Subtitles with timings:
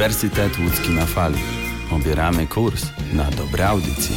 [0.00, 1.38] Uniwersytet Łódzki na Fali.
[1.92, 4.16] Obieramy kurs na dobre audycje.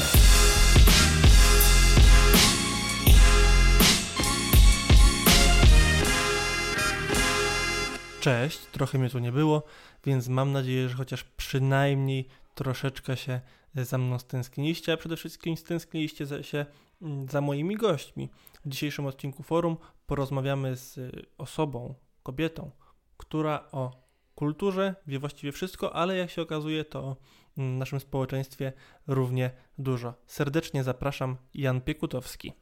[8.20, 9.64] Cześć, trochę mnie tu nie było,
[10.06, 13.42] więc mam nadzieję, że chociaż przynajmniej troszeczkę się
[13.76, 16.66] za mną stęskniliście, a przede wszystkim stęskniliście się
[17.02, 18.30] mm, za moimi gośćmi.
[18.66, 19.78] W dzisiejszym odcinku forum
[20.08, 21.00] porozmawiamy z
[21.38, 22.72] osobą, kobietą,
[23.18, 24.03] która o
[24.36, 27.18] kulturze wie właściwie wszystko, ale jak się okazuje, to
[27.58, 28.74] w naszym społeczeństwie
[29.08, 30.14] równie dużo.
[30.26, 32.54] Serdecznie zapraszam Jan Piekutowski.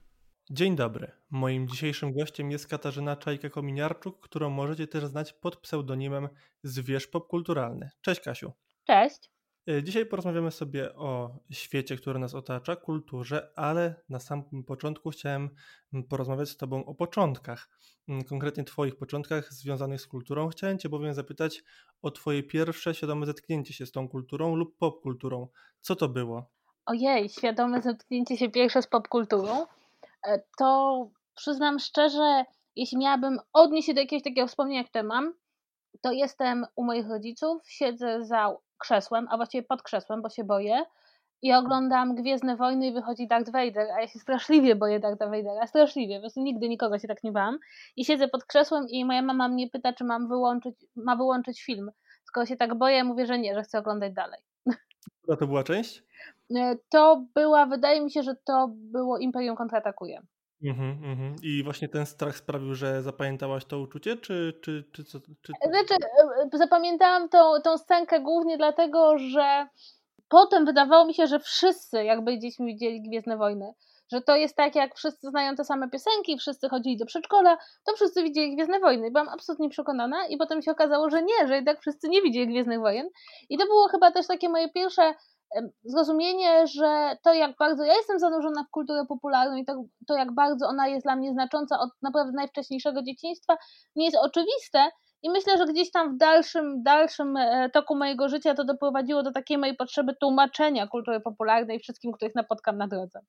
[0.50, 1.12] Dzień dobry.
[1.30, 6.30] Moim dzisiejszym gościem jest Katarzyna Czajka-Kominiarczuk, którą możecie też znać pod pseudonimem
[6.64, 7.90] Zwierz Popkulturalny.
[8.02, 8.52] Cześć Kasiu.
[8.88, 9.41] Cześć.
[9.68, 15.50] E, dzisiaj porozmawiamy sobie o świecie, który nas otacza, kulturze, ale na samym początku chciałem
[16.10, 17.70] porozmawiać z Tobą o początkach,
[18.30, 20.50] konkretnie Twoich początkach związanych z kulturą.
[20.50, 21.64] Chciałem Cię bowiem zapytać
[22.02, 25.48] o Twoje pierwsze świadome zetknięcie się z tą kulturą lub popkulturą.
[25.82, 26.52] Co to było?
[26.86, 29.66] Ojej, świadome zetknięcie się pierwsze z popkulturą.
[30.28, 35.34] E, to przyznam szczerze, jeśli miałabym odnieść się do jakiegoś takiego wspomnienia, które mam,
[36.02, 40.86] to jestem u moich rodziców, siedzę za krzesłem, a właściwie pod krzesłem, bo się boję
[41.42, 45.68] i oglądam Gwiezdne Wojny i wychodzi Darth Vader, a ja się straszliwie boję Dartha Vadera,
[45.68, 47.60] straszliwie, po prostu nigdy nikogo się tak nie bałam
[47.96, 51.92] i siedzę pod krzesłem i moja mama mnie pyta, czy mam wyłączyć, ma wyłączyć film,
[52.24, 54.40] skoro się tak boję, mówię, że nie, że chcę oglądać dalej.
[55.22, 56.04] Która to była część?
[56.56, 60.22] E, to była, wydaje mi się, że to było Imperium kontratakuje.
[60.64, 61.36] Mhm, mhm.
[61.44, 65.20] I właśnie ten strach sprawił, że zapamiętałaś to uczucie, czy, czy, czy co?
[65.42, 65.54] Czy...
[65.70, 65.94] Znaczy,
[66.54, 69.68] e, zapamiętałam tą, tą scenkę głównie dlatego, że
[70.30, 73.74] potem wydawało mi się, że wszyscy jakby dziećmi widzieli Gwiezdne Wojny.
[74.12, 77.94] Że to jest tak, jak wszyscy znają te same piosenki, wszyscy chodzili do przedszkola, to
[77.96, 79.12] wszyscy widzieli Gwiezdne Wojny.
[79.12, 82.80] Byłam absolutnie przekonana i potem się okazało, że nie, że jednak wszyscy nie widzieli Gwiezdnych
[82.80, 83.10] Wojen.
[83.50, 85.14] I to było chyba też takie moje pierwsze
[85.84, 90.34] zrozumienie, że to jak bardzo ja jestem zanurzona w kulturę popularną i to, to jak
[90.34, 93.58] bardzo ona jest dla mnie znacząca od naprawdę najwcześniejszego dzieciństwa,
[93.96, 94.90] nie jest oczywiste.
[95.24, 99.32] I myślę, że gdzieś tam w dalszym, dalszym e, toku mojego życia to doprowadziło do
[99.32, 103.20] takiej mojej potrzeby tłumaczenia kultury popularnej wszystkim, których napotkam na drodze.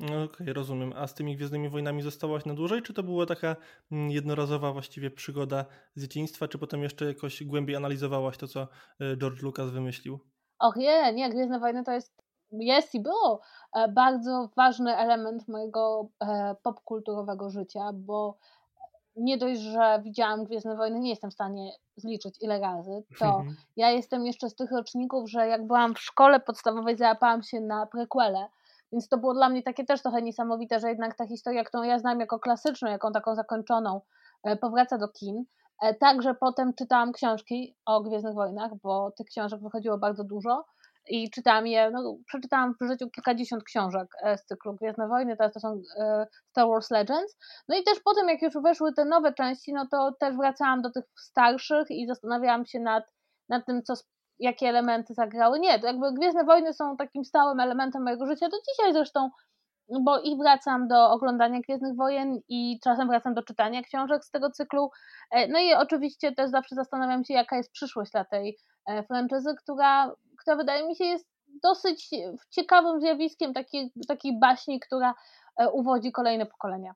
[0.00, 0.92] No okej, okay, rozumiem.
[0.96, 3.56] A z tymi Gwiezdnymi Wojnami zostałaś na dłużej, czy to była taka
[3.92, 5.64] mm, jednorazowa właściwie przygoda
[5.94, 8.68] z dzieciństwa, czy potem jeszcze jakoś głębiej analizowałaś to, co
[9.00, 10.33] e, George Lucas wymyślił?
[10.64, 13.40] Och nie, nie, Gwiezdne Wojny to jest, jest i było
[13.76, 18.38] e, bardzo ważny element mojego e, popkulturowego życia, bo
[19.16, 23.56] nie dość, że widziałam Gwiezdne Wojny, nie jestem w stanie zliczyć ile razy, to mhm.
[23.76, 27.86] ja jestem jeszcze z tych roczników, że jak byłam w szkole podstawowej, załapałam się na
[27.86, 28.46] prequele,
[28.92, 31.98] więc to było dla mnie takie też trochę niesamowite, że jednak ta historia, którą ja
[31.98, 34.00] znam jako klasyczną, jaką taką zakończoną,
[34.42, 35.44] e, powraca do kin.
[35.82, 40.64] E, także potem czytałam książki o Gwiezdnych Wojnach, bo tych książek wychodziło bardzo dużo
[41.08, 45.52] i czytałam je, no, przeczytałam w życiu kilkadziesiąt książek e, z cyklu Gwiezdne Wojny, teraz
[45.52, 47.36] to są e, Star Wars Legends.
[47.68, 50.90] No i też potem, jak już weszły te nowe części, no to też wracałam do
[50.90, 53.04] tych starszych i zastanawiałam się nad,
[53.48, 53.94] nad tym, co,
[54.38, 55.60] jakie elementy zagrały.
[55.60, 59.30] Nie, to jakby Gwiezdne Wojny są takim stałym elementem mojego życia, do dzisiaj zresztą
[59.88, 64.50] bo i wracam do oglądania Gwiezdnych Wojen i czasem wracam do czytania książek z tego
[64.50, 64.90] cyklu.
[65.30, 69.54] E, no i oczywiście też zawsze zastanawiam się, jaka jest przyszłość dla tej e, franczyzy,
[69.62, 71.28] która, która wydaje mi się jest
[71.62, 72.10] dosyć
[72.50, 75.14] ciekawym zjawiskiem takiej, takiej baśni, która
[75.56, 76.94] e, uwodzi kolejne pokolenia.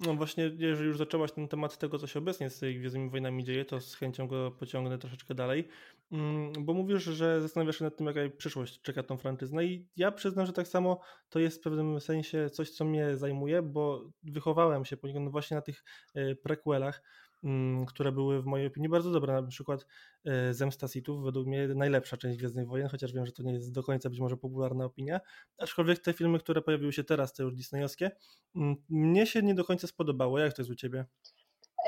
[0.00, 3.44] No właśnie, jeżeli już zaczęłaś ten temat tego, co się obecnie z tymi Gwiezdnymi Wojnami
[3.44, 5.68] dzieje, to z chęcią go pociągnę troszeczkę dalej,
[6.12, 10.12] mm, bo mówisz, że zastanawiasz się nad tym, jaka przyszłość czeka tą franczyznę i ja
[10.12, 14.84] przyznam, że tak samo to jest w pewnym sensie coś, co mnie zajmuje, bo wychowałem
[14.84, 17.02] się poniekąd właśnie na tych e, prequelach,
[17.86, 19.42] które były w mojej opinii bardzo dobre.
[19.42, 19.86] Na przykład
[20.24, 23.72] e, Zemsta Sithów, według mnie najlepsza część Gwiezdnych Wojen, chociaż wiem, że to nie jest
[23.72, 25.20] do końca być może popularna opinia.
[25.58, 28.10] Aczkolwiek te filmy, które pojawiły się teraz, te już disneyowskie,
[28.56, 30.38] mm, mnie się nie do końca spodobało.
[30.38, 31.04] Jak to jest u Ciebie?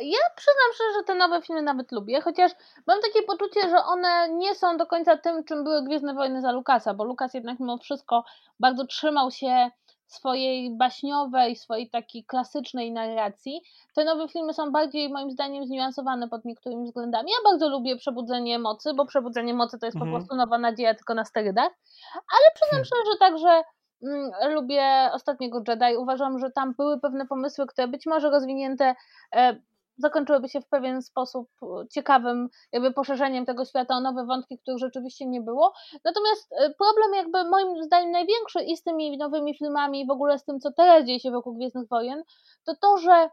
[0.02, 2.52] Ja przyznam szczerze, że te nowe filmy nawet lubię, chociaż
[2.86, 6.52] mam takie poczucie, że one nie są do końca tym, czym były Gwiezdne Wojny za
[6.52, 8.24] Lukasa, bo Lukas jednak mimo wszystko
[8.60, 9.70] bardzo trzymał się
[10.10, 13.62] swojej baśniowej, swojej takiej klasycznej narracji.
[13.94, 17.30] Te nowe filmy są bardziej moim zdaniem zniuansowane pod niektórymi względami.
[17.30, 20.12] Ja bardzo lubię Przebudzenie Mocy, bo Przebudzenie Mocy to jest mhm.
[20.12, 21.70] po prostu nowa nadzieja tylko na sterydach,
[22.14, 22.84] ale przyznam hmm.
[22.84, 23.62] szczerze także
[24.02, 25.96] mm, lubię Ostatniego Jedi.
[25.96, 28.94] Uważam, że tam były pewne pomysły, które być może rozwinięte
[29.34, 29.56] e,
[30.00, 34.78] zakończyłyby się w pewien sposób e, ciekawym jakby poszerzeniem tego świata o nowe wątki, których
[34.78, 35.72] rzeczywiście nie było.
[36.04, 40.38] Natomiast e, problem jakby moim zdaniem największy i z tymi nowymi filmami i w ogóle
[40.38, 42.22] z tym, co teraz dzieje się wokół Gwiezdnych Wojen,
[42.64, 43.30] to to, że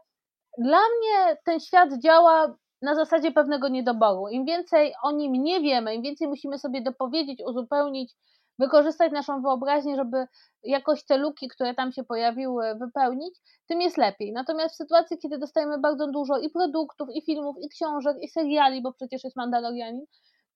[0.58, 4.28] dla mnie ten świat działa na zasadzie pewnego niedoboru.
[4.28, 8.14] Im więcej o nim nie wiemy, im więcej musimy sobie dopowiedzieć, uzupełnić,
[8.58, 10.26] wykorzystać naszą wyobraźnię, żeby
[10.62, 13.34] jakoś te luki, które tam się pojawiły, wypełnić,
[13.66, 14.32] tym jest lepiej.
[14.32, 18.82] Natomiast w sytuacji, kiedy dostajemy bardzo dużo i produktów, i filmów, i książek, i seriali,
[18.82, 20.04] bo przecież jest Mandalorianin,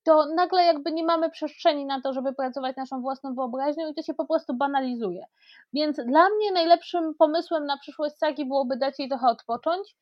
[0.04, 4.02] to nagle jakby nie mamy przestrzeni na to, żeby pracować naszą własną wyobraźnią i to
[4.02, 5.24] się po prostu banalizuje.
[5.72, 9.96] Więc dla mnie najlepszym pomysłem na przyszłość sagi byłoby dać jej trochę odpocząć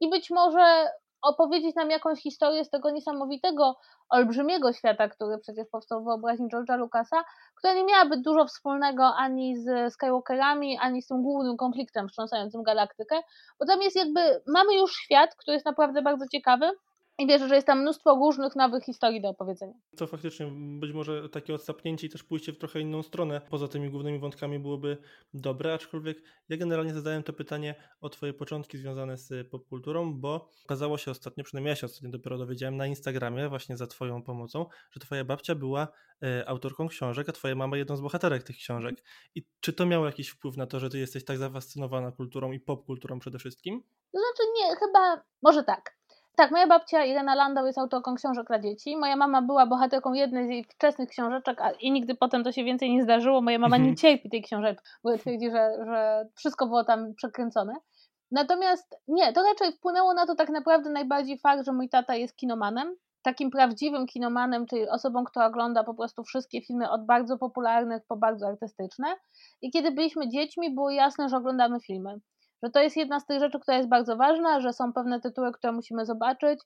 [0.00, 0.88] i być może
[1.22, 3.76] opowiedzieć nam jakąś historię z tego niesamowitego,
[4.08, 7.24] olbrzymiego świata, który przecież powstał w wyobraźni George'a Lucasa,
[7.54, 13.20] która nie miałaby dużo wspólnego ani z Skywalkerami, ani z tym głównym konfliktem wstrząsającym galaktykę,
[13.60, 16.70] bo tam jest jakby, mamy już świat, który jest naprawdę bardzo ciekawy,
[17.18, 19.74] i wierzę, że jest tam mnóstwo różnych nowych historii do opowiedzenia.
[19.96, 20.46] To faktycznie
[20.80, 24.58] być może takie odsapnięcie i też pójście w trochę inną stronę poza tymi głównymi wątkami
[24.58, 24.98] byłoby
[25.34, 30.98] dobre, aczkolwiek ja generalnie zadałem to pytanie o twoje początki związane z popkulturą, bo okazało
[30.98, 35.00] się ostatnio, przynajmniej ja się ostatnio dopiero dowiedziałem na Instagramie właśnie za twoją pomocą, że
[35.00, 35.88] twoja babcia była
[36.22, 39.04] e, autorką książek, a twoja mama jedną z bohaterek tych książek.
[39.34, 42.60] I czy to miało jakiś wpływ na to, że ty jesteś tak zafascynowana kulturą i
[42.60, 43.82] popkulturą przede wszystkim?
[44.12, 45.97] To znaczy nie, chyba, może tak.
[46.38, 48.96] Tak, moja babcia Irena Landau jest autorką książek dla dzieci.
[48.96, 52.64] Moja mama była bohaterką jednej z jej wczesnych książeczek a, i nigdy potem to się
[52.64, 53.40] więcej nie zdarzyło.
[53.40, 53.96] Moja mama nie mhm.
[53.96, 57.74] cierpi tej książeczki, bo twierdzi, że, że wszystko było tam przekręcone.
[58.30, 62.36] Natomiast nie, to raczej wpłynęło na to tak naprawdę najbardziej fakt, że mój tata jest
[62.36, 62.96] kinomanem.
[63.22, 68.16] Takim prawdziwym kinomanem, czyli osobą, która ogląda po prostu wszystkie filmy od bardzo popularnych po
[68.16, 69.06] bardzo artystyczne.
[69.62, 72.20] I kiedy byliśmy dziećmi, było jasne, że oglądamy filmy
[72.62, 75.52] że to jest jedna z tych rzeczy, która jest bardzo ważna, że są pewne tytuły,
[75.52, 76.60] które musimy zobaczyć,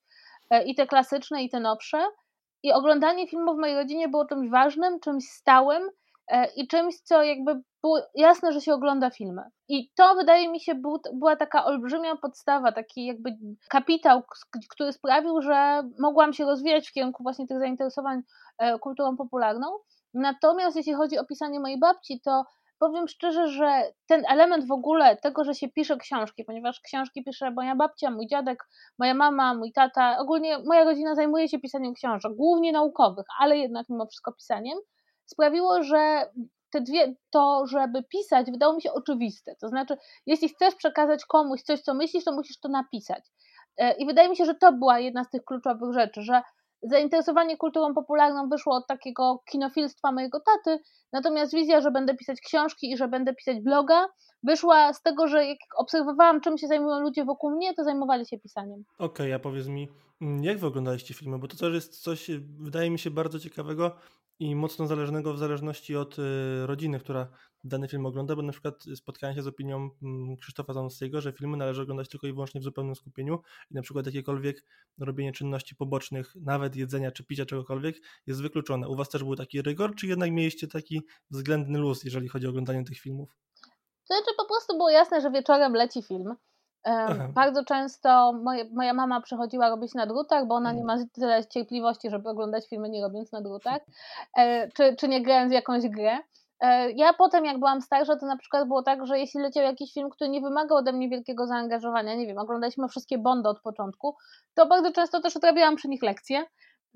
[0.50, 1.98] e, i te klasyczne, i te nowsze.
[2.62, 5.90] I oglądanie filmów w mojej rodzinie było czymś ważnym, czymś stałym
[6.28, 9.42] e, i czymś, co jakby było jasne, że się ogląda filmy.
[9.68, 13.30] I to wydaje mi się był, była taka olbrzymia podstawa, taki jakby
[13.68, 14.22] kapitał,
[14.70, 18.22] który sprawił, że mogłam się rozwijać w kierunku właśnie tych zainteresowań
[18.58, 19.66] e, kulturą popularną.
[20.14, 22.44] Natomiast jeśli chodzi o pisanie mojej babci, to
[22.82, 27.50] powiem szczerze, że ten element w ogóle tego, że się pisze książki, ponieważ książki pisze
[27.50, 28.64] moja babcia, mój dziadek,
[28.98, 33.88] moja mama, mój tata, ogólnie moja rodzina zajmuje się pisaniem książek, głównie naukowych, ale jednak
[33.88, 34.78] mimo wszystko pisaniem,
[35.24, 36.30] sprawiło, że
[36.70, 39.56] te dwie, to, żeby pisać, wydało mi się oczywiste.
[39.56, 39.96] To znaczy,
[40.26, 43.24] jeśli chcesz przekazać komuś coś, co myślisz, to musisz to napisać.
[43.76, 46.42] E, I wydaje mi się, że to była jedna z tych kluczowych rzeczy, że
[46.82, 50.82] zainteresowanie kulturą popularną wyszło od takiego kinofilstwa mojego taty,
[51.12, 54.06] natomiast wizja, że będę pisać książki i że będę pisać bloga,
[54.42, 58.38] wyszła z tego, że jak obserwowałam, czym się zajmują ludzie wokół mnie, to zajmowali się
[58.38, 58.84] pisaniem.
[58.98, 59.88] Okej, okay, a powiedz mi,
[60.20, 61.38] mm, jak wy oglądaliście filmy?
[61.38, 62.30] Bo to też jest coś,
[62.60, 63.96] wydaje mi się, bardzo ciekawego
[64.42, 66.22] i mocno zależnego w zależności od y,
[66.66, 67.28] rodziny, która
[67.64, 71.56] dany film ogląda, bo na przykład spotkałem się z opinią mm, Krzysztofa Zanowskiego, że filmy
[71.56, 73.38] należy oglądać tylko i wyłącznie w zupełnym skupieniu
[73.70, 74.64] i na przykład jakiekolwiek
[74.98, 77.96] robienie czynności pobocznych, nawet jedzenia czy picia czegokolwiek
[78.26, 78.88] jest wykluczone.
[78.88, 82.50] U Was też był taki rygor, czy jednak mieliście taki względny luz, jeżeli chodzi o
[82.50, 83.36] oglądanie tych filmów?
[84.08, 86.34] To znaczy po prostu było jasne, że wieczorem leci film.
[86.84, 91.46] Um, bardzo często moje, moja mama przychodziła robić na drutach, bo ona nie ma tyle
[91.46, 93.80] cierpliwości, żeby oglądać filmy nie robiąc na drutach,
[94.38, 96.18] e, czy, czy nie grając w jakąś grę.
[96.60, 99.94] E, ja potem, jak byłam starsza, to na przykład było tak, że jeśli leciał jakiś
[99.94, 104.16] film, który nie wymagał ode mnie wielkiego zaangażowania, nie wiem, oglądaliśmy wszystkie Bondy od początku,
[104.54, 106.44] to bardzo często też odrabiałam przy nich lekcje.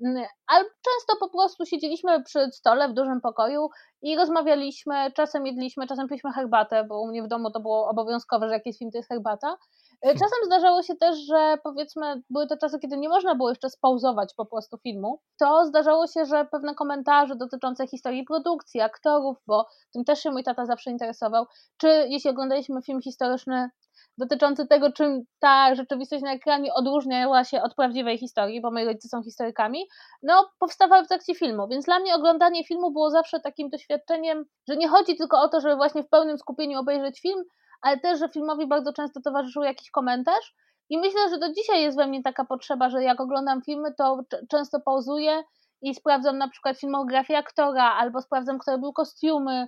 [0.05, 3.69] Mm, ale często po prostu siedzieliśmy przy stole w dużym pokoju
[4.01, 8.47] i rozmawialiśmy, czasem jedliśmy, czasem piliśmy herbatę, bo u mnie w domu to było obowiązkowe,
[8.47, 9.57] że jakiś film to jest herbata.
[10.01, 10.13] E.
[10.13, 14.33] Czasem zdarzało się też, że powiedzmy, były to czasy, kiedy nie można było jeszcze spauzować
[14.33, 15.21] po prostu filmu.
[15.39, 20.43] To zdarzało się, że pewne komentarze dotyczące historii produkcji, aktorów, bo tym też się mój
[20.43, 21.45] tata zawsze interesował,
[21.77, 23.69] czy jeśli oglądaliśmy film historyczny
[24.17, 29.07] dotyczący tego, czym ta rzeczywistość na ekranie odróżniała się od prawdziwej historii, bo moi rodzice
[29.07, 29.87] są historykami,
[30.23, 34.75] no powstawały w trakcie filmu, więc dla mnie oglądanie filmu było zawsze takim doświadczeniem, że
[34.77, 37.43] nie chodzi tylko o to, żeby właśnie w pełnym skupieniu obejrzeć film,
[37.81, 40.55] ale też, że filmowi bardzo często towarzyszył jakiś komentarz.
[40.89, 44.19] I myślę, że do dzisiaj jest we mnie taka potrzeba, że jak oglądam filmy, to
[44.49, 45.43] często pauzuję
[45.81, 49.67] i sprawdzam na przykład filmografię aktora, albo sprawdzam, kto robił kostiumy,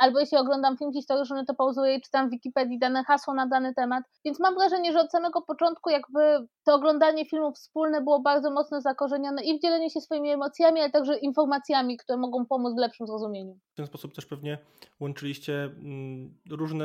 [0.00, 3.74] albo jeśli oglądam film historyczny, to pauzuję i czytam w Wikipedii dane hasło na dany
[3.74, 4.04] temat.
[4.24, 8.80] Więc mam wrażenie, że od samego początku jakby to oglądanie filmów wspólne było bardzo mocno
[8.80, 13.06] zakorzenione i w dzieleniu się swoimi emocjami, ale także informacjami, które mogą pomóc w lepszym
[13.06, 13.58] zrozumieniu.
[13.72, 14.58] W ten sposób też pewnie
[15.00, 16.84] łączyliście mm, różne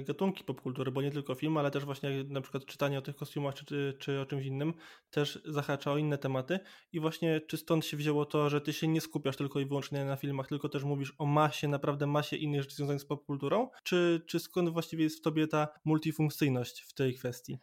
[0.00, 3.16] y, gatunki popkultury, bo nie tylko film, ale też właśnie na przykład czytanie o tych
[3.16, 4.74] kostiumach czy, czy o czymś innym
[5.10, 6.60] też zahacza o inne tematy
[6.92, 10.04] i właśnie czy stąd się wzięło to, że ty się nie skupiasz tylko i wyłącznie
[10.04, 14.22] na filmach, tylko też mówisz o masie, naprawdę masie innych rzeczy związanych z popkulturą, czy,
[14.26, 17.58] czy skąd właściwie jest w tobie ta multifunkcyjność w tej kwestii?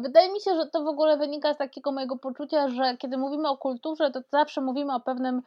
[0.00, 3.48] Wydaje mi się, że to w ogóle wynika z takiego mojego poczucia, że kiedy mówimy
[3.48, 5.42] o kulturze, to zawsze mówimy o pewnym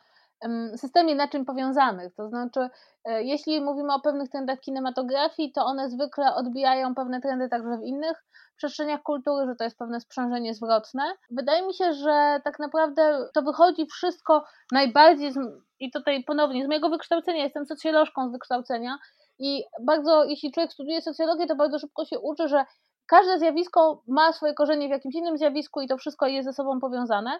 [0.75, 2.15] systemie naczyń powiązanych.
[2.15, 2.69] To znaczy,
[3.05, 7.83] e, jeśli mówimy o pewnych trendach kinematografii, to one zwykle odbijają pewne trendy także w
[7.83, 8.23] innych
[8.57, 11.03] przestrzeniach kultury, że to jest pewne sprzężenie zwrotne.
[11.29, 15.37] Wydaje mi się, że tak naprawdę to wychodzi wszystko najbardziej, z,
[15.81, 18.97] i tutaj ponownie z mojego wykształcenia, jestem socjolożką z wykształcenia
[19.39, 22.65] i bardzo, jeśli człowiek studiuje socjologię, to bardzo szybko się uczy, że
[23.07, 26.79] każde zjawisko ma swoje korzenie w jakimś innym zjawisku i to wszystko jest ze sobą
[26.79, 27.39] powiązane.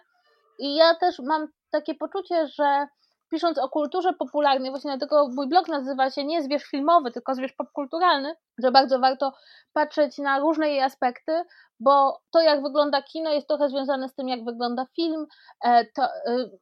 [0.58, 2.86] I ja też mam takie poczucie, że
[3.32, 7.52] pisząc o kulturze popularnej, właśnie dlatego mój blog nazywa się nie zwierz filmowy, tylko zwierz
[7.52, 9.32] popkulturalny, że bardzo warto
[9.72, 11.32] patrzeć na różne jej aspekty,
[11.80, 15.26] bo to jak wygląda kino jest trochę związane z tym jak wygląda film,
[15.64, 16.10] e, to, e,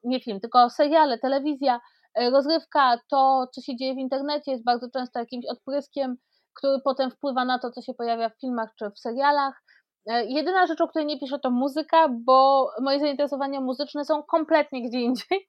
[0.04, 1.80] nie film, tylko seriale, telewizja,
[2.14, 6.16] e, rozrywka, to co się dzieje w internecie jest bardzo często jakimś odpryskiem,
[6.54, 9.62] który potem wpływa na to, co się pojawia w filmach czy w serialach.
[10.06, 15.00] Jedyna rzecz, o której nie piszę, to muzyka, bo moje zainteresowania muzyczne są kompletnie gdzie
[15.00, 15.48] indziej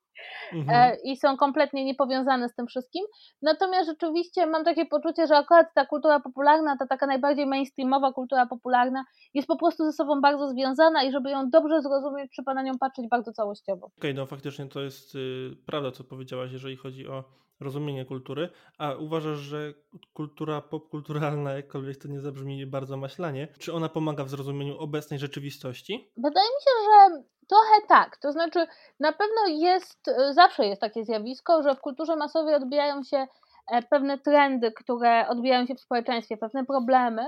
[0.53, 0.97] mhm.
[1.03, 3.05] i są kompletnie niepowiązane z tym wszystkim.
[3.41, 8.45] Natomiast rzeczywiście mam takie poczucie, że akurat ta kultura popularna, ta taka najbardziej mainstreamowa kultura
[8.45, 9.03] popularna
[9.33, 12.77] jest po prostu ze sobą bardzo związana i żeby ją dobrze zrozumieć, trzeba na nią
[12.79, 13.85] patrzeć bardzo całościowo.
[13.85, 17.23] Okej, okay, no faktycznie to jest y, prawda, co powiedziałaś, jeżeli chodzi o
[17.61, 19.73] rozumienie kultury, a uważasz, że
[20.13, 26.11] kultura popkulturalna, jakkolwiek to nie zabrzmi bardzo maślanie, czy ona pomaga w zrozumieniu obecnej rzeczywistości?
[26.17, 28.17] Wydaje mi się, że trochę tak.
[28.17, 28.67] To znaczy,
[29.00, 33.27] na pewno jest, zawsze jest takie zjawisko, że w kulturze masowej odbijają się
[33.72, 37.22] e, pewne trendy, które odbijają się w społeczeństwie, pewne problemy,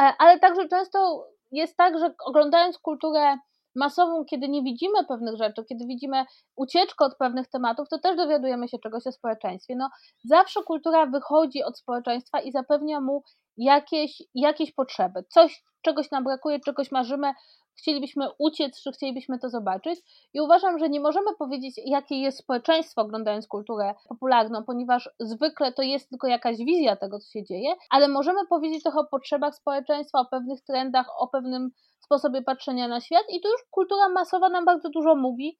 [0.00, 3.38] e, ale także często jest tak, że oglądając kulturę
[3.76, 6.24] masową, kiedy nie widzimy pewnych rzeczy, kiedy widzimy
[6.56, 9.76] ucieczkę od pewnych tematów, to też dowiadujemy się czegoś o społeczeństwie.
[9.76, 9.88] No,
[10.24, 13.22] zawsze kultura wychodzi od społeczeństwa i zapewnia mu
[13.56, 15.24] jakieś, jakieś potrzeby.
[15.28, 17.32] Coś, czegoś nam brakuje, czegoś marzymy,
[17.76, 20.00] chcielibyśmy uciec, czy chcielibyśmy to zobaczyć.
[20.34, 25.82] I uważam, że nie możemy powiedzieć, jakie jest społeczeństwo oglądając kulturę popularną, ponieważ zwykle to
[25.82, 30.20] jest tylko jakaś wizja tego, co się dzieje, ale możemy powiedzieć trochę o potrzebach społeczeństwa,
[30.20, 34.64] o pewnych trendach, o pewnym sposobie patrzenia na świat i tu już kultura masowa nam
[34.64, 35.58] bardzo dużo mówi,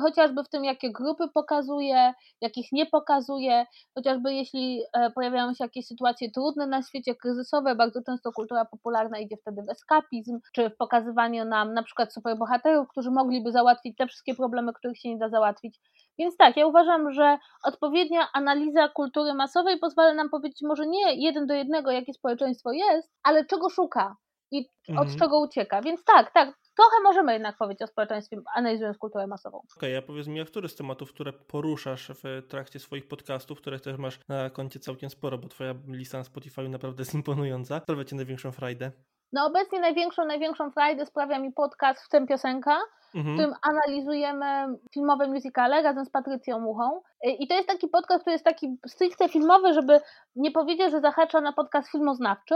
[0.00, 5.86] chociażby w tym, jakie grupy pokazuje, jakich nie pokazuje, chociażby jeśli e, pojawiają się jakieś
[5.86, 10.76] sytuacje trudne na świecie, kryzysowe, bardzo często kultura popularna idzie wtedy w eskapizm, czy w
[10.76, 15.28] pokazywanie nam na przykład superbohaterów, którzy mogliby załatwić te wszystkie problemy, których się nie da
[15.28, 15.80] załatwić.
[16.18, 21.46] Więc tak, ja uważam, że odpowiednia analiza kultury masowej pozwala nam powiedzieć może nie jeden
[21.46, 24.16] do jednego, jakie społeczeństwo jest, ale czego szuka,
[24.58, 25.18] i od mhm.
[25.18, 25.82] czego ucieka.
[25.82, 29.58] Więc tak, tak, trochę możemy jednak powiedzieć o społeczeństwie, analizując kulturę masową.
[29.58, 33.58] Okej, okay, a powiedz mi, a który z tematów, które poruszasz w trakcie swoich podcastów,
[33.60, 37.80] które też masz na koncie całkiem sporo, bo twoja lista na Spotify naprawdę jest imponująca,
[37.80, 38.92] sprawia ci największą frajdę?
[39.34, 42.78] No obecnie największą, największą frajdę sprawia mi podcast W tym piosenka,
[43.14, 43.34] mhm.
[43.34, 47.00] w którym analizujemy filmowe musicale razem z Patrycją Muchą.
[47.22, 50.00] I to jest taki podcast, który jest taki stricte filmowy, żeby
[50.36, 52.54] nie powiedzieć, że zahacza na podcast filmoznawczy,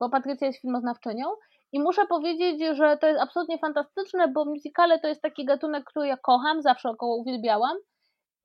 [0.00, 1.26] bo Patrycja jest filmoznawczynią.
[1.72, 6.06] I muszę powiedzieć, że to jest absolutnie fantastyczne, bo musicale to jest taki gatunek, który
[6.06, 7.76] ja kocham, zawsze go uwielbiałam.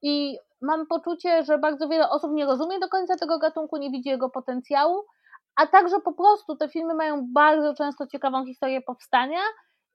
[0.01, 4.09] I mam poczucie, że bardzo wiele osób nie rozumie do końca tego gatunku, nie widzi
[4.09, 5.05] jego potencjału,
[5.55, 9.39] a także po prostu te filmy mają bardzo często ciekawą historię powstania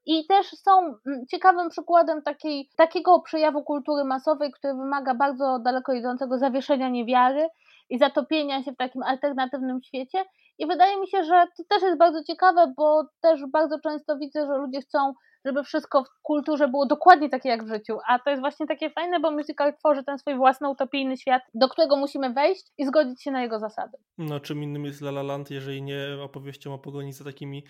[0.05, 5.93] i też są mm, ciekawym przykładem takiej, takiego przejawu kultury masowej, który wymaga bardzo daleko
[5.93, 7.47] idącego zawieszenia niewiary
[7.89, 10.25] i zatopienia się w takim alternatywnym świecie.
[10.59, 14.45] I wydaje mi się, że to też jest bardzo ciekawe, bo też bardzo często widzę,
[14.47, 15.13] że ludzie chcą
[15.45, 17.97] żeby wszystko w kulturze było dokładnie takie jak w życiu.
[18.07, 21.69] A to jest właśnie takie fajne, bo musical tworzy ten swój własny utopijny świat, do
[21.69, 23.97] którego musimy wejść i zgodzić się na jego zasady.
[24.17, 27.63] No, czym innym jest La La Land, jeżeli nie opowieścią o pogoni za takimi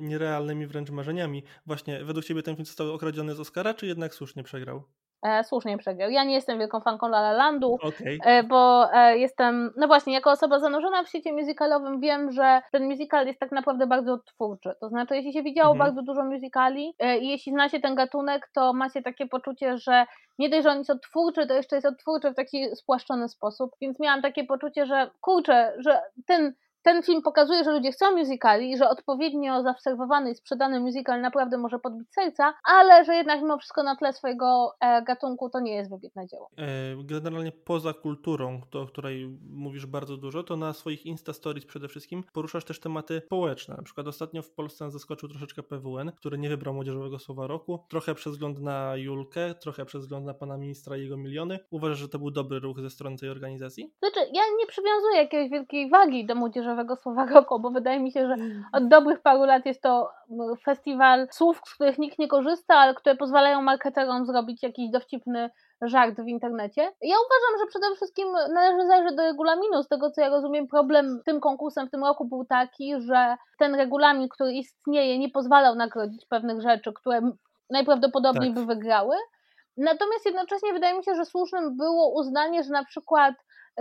[0.00, 1.44] nierealnymi wręcz marzeniami.
[1.66, 4.82] Właśnie, według Ciebie ten film został okradziony z Oscara, czy jednak słusznie przegrał?
[5.22, 6.10] E, słusznie przegrał.
[6.10, 8.18] Ja nie jestem wielką fanką La La Landu, okay.
[8.24, 12.84] E, bo e, jestem, no właśnie, jako osoba zanurzona w świecie musicalowym wiem, że ten
[12.84, 14.70] musical jest tak naprawdę bardzo twórczy.
[14.80, 15.78] To znaczy, jeśli się widziało mhm.
[15.78, 20.06] bardzo dużo musicali i jeśli zna się ten gatunek, to ma się takie poczucie, że
[20.38, 23.70] nie dość, że on jest odtwórczy, to jeszcze jest odtwórczy w taki spłaszczony sposób.
[23.80, 26.54] Więc miałam takie poczucie, że kurczę, że ten
[26.86, 31.58] ten film pokazuje, że ludzie chcą musicali i że odpowiednio zaobserwowany i sprzedany musical naprawdę
[31.58, 35.74] może podbić serca, ale że jednak mimo wszystko na tle swojego e, gatunku to nie
[35.74, 36.50] jest wybitne dzieło.
[36.58, 36.64] E,
[37.04, 41.88] generalnie poza kulturą, to, o której mówisz bardzo dużo, to na swoich Insta Stories przede
[41.88, 43.74] wszystkim poruszasz też tematy społeczne.
[43.76, 47.84] Na przykład ostatnio w Polsce zaskoczył troszeczkę PWN, który nie wybrał młodzieżowego słowa roku.
[47.88, 51.58] Trochę przez wzgląd na Julkę, trochę przez wzgląd na pana ministra i jego miliony.
[51.70, 53.92] Uważasz, że to był dobry ruch ze strony tej organizacji?
[53.98, 58.12] Znaczy, ja nie przywiązuję jakiejś wielkiej wagi do młodzieżowego młodzieżowego słowa roku, bo wydaje mi
[58.12, 58.36] się, że
[58.72, 60.10] od dobrych paru lat jest to
[60.64, 65.50] festiwal słów, z których nikt nie korzysta, ale które pozwalają marketerom zrobić jakiś dowcipny
[65.82, 66.82] żart w internecie.
[66.82, 69.82] Ja uważam, że przede wszystkim należy zajrzeć do regulaminu.
[69.82, 73.74] Z tego co ja rozumiem, problem tym konkursem w tym roku był taki, że ten
[73.74, 77.20] regulamin, który istnieje, nie pozwalał nagrodzić pewnych rzeczy, które
[77.70, 78.64] najprawdopodobniej tak.
[78.64, 79.16] by wygrały.
[79.76, 83.34] Natomiast jednocześnie wydaje mi się, że słusznym było uznanie, że na przykład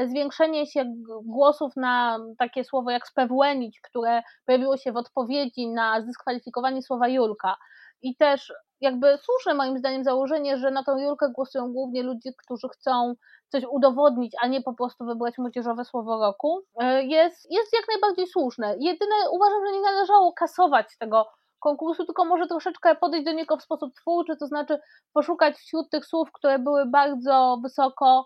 [0.05, 6.81] zwiększenie się głosów na takie słowo jak spewłenić, które pojawiło się w odpowiedzi na zdyskwalifikowanie
[6.81, 7.55] słowa Julka.
[8.01, 12.67] I też jakby słuszne moim zdaniem założenie, że na tą Julkę głosują głównie ludzie, którzy
[12.69, 13.13] chcą
[13.49, 18.27] coś udowodnić, a nie po prostu wybrać młodzieżowe słowo roku, e, jest, jest jak najbardziej
[18.27, 18.75] słuszne.
[18.79, 21.27] Jedyne uważam, że nie należało kasować tego
[21.59, 24.79] konkursu, tylko może troszeczkę podejść do niego w sposób twórczy, to znaczy
[25.13, 28.25] poszukać wśród tych słów, które były bardzo wysoko,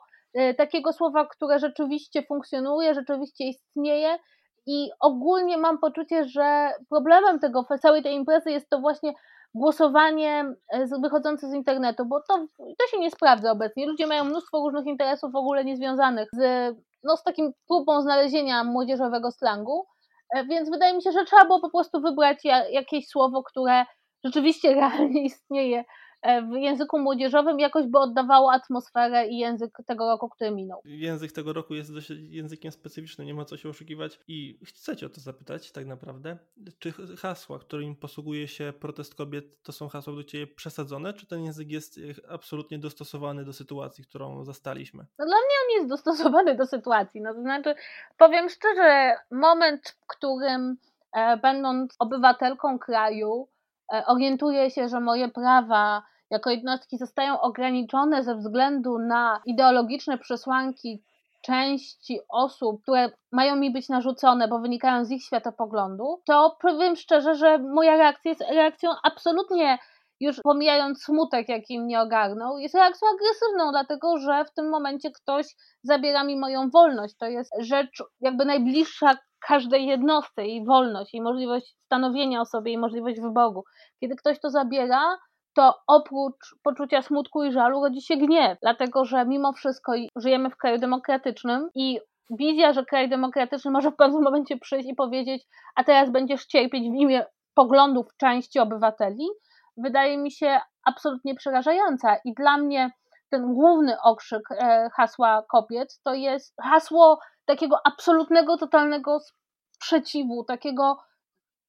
[0.58, 4.18] takiego słowa, które rzeczywiście funkcjonuje, rzeczywiście istnieje.
[4.66, 9.14] I ogólnie mam poczucie, że problemem tego całej tej imprezy jest to właśnie
[9.54, 13.88] głosowanie e, wychodzące z internetu, bo to, to się nie sprawdza obecnie.
[13.88, 19.32] Ludzie mają mnóstwo różnych interesów w ogóle niezwiązanych z, no, z takim próbą znalezienia młodzieżowego
[19.32, 19.86] slangu,
[20.36, 22.38] e, więc wydaje mi się, że trzeba było po prostu wybrać
[22.72, 23.86] jakieś słowo, które
[24.24, 25.84] rzeczywiście realnie istnieje
[26.24, 30.82] w języku młodzieżowym jakoś by oddawało atmosferę i język tego roku, który minął.
[30.86, 35.10] Język tego roku jest dość językiem specyficznym, nie ma co się oszukiwać i chcecie o
[35.10, 36.38] to zapytać tak naprawdę,
[36.80, 41.44] czy hasła, którymi posługuje się protest kobiet, to są hasła do Ciebie przesadzone, czy ten
[41.44, 45.06] język jest e, absolutnie dostosowany do sytuacji, którą zastaliśmy?
[45.20, 47.76] No dla mnie on jest dostosowany do sytuacji, no to znaczy
[48.18, 50.78] powiem szczerze, moment, w którym
[51.14, 53.59] e, będąc obywatelką kraju, E,
[54.08, 61.04] orientuję się, że moje prawa jako jednostki zostają ograniczone ze względu na ideologiczne przesłanki
[61.42, 67.36] części osób, które mają mi być narzucone, bo wynikają z ich światopoglądu, to powiem szczerze,
[67.36, 69.78] że moja reakcja jest reakcją absolutnie
[70.20, 75.46] już pomijając smutek, jaki mnie ogarnął, jest reakcją agresywną, dlatego że w tym momencie ktoś
[75.84, 77.16] zabiera mi moją wolność.
[77.18, 79.18] To jest rzecz jakby najbliższa
[79.48, 83.64] każdej jednostce, jej wolność, jej możliwość stanowienia o sobie, jej możliwość wyboru.
[84.00, 85.18] Kiedy ktoś to zabiera,
[85.56, 90.58] to oprócz poczucia smutku i żalu rodzi się gniew, dlatego że mimo wszystko żyjemy w
[90.58, 95.44] kraju demokratycznym i wizja, że kraj demokratyczny może w pewnym momencie przyjść i powiedzieć,
[95.76, 99.28] a teraz będziesz cierpieć w imię poglądów części obywateli,
[99.84, 102.18] wydaje mi się absolutnie przerażająca.
[102.26, 102.92] I dla mnie
[103.30, 109.20] ten główny okrzyk e, hasła kobiet to jest hasło takiego absolutnego, totalnego
[109.72, 110.98] sprzeciwu, takiego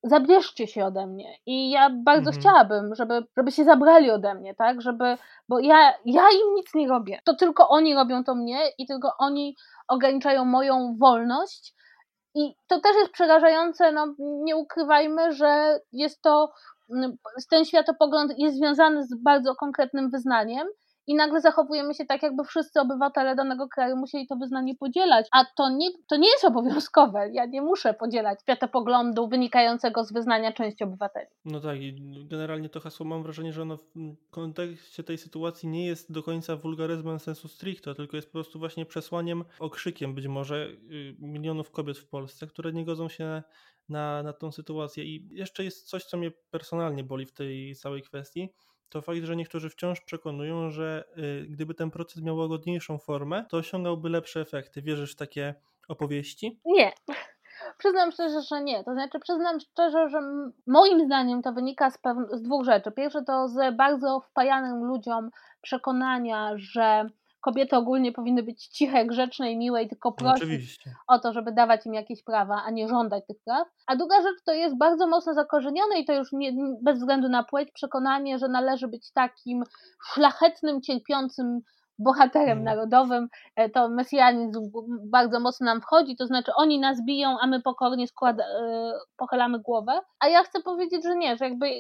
[0.02, 1.36] zabierzcie się ode mnie.
[1.46, 2.40] I ja bardzo mhm.
[2.40, 4.80] chciałabym, żeby, żeby się zabrali ode mnie, tak?
[4.80, 5.16] Żeby,
[5.48, 7.20] bo ja, ja im nic nie robię.
[7.24, 9.56] To tylko oni robią to mnie i tylko oni
[9.88, 11.74] ograniczają moją wolność.
[12.34, 16.52] I to też jest przerażające, no nie ukrywajmy, że jest to,
[17.50, 20.68] ten światopogląd jest związany z bardzo konkretnym wyznaniem
[21.06, 25.44] i nagle zachowujemy się tak, jakby wszyscy obywatele danego kraju musieli to wyznanie podzielać, a
[25.56, 27.30] to nie, to nie jest obowiązkowe.
[27.32, 31.26] Ja nie muszę podzielać światopoglądu wynikającego z wyznania części obywateli.
[31.44, 31.94] No tak, i
[32.28, 36.56] generalnie to hasło mam wrażenie, że ono w kontekście tej sytuacji nie jest do końca
[36.56, 41.98] wulgaryzmem sensu stricto, tylko jest po prostu właśnie przesłaniem, okrzykiem być może y, milionów kobiet
[41.98, 43.42] w Polsce, które nie godzą się
[43.90, 45.04] na, na tą sytuację.
[45.04, 48.48] I jeszcze jest coś, co mnie personalnie boli w tej całej kwestii
[48.90, 53.56] to fakt, że niektórzy wciąż przekonują, że y, gdyby ten proces miał łagodniejszą formę, to
[53.56, 54.82] osiągałby lepsze efekty.
[54.82, 55.54] Wierzysz w takie
[55.88, 56.60] opowieści?
[56.64, 56.92] Nie.
[57.78, 58.84] Przyznam szczerze, że nie.
[58.84, 60.18] To znaczy, przyznam szczerze, że
[60.66, 61.98] moim zdaniem to wynika z,
[62.32, 62.92] z dwóch rzeczy.
[62.92, 69.58] Pierwsze to z bardzo wpajanym ludziom przekonania, że kobiety ogólnie powinny być ciche, grzeczne i
[69.58, 70.94] miłe i tylko prosić Oczywiście.
[71.08, 73.68] o to, żeby dawać im jakieś prawa, a nie żądać tych praw.
[73.86, 77.44] A druga rzecz to jest bardzo mocno zakorzenione i to już nie, bez względu na
[77.44, 79.62] płeć przekonanie, że należy być takim
[80.12, 81.60] szlachetnym, cierpiącym
[82.00, 82.64] bohaterem hmm.
[82.64, 84.70] narodowym, e, to mesjanizm
[85.10, 89.58] bardzo mocno nam wchodzi, to znaczy oni nas biją, a my pokornie składa, e, pochylamy
[89.58, 89.92] głowę.
[90.20, 91.70] A ja chcę powiedzieć, że nie, że jakby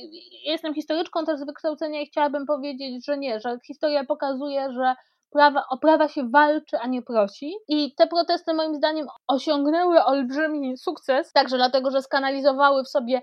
[0.44, 4.94] jestem historyczką też z wykształcenia i chciałabym powiedzieć, że nie, że historia pokazuje, że
[5.30, 7.54] prawa, o prawa się walczy, a nie prosi.
[7.68, 13.20] I te protesty moim zdaniem osiągnęły olbrzymi sukces, także dlatego, że skanalizowały w sobie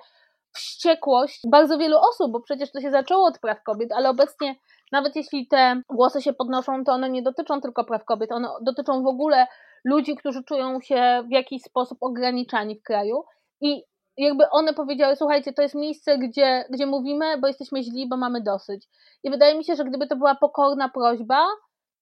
[0.54, 4.56] wściekłość bardzo wielu osób, bo przecież to się zaczęło od praw kobiet, ale obecnie
[4.92, 9.04] nawet jeśli te głosy się podnoszą, to one nie dotyczą tylko praw kobiet, one dotyczą
[9.04, 9.48] w ogóle
[9.86, 13.24] ludzi, którzy czują się w jakiś sposób ograniczani w kraju
[13.62, 13.84] i
[14.18, 18.42] jakby one powiedziały, słuchajcie, to jest miejsce, gdzie, gdzie mówimy, bo jesteśmy źli, bo mamy
[18.42, 18.88] dosyć.
[19.24, 21.46] I wydaje mi się, że gdyby to była pokorna prośba,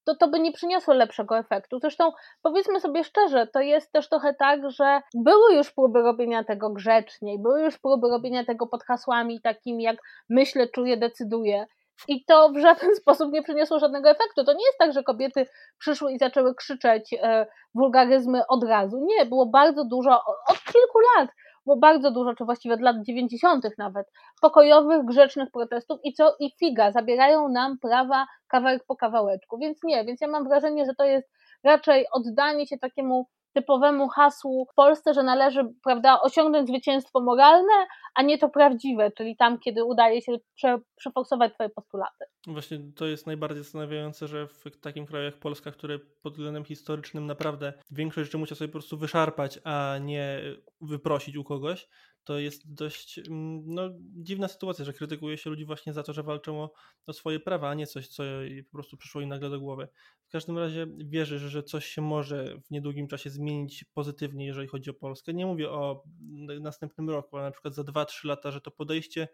[0.06, 1.80] to to by nie przyniosło lepszego efektu.
[1.80, 6.70] Zresztą powiedzmy sobie szczerze, to jest też trochę tak, że były już próby robienia tego
[6.70, 9.98] grzeczniej, były już próby robienia tego pod hasłami takimi jak
[10.30, 11.66] myślę, czuję, decyduję.
[12.08, 14.44] I to w żaden sposób nie przyniosło żadnego efektu.
[14.44, 19.06] To nie jest tak, że kobiety przyszły i zaczęły krzyczeć e, wulgaryzmy od razu.
[19.06, 21.30] Nie, było bardzo dużo, od kilku lat
[21.66, 23.66] było bardzo dużo, czy właściwie od lat 90.
[23.78, 24.08] nawet,
[24.42, 29.58] pokojowych, grzecznych protestów i co i figa, zabierają nam prawa kawałek po kawałeczku.
[29.58, 31.30] Więc nie, więc ja mam wrażenie, że to jest
[31.64, 37.74] raczej oddanie się takiemu typowemu hasłu w Polsce, że należy prawda, osiągnąć zwycięstwo moralne,
[38.16, 42.26] a nie to prawdziwe, czyli tam, kiedy udaje się prze, przeforsować Twoje postulaty.
[42.48, 47.26] Właśnie to jest najbardziej zastanawiające, że w takim kraju jak Polska, który pod względem historycznym
[47.26, 50.42] naprawdę większość rzeczy musiał sobie po prostu wyszarpać, a nie
[50.82, 51.88] wyprosić u kogoś,
[52.26, 56.24] to jest dość mm, no, dziwna sytuacja, że krytykuje się ludzi właśnie za to, że
[56.24, 56.72] walczą o,
[57.08, 58.24] o swoje prawa, a nie coś, co
[58.66, 59.88] po prostu przyszło im nagle do głowy.
[60.28, 64.90] W każdym razie wierzysz, że coś się może w niedługim czasie zmienić pozytywnie, jeżeli chodzi
[64.90, 65.34] o Polskę.
[65.34, 66.04] Nie mówię o
[66.62, 69.28] następnym roku, ale na przykład za 2-3 lata, że to podejście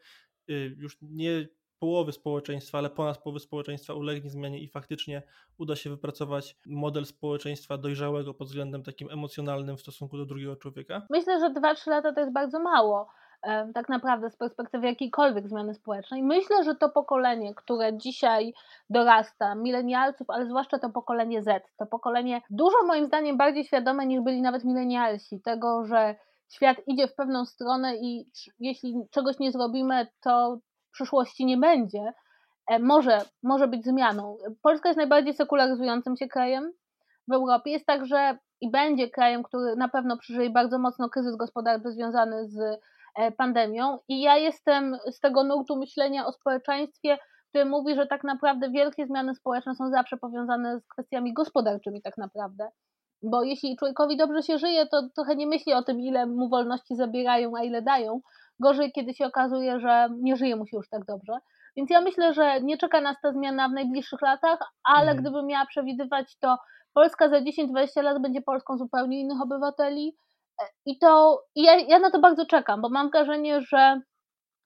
[0.49, 1.47] y, już nie
[1.81, 5.21] połowy społeczeństwa, ale ponad połowy społeczeństwa ulegnie zmianie i faktycznie
[5.57, 11.01] uda się wypracować model społeczeństwa dojrzałego pod względem takim emocjonalnym w stosunku do drugiego człowieka?
[11.09, 13.07] Myślę, że 2-3 lata to jest bardzo mało.
[13.73, 16.23] Tak naprawdę z perspektywy jakiejkolwiek zmiany społecznej.
[16.23, 18.53] Myślę, że to pokolenie, które dzisiaj
[18.89, 24.21] dorasta, milenialców, ale zwłaszcza to pokolenie Z, to pokolenie dużo moim zdaniem bardziej świadome niż
[24.21, 26.15] byli nawet milenialsi, tego, że
[26.49, 30.59] świat idzie w pewną stronę i jeśli czegoś nie zrobimy, to
[30.91, 32.13] przyszłości nie będzie,
[32.67, 34.37] e, może, może być zmianą.
[34.61, 36.71] Polska jest najbardziej sekularyzującym się krajem
[37.27, 37.71] w Europie.
[37.71, 42.79] Jest także i będzie krajem, który na pewno przeżyje bardzo mocno kryzys gospodarczy związany z
[43.15, 43.99] e, pandemią.
[44.07, 47.17] I ja jestem z tego nurtu myślenia o społeczeństwie,
[47.49, 52.17] który mówi, że tak naprawdę wielkie zmiany społeczne są zawsze powiązane z kwestiami gospodarczymi, tak
[52.17, 52.69] naprawdę.
[53.23, 56.95] Bo jeśli człowiekowi dobrze się żyje, to trochę nie myśli o tym, ile mu wolności
[56.95, 58.21] zabierają, a ile dają,
[58.61, 61.33] Gorzej, kiedy się okazuje, że nie żyje mu się już tak dobrze.
[61.75, 65.17] Więc ja myślę, że nie czeka nas ta zmiana w najbliższych latach, ale mhm.
[65.17, 66.57] gdybym miała przewidywać, to
[66.93, 70.17] Polska za 10-20 lat będzie Polską zupełnie innych obywateli.
[70.61, 74.01] E, I to i ja, ja na to bardzo czekam, bo mam wrażenie, że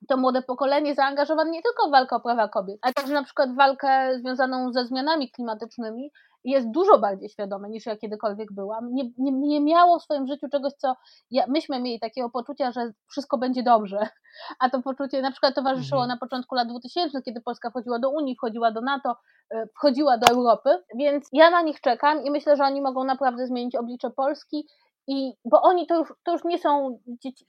[0.08, 3.52] to młode pokolenie zaangażowane nie tylko w walkę o prawa kobiet, ale także na przykład
[3.52, 6.12] w walkę związaną ze zmianami klimatycznymi
[6.46, 8.94] jest dużo bardziej świadome niż ja kiedykolwiek byłam.
[8.94, 10.96] Nie, nie, nie miało w swoim życiu czegoś, co
[11.32, 14.08] ja, myśmy mieli takiego poczucia, że wszystko będzie dobrze,
[14.60, 16.10] a to poczucie na przykład towarzyszyło mhm.
[16.10, 19.16] na początku lat 2000, kiedy Polska wchodziła do Unii, wchodziła do NATO,
[19.50, 23.48] e, wchodziła do Europy, więc ja na nich czekam i myślę, że oni mogą naprawdę
[23.48, 24.68] zmienić oblicze Polski
[25.08, 27.48] i bo oni to już, to już nie są dzieci,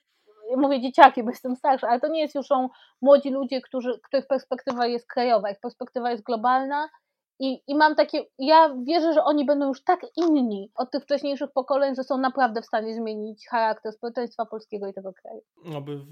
[0.57, 2.69] mówię dzieciaki, bo jestem starsza, ale to nie jest już są
[3.03, 6.89] młodzi ludzie, którzy, których perspektywa jest krajowa, ich perspektywa jest globalna
[7.39, 11.51] i, I mam takie, ja wierzę, że oni będą już tak inni od tych wcześniejszych
[11.53, 15.41] pokoleń, że są naprawdę w stanie zmienić charakter społeczeństwa polskiego i tego kraju.
[15.77, 16.09] Oby w,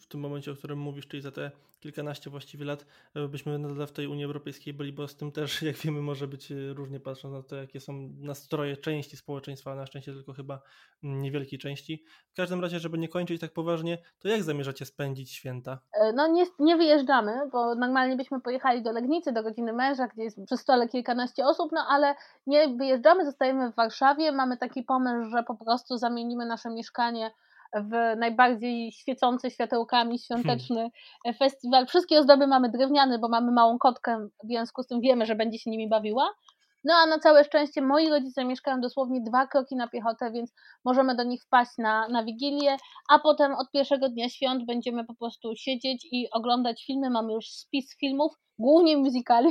[0.00, 1.50] w tym momencie, o którym mówisz, czyli za te
[1.80, 5.62] kilkanaście właściwie lat, e, byśmy nadal w tej Unii Europejskiej byli, bo z tym też,
[5.62, 9.86] jak wiemy, może być e, różnie patrząc na to, jakie są nastroje części społeczeństwa, na
[9.86, 10.60] szczęście tylko chyba
[11.02, 12.04] niewielkiej części.
[12.32, 15.78] W każdym razie, żeby nie kończyć tak poważnie, to jak zamierzacie spędzić święta?
[15.92, 20.22] E, no nie, nie wyjeżdżamy, bo normalnie byśmy pojechali do Legnicy, do godziny męża, gdzie
[20.22, 22.14] jest stole kilkanaście osób, no ale
[22.46, 24.32] nie wyjeżdżamy, zostajemy w Warszawie.
[24.32, 27.30] Mamy taki pomysł, że po prostu zamienimy nasze mieszkanie
[27.74, 30.90] w najbardziej świecący światełkami świąteczny
[31.24, 31.38] hmm.
[31.38, 31.86] festiwal.
[31.86, 35.58] Wszystkie ozdoby mamy drewniane, bo mamy małą kotkę, w związku z tym wiemy, że będzie
[35.58, 36.34] się nimi bawiła.
[36.84, 41.16] No a na całe szczęście moi rodzice mieszkają dosłownie dwa kroki na piechotę, więc możemy
[41.16, 42.76] do nich wpaść na, na Wigilię,
[43.10, 47.10] a potem od pierwszego dnia świąt będziemy po prostu siedzieć i oglądać filmy.
[47.10, 49.48] Mamy już spis filmów, głównie musicali,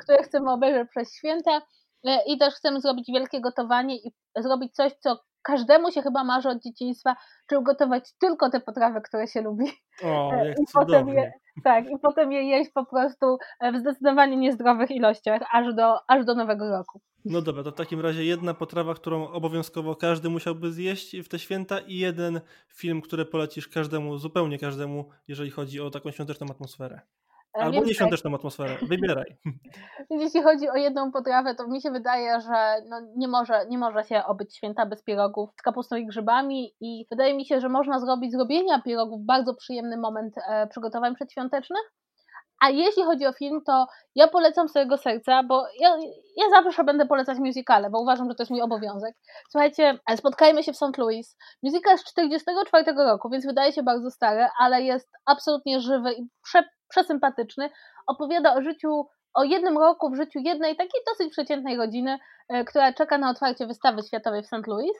[0.00, 1.62] które chcemy obejrzeć przez święta
[2.04, 6.48] e, i też chcemy zrobić wielkie gotowanie i zrobić coś, co każdemu się chyba marzy
[6.48, 7.16] od dzieciństwa,
[7.48, 9.64] czy ugotować tylko te potrawy, które się lubi.
[10.04, 11.32] O, e, jak I potem je,
[11.64, 13.38] tak, i potem je jeść po prostu
[13.74, 17.00] w zdecydowanie niezdrowych ilościach, aż do, aż do nowego roku.
[17.24, 21.38] No dobra, to w takim razie jedna potrawa, którą obowiązkowo każdy musiałby zjeść w te
[21.38, 27.00] święta i jeden film, który polecisz każdemu, zupełnie każdemu, jeżeli chodzi o taką świąteczną atmosferę.
[27.58, 29.36] E, Albo nie świąteczną atmosferę, wybieraj.
[30.10, 34.04] Jeśli chodzi o jedną potrawę, to mi się wydaje, że no nie, może, nie może
[34.04, 37.98] się obyć święta bez pierogów z kapustą i grzybami i wydaje mi się, że można
[37.98, 41.92] zrobić zrobienia pierogów bardzo przyjemny moment e, przygotowań przedświątecznych.
[42.60, 45.96] A jeśli chodzi o film, to ja polecam swojego serca, bo ja,
[46.36, 49.14] ja zawsze będę polecać musicale, bo uważam, że to jest mój obowiązek.
[49.50, 50.98] Słuchajcie, spotkajmy się w St.
[50.98, 51.36] Louis.
[51.62, 56.62] Musical z 44 roku, więc wydaje się bardzo stary, ale jest absolutnie żywy i prze,
[56.88, 57.70] przesympatyczny.
[58.06, 62.92] Opowiada o życiu o jednym roku w życiu jednej takiej dosyć przeciętnej rodziny, e, która
[62.92, 64.66] czeka na otwarcie wystawy światowej w St.
[64.66, 64.92] Louis.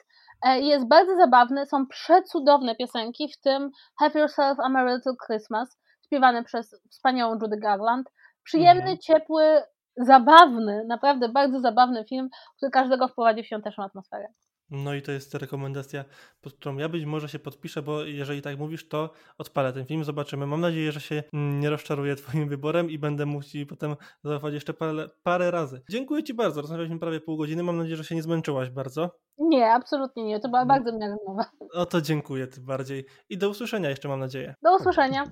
[0.45, 5.77] E, jest bardzo zabawny, są przecudowne piosenki, w tym Have Yourself a Merry Little Christmas,
[6.05, 8.09] śpiewany przez wspaniałą Judy Garland.
[8.43, 8.97] Przyjemny, mhm.
[8.97, 9.63] ciepły,
[9.97, 14.27] zabawny, naprawdę bardzo zabawny film, który każdego wprowadzi w świąteczną atmosferę.
[14.71, 16.05] No i to jest rekomendacja,
[16.41, 20.03] pod którą ja być może się podpiszę, bo jeżeli tak mówisz, to odpalę ten film,
[20.03, 20.47] zobaczymy.
[20.47, 24.73] Mam nadzieję, że się nie rozczaruję Twoim wyborem i będę mógł Ci potem zaufać jeszcze
[24.73, 25.81] parę, parę razy.
[25.89, 29.19] Dziękuję Ci bardzo, rozmawialiśmy prawie pół godziny, mam nadzieję, że się nie zmęczyłaś bardzo.
[29.37, 30.67] Nie, absolutnie nie, to była no.
[30.67, 31.45] bardzo miła rozmowa.
[31.73, 34.55] O to dziękuję Ty bardziej i do usłyszenia jeszcze mam nadzieję.
[34.63, 35.23] Do usłyszenia.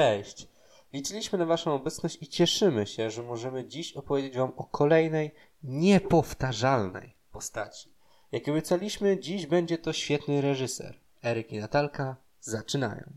[0.00, 0.48] Cześć!
[0.92, 5.30] Liczyliśmy na Waszą obecność i cieszymy się, że możemy dziś opowiedzieć Wam o kolejnej,
[5.62, 7.94] niepowtarzalnej postaci.
[8.32, 11.00] Jak obiecaliśmy, dziś będzie to świetny reżyser.
[11.22, 13.12] Eryk i Natalka zaczynają.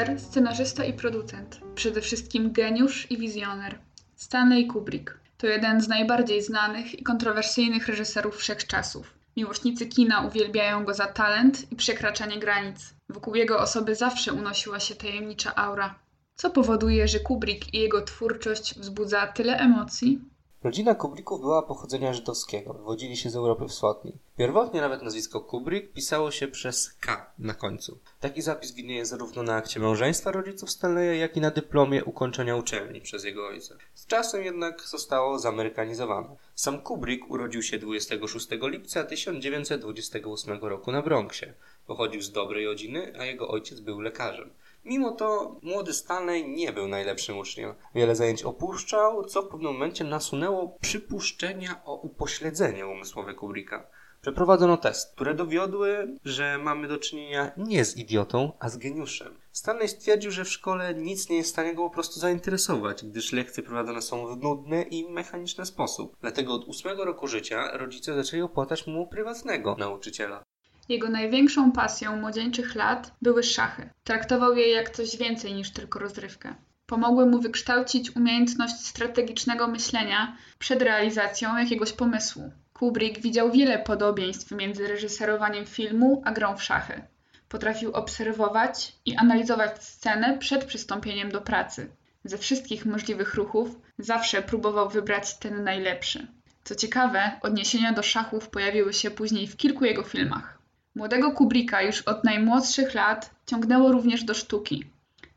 [0.00, 1.60] Reżyser, scenarzysta i producent.
[1.74, 3.78] Przede wszystkim geniusz i wizjoner.
[4.16, 9.14] Stanley Kubrick to jeden z najbardziej znanych i kontrowersyjnych reżyserów wszechczasów.
[9.36, 12.94] Miłośnicy kina uwielbiają go za talent i przekraczanie granic.
[13.08, 15.94] Wokół jego osoby zawsze unosiła się tajemnicza aura.
[16.34, 20.20] Co powoduje, że Kubrick i jego twórczość wzbudza tyle emocji?
[20.64, 24.18] Rodzina Kubricków była pochodzenia żydowskiego, wywodzili się z Europy Wschodniej.
[24.36, 27.98] Pierwotnie nawet nazwisko Kubrick pisało się przez K na końcu.
[28.20, 33.00] Taki zapis widnieje zarówno na akcie małżeństwa rodziców Stanleya, jak i na dyplomie ukończenia uczelni
[33.00, 33.74] przez jego ojca.
[33.94, 36.36] Z czasem jednak zostało zamerykanizowane.
[36.54, 41.54] Sam Kubrick urodził się 26 lipca 1928 roku na Bronxie.
[41.86, 44.50] Pochodził z dobrej rodziny, a jego ojciec był lekarzem.
[44.84, 47.74] Mimo to młody Stanley nie był najlepszym uczniem.
[47.94, 53.86] Wiele zajęć opuszczał, co w pewnym momencie nasunęło przypuszczenia o upośledzenie umysłowe Kubricka.
[54.20, 59.38] Przeprowadzono test, które dowiodły, że mamy do czynienia nie z idiotą, a z geniuszem.
[59.52, 63.32] Stanley stwierdził, że w szkole nic nie jest w stanie go po prostu zainteresować, gdyż
[63.32, 66.16] lekcje prowadzone są w nudny i mechaniczny sposób.
[66.20, 70.42] Dlatego od ósmego roku życia rodzice zaczęli opłatać mu prywatnego nauczyciela.
[70.90, 73.90] Jego największą pasją młodzieńczych lat były szachy.
[74.04, 76.54] Traktował je jak coś więcej niż tylko rozrywkę.
[76.86, 82.52] Pomogły mu wykształcić umiejętność strategicznego myślenia przed realizacją jakiegoś pomysłu.
[82.72, 87.02] Kubrick widział wiele podobieństw między reżyserowaniem filmu a grą w szachy.
[87.48, 91.90] Potrafił obserwować i analizować scenę przed przystąpieniem do pracy.
[92.24, 96.26] Ze wszystkich możliwych ruchów zawsze próbował wybrać ten najlepszy.
[96.64, 100.59] Co ciekawe, odniesienia do szachów pojawiły się później w kilku jego filmach.
[100.94, 104.84] Młodego Kubricka już od najmłodszych lat ciągnęło również do sztuki.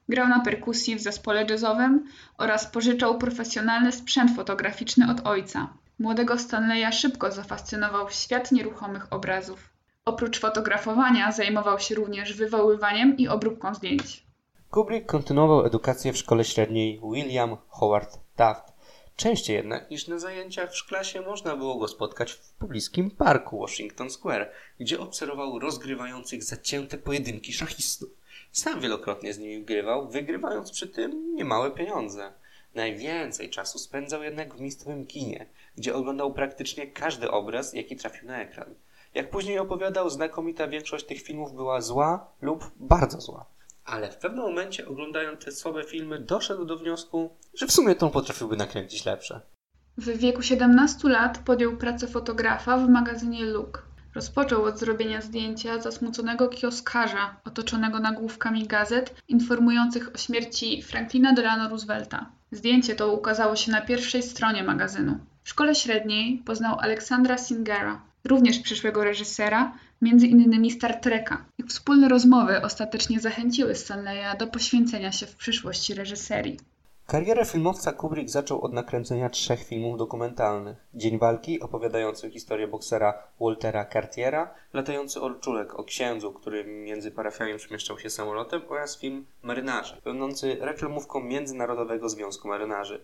[0.09, 2.05] Grał na perkusji w zespole jazzowym
[2.37, 5.67] oraz pożyczał profesjonalny sprzęt fotograficzny od ojca.
[5.99, 9.69] Młodego Stanleya szybko zafascynował świat nieruchomych obrazów.
[10.05, 14.23] Oprócz fotografowania zajmował się również wywoływaniem i obróbką zdjęć.
[14.69, 18.72] Kubrick kontynuował edukację w szkole średniej William Howard Taft.
[19.15, 24.09] Częściej jednak niż na zajęciach w szklasie można było go spotkać w pobliskim parku Washington
[24.09, 28.09] Square, gdzie obserwował rozgrywających zacięte pojedynki szachistów.
[28.51, 32.33] Sam wielokrotnie z nimi grywał, wygrywając przy tym niemałe pieniądze.
[32.75, 35.45] Najwięcej czasu spędzał jednak w miejscowym kinie,
[35.77, 38.75] gdzie oglądał praktycznie każdy obraz, jaki trafił na ekran.
[39.13, 43.45] Jak później opowiadał, znakomita większość tych filmów była zła lub bardzo zła.
[43.85, 48.09] Ale w pewnym momencie, oglądając te słabe filmy, doszedł do wniosku, że w sumie tą
[48.09, 49.41] potrafiłby nakręcić lepsze.
[49.97, 53.85] W wieku 17 lat podjął pracę fotografa w magazynie Look.
[54.15, 62.29] Rozpoczął od zrobienia zdjęcia zasmuconego kioskarza otoczonego nagłówkami gazet informujących o śmierci Franklina Delano Roosevelta.
[62.51, 65.19] Zdjęcie to ukazało się na pierwszej stronie magazynu.
[65.43, 71.45] W szkole średniej poznał Aleksandra Singera, również przyszłego reżysera, między innymi Star Treka.
[71.57, 76.59] Ich wspólne rozmowy ostatecznie zachęciły Stanleya do poświęcenia się w przyszłości reżyserii.
[77.07, 80.77] Karierę filmowca Kubrick zaczął od nakręcenia trzech filmów dokumentalnych.
[80.93, 87.99] Dzień walki, opowiadający historię boksera Waltera Cartiera, latający olczulek o księdzu, który między parafiami przemieszczał
[87.99, 93.03] się samolotem oraz film Marynarze, będący reklamówką Międzynarodowego Związku Marynarzy.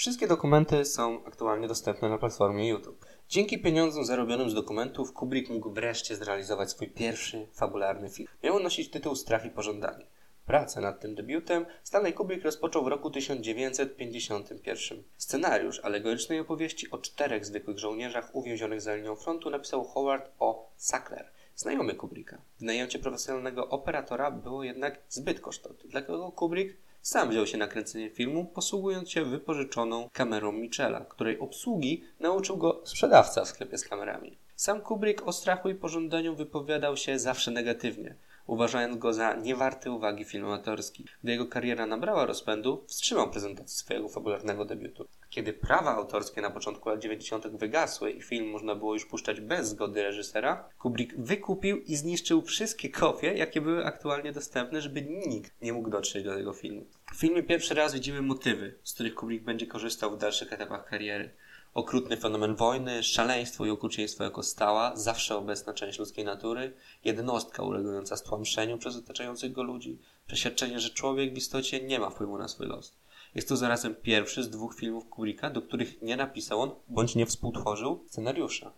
[0.00, 3.06] Wszystkie dokumenty są aktualnie dostępne na platformie YouTube.
[3.28, 8.28] Dzięki pieniądzom zarobionym z dokumentów Kubrick mógł wreszcie zrealizować swój pierwszy fabularny film.
[8.42, 10.06] Miał on nosić tytuł Strach i pożądanie.
[10.46, 15.02] Pracę nad tym debiutem Stanley Kubrick rozpoczął w roku 1951.
[15.16, 20.70] Scenariusz alegorycznej opowieści o czterech zwykłych żołnierzach uwięzionych za linią frontu napisał Howard O.
[20.76, 22.38] Sackler, znajomy Kubricka.
[22.60, 28.44] Wynajęcie profesjonalnego operatora było jednak zbyt kosztowne, dlatego Kubrick sam wziął się na kręcenie filmu,
[28.44, 34.38] posługując się wypożyczoną kamerą Michela, której obsługi nauczył go sprzedawca w sklepie z kamerami.
[34.56, 38.14] Sam Kubrick o strachu i pożądaniu wypowiadał się zawsze negatywnie,
[38.50, 41.04] uważając go za niewarty uwagi film amatorski.
[41.22, 45.08] Gdy jego kariera nabrała rozpędu, wstrzymał prezentację swojego fabularnego debiutu.
[45.30, 47.46] Kiedy prawa autorskie na początku lat 90.
[47.46, 52.88] wygasły i film można było już puszczać bez zgody reżysera, Kubrick wykupił i zniszczył wszystkie
[52.88, 56.86] kopie, jakie były aktualnie dostępne, żeby nikt nie mógł dotrzeć do tego filmu.
[57.12, 61.30] W filmie pierwszy raz widzimy motywy, z których Kubrick będzie korzystał w dalszych etapach kariery.
[61.74, 68.16] Okrutny fenomen wojny, szaleństwo i okrucieństwo jako stała, zawsze obecna część ludzkiej natury, jednostka ulegująca
[68.16, 72.66] stłamszeniu przez otaczających go ludzi, przeświadczenie, że człowiek w istocie nie ma wpływu na swój
[72.66, 72.96] los.
[73.34, 77.26] Jest to zarazem pierwszy z dwóch filmów Kubricka, do których nie napisał on, bądź nie
[77.26, 78.72] współtworzył scenariusza.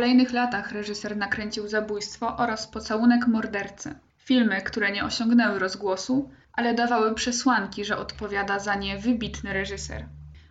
[0.00, 3.94] Kolejnych latach reżyser nakręcił Zabójstwo oraz Pocałunek mordercy.
[4.18, 10.06] Filmy, które nie osiągnęły rozgłosu, ale dawały przesłanki, że odpowiada za nie wybitny reżyser.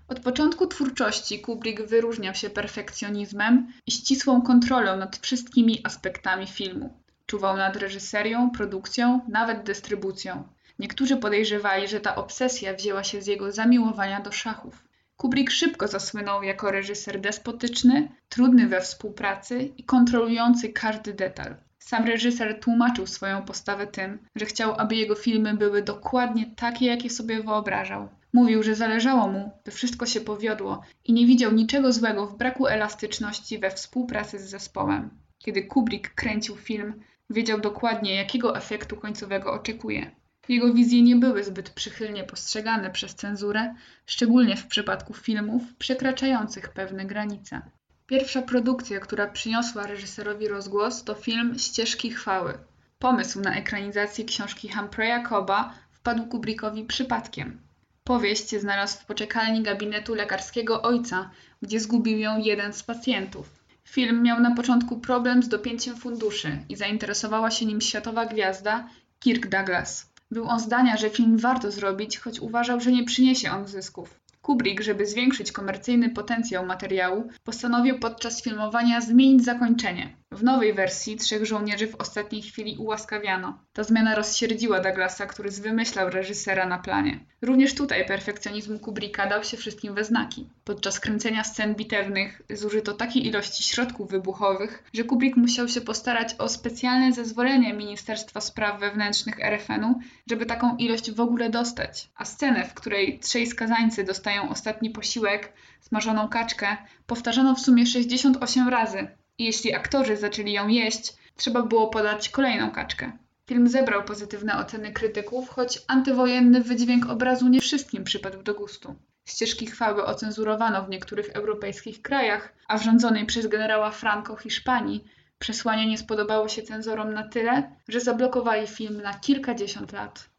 [0.07, 6.97] Od początku twórczości Kubrick wyróżniał się perfekcjonizmem i ścisłą kontrolą nad wszystkimi aspektami filmu.
[7.25, 10.43] Czuwał nad reżyserią, produkcją, nawet dystrybucją.
[10.79, 14.88] Niektórzy podejrzewali, że ta obsesja wzięła się z jego zamiłowania do szachów.
[15.21, 21.55] Kubrick szybko zasłynął jako reżyser despotyczny, trudny we współpracy i kontrolujący każdy detal.
[21.79, 27.09] Sam reżyser tłumaczył swoją postawę tym, że chciał, aby jego filmy były dokładnie takie, jakie
[27.09, 28.09] sobie wyobrażał.
[28.33, 32.67] Mówił, że zależało mu, by wszystko się powiodło i nie widział niczego złego w braku
[32.67, 35.09] elastyczności we współpracy z zespołem.
[35.39, 36.93] Kiedy Kubrick kręcił film,
[37.29, 40.11] wiedział dokładnie, jakiego efektu końcowego oczekuje.
[40.49, 47.05] Jego wizje nie były zbyt przychylnie postrzegane przez cenzurę, szczególnie w przypadku filmów przekraczających pewne
[47.05, 47.61] granice.
[48.07, 52.53] Pierwsza produkcja, która przyniosła reżyserowi rozgłos, to film Ścieżki Chwały.
[52.99, 57.61] Pomysł na ekranizację książki Humphreya Coba wpadł Kubrickowi przypadkiem.
[58.03, 61.29] Powieść znalazł w poczekalni gabinetu lekarskiego ojca,
[61.61, 63.49] gdzie zgubił ją jeden z pacjentów.
[63.83, 68.89] Film miał na początku problem z dopięciem funduszy i zainteresowała się nim światowa gwiazda
[69.19, 70.09] Kirk Douglas.
[70.31, 74.19] Był on zdania, że film warto zrobić, choć uważał, że nie przyniesie on zysków.
[74.41, 80.18] Kubrick, żeby zwiększyć komercyjny potencjał materiału, postanowił podczas filmowania zmienić zakończenie.
[80.31, 83.59] W nowej wersji trzech żołnierzy w ostatniej chwili ułaskawiano.
[83.73, 87.19] Ta zmiana rozsierdziła Douglasa, który zwymyślał reżysera na planie.
[87.41, 90.49] Również tutaj perfekcjonizm Kubricka dał się wszystkim we znaki.
[90.63, 96.49] Podczas kręcenia scen bitewnych zużyto takiej ilości środków wybuchowych, że Kubrick musiał się postarać o
[96.49, 99.99] specjalne zezwolenie Ministerstwa Spraw Wewnętrznych RFN-u,
[100.29, 102.09] żeby taką ilość w ogóle dostać.
[102.15, 106.77] A scenę, w której trzej skazańcy dostają ostatni posiłek, smażoną kaczkę,
[107.07, 109.07] powtarzano w sumie 68 razy.
[109.39, 113.11] I jeśli aktorzy zaczęli ją jeść, trzeba było podać kolejną kaczkę.
[113.47, 118.95] Film zebrał pozytywne oceny krytyków, choć antywojenny wydźwięk obrazu nie wszystkim przypadł do gustu.
[119.25, 125.05] Ścieżki chwały ocenzurowano w niektórych europejskich krajach, a w rządzonej przez generała Franco Hiszpanii
[125.39, 130.29] przesłanie nie spodobało się cenzorom na tyle, że zablokowali film na kilkadziesiąt lat.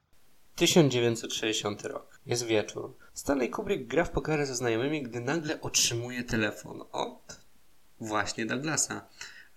[0.55, 2.21] 1960 rok.
[2.27, 2.97] Jest wieczór.
[3.15, 7.40] Stanley Kubrick gra w pokerę ze znajomymi, gdy nagle otrzymuje telefon od
[8.01, 9.07] właśnie Douglasa.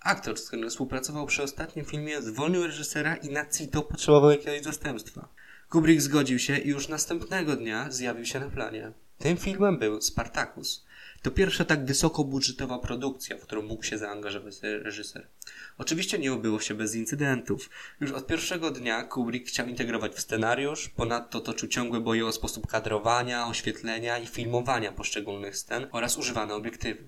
[0.00, 5.28] Aktor, z którym współpracował przy ostatnim filmie, zwolnił reżysera i na CITO potrzebował jakiegoś zastępstwa.
[5.70, 8.92] Kubrick zgodził się i już następnego dnia zjawił się na planie.
[9.18, 10.84] Tym filmem był Spartacus.
[11.22, 15.28] To pierwsza tak wysokobudżetowa produkcja, w którą mógł się zaangażować reżyser.
[15.78, 17.70] Oczywiście nie obyło się bez incydentów.
[18.00, 22.66] Już od pierwszego dnia Kubrick chciał integrować w scenariusz, ponadto toczył ciągłe boje o sposób
[22.66, 27.04] kadrowania, oświetlenia i filmowania poszczególnych scen oraz używane obiektywy.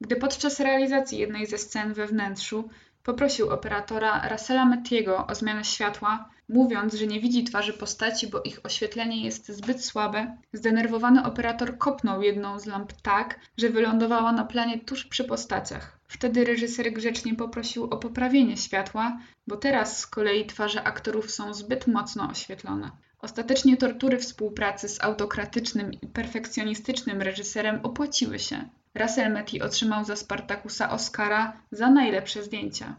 [0.00, 2.68] Gdy podczas realizacji jednej ze scen we wnętrzu
[3.02, 8.60] poprosił operatora Russella Mettiego o zmianę światła, mówiąc, że nie widzi twarzy postaci, bo ich
[8.64, 14.80] oświetlenie jest zbyt słabe, zdenerwowany operator kopnął jedną z lamp tak, że wylądowała na planie
[14.80, 15.98] tuż przy postaciach.
[16.08, 21.86] Wtedy reżyser grzecznie poprosił o poprawienie światła, bo teraz z kolei twarze aktorów są zbyt
[21.86, 22.90] mocno oświetlone.
[23.18, 28.68] Ostatecznie tortury współpracy z autokratycznym i perfekcjonistycznym reżyserem opłaciły się.
[28.94, 32.96] Russell Metty otrzymał za Spartakusa Oscara za najlepsze zdjęcia.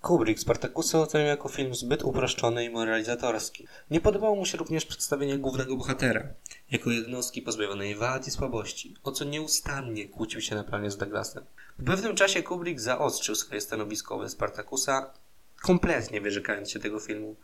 [0.00, 3.66] Kubrick Spartakusa ocenił jako film zbyt uproszczony i moralizatorski.
[3.90, 6.22] Nie podobało mu się również przedstawienie głównego bohatera,
[6.70, 11.44] jako jednostki pozbawionej wad i słabości, o co nieustannie kłócił się na planie z Douglasem.
[11.76, 15.10] Po pewnym czasie Kubrick zaostrzył swoje stanowisko wobec Spartakusa,
[15.62, 17.36] kompletnie wyrzekając się tego filmu.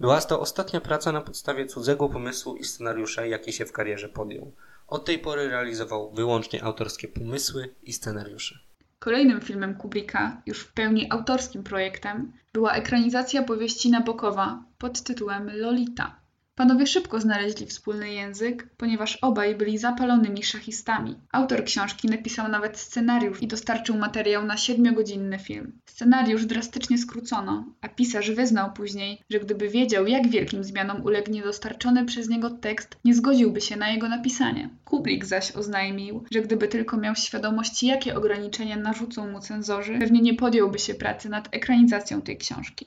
[0.00, 4.52] Była to ostatnia praca na podstawie cudzego pomysłu i scenariusza, jaki się w karierze podjął.
[4.88, 8.58] Od tej pory realizował wyłącznie autorskie pomysły i scenariusze.
[8.98, 16.17] Kolejnym filmem Kubricka, już w pełni autorskim projektem, była ekranizacja powieści Nabokowa pod tytułem Lolita.
[16.58, 21.14] Panowie szybko znaleźli wspólny język, ponieważ obaj byli zapalonymi szachistami.
[21.32, 25.72] Autor książki napisał nawet scenariusz i dostarczył materiał na siedmiogodzinny film.
[25.86, 32.04] Scenariusz drastycznie skrócono, a pisarz wyznał później, że gdyby wiedział, jak wielkim zmianom ulegnie dostarczony
[32.04, 34.70] przez niego tekst, nie zgodziłby się na jego napisanie.
[34.84, 40.34] Kubrick zaś oznajmił, że gdyby tylko miał świadomość, jakie ograniczenia narzucą mu cenzorzy, pewnie nie
[40.34, 42.86] podjąłby się pracy nad ekranizacją tej książki.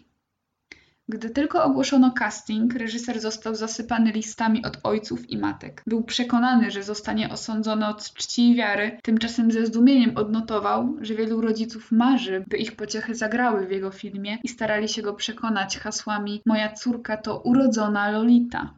[1.11, 5.83] Gdy tylko ogłoszono casting, reżyser został zasypany listami od ojców i matek.
[5.87, 11.41] Był przekonany, że zostanie osądzony od czci i wiary, tymczasem ze zdumieniem odnotował, że wielu
[11.41, 16.41] rodziców marzy, by ich pociechy zagrały w jego filmie i starali się go przekonać hasłami
[16.45, 18.73] Moja córka to urodzona Lolita.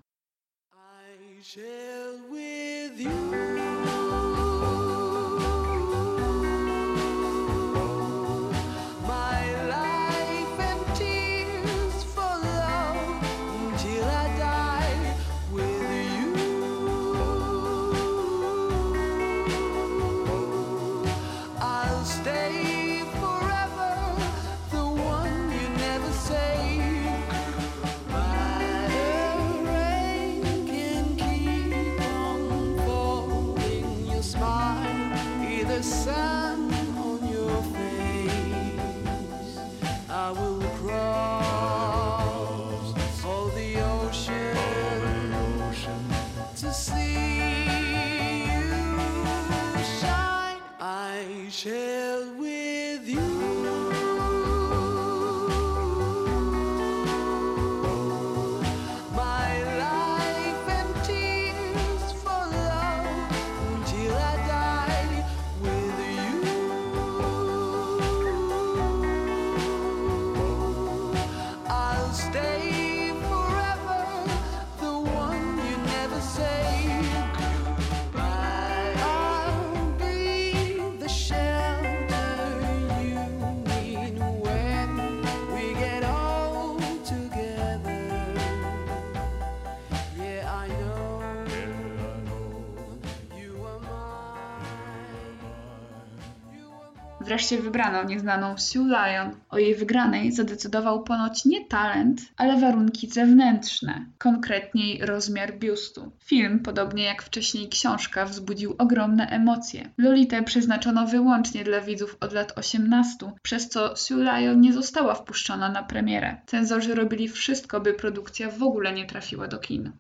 [97.24, 99.36] Wreszcie wybrano nieznaną Sue Lyon.
[99.50, 106.12] O jej wygranej zadecydował ponoć nie talent, ale warunki zewnętrzne, konkretniej rozmiar biustu.
[106.26, 109.90] Film, podobnie jak wcześniej książka, wzbudził ogromne emocje.
[109.98, 115.70] Lolitę przeznaczono wyłącznie dla widzów od lat 18, przez co Sue Lyon nie została wpuszczona
[115.70, 116.38] na premierę.
[116.46, 119.92] Cenzorzy robili wszystko, by produkcja w ogóle nie trafiła do kin.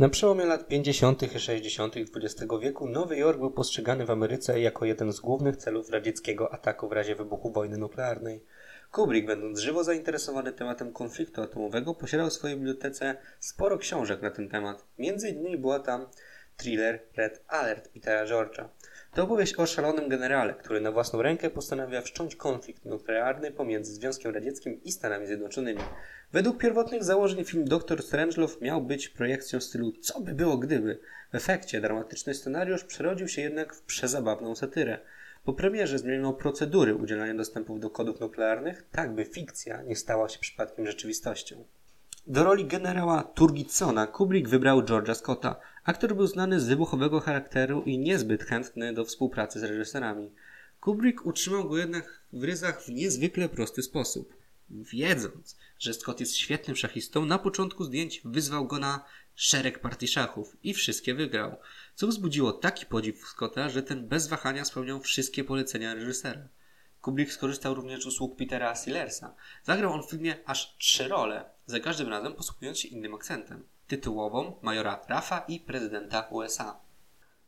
[0.00, 1.22] Na przełomie lat 50.
[1.22, 1.94] i 60.
[1.96, 6.88] XX wieku Nowy Jork był postrzegany w Ameryce jako jeden z głównych celów radzieckiego ataku
[6.88, 8.44] w razie wybuchu wojny nuklearnej.
[8.92, 14.48] Kubrick, będąc żywo zainteresowany tematem konfliktu atomowego, posiadał w swojej bibliotece sporo książek na ten
[14.48, 14.84] temat.
[14.98, 16.06] Między innymi była tam
[16.56, 18.68] thriller Red Alert Petera George'a.
[19.14, 24.34] To opowieść o szalonym generale, który na własną rękę postanawia wszcząć konflikt nuklearny pomiędzy Związkiem
[24.34, 25.80] Radzieckim i Stanami Zjednoczonymi.
[26.32, 28.02] Według pierwotnych założeń film Dr.
[28.02, 30.98] Strangelove miał być projekcją w stylu co by było gdyby.
[31.32, 34.98] W efekcie dramatyczny scenariusz przerodził się jednak w przezabawną satyrę.
[35.44, 40.38] Po premierze zmieniono procedury udzielania dostępów do kodów nuklearnych, tak by fikcja nie stała się
[40.38, 41.64] przypadkiem rzeczywistością.
[42.26, 45.56] Do roli generała Turgitsona Kubrick wybrał George'a Scotta.
[45.84, 50.30] Aktor był znany z wybuchowego charakteru i niezbyt chętny do współpracy z reżyserami.
[50.80, 54.34] Kubrick utrzymał go jednak w ryzach w niezwykle prosty sposób.
[54.70, 59.04] Wiedząc, że Scott jest świetnym szachistą, na początku zdjęć wyzwał go na
[59.34, 61.56] szereg partii szachów i wszystkie wygrał,
[61.94, 66.48] co wzbudziło taki podziw Scotta, że ten bez wahania spełniał wszystkie polecenia reżysera.
[67.00, 69.34] Kubrick skorzystał również z usług Petera Sillersa.
[69.64, 73.64] Zagrał on w filmie aż trzy role, za każdym razem posługując się innym akcentem.
[73.90, 76.80] Tytułową majora Rafa i prezydenta USA.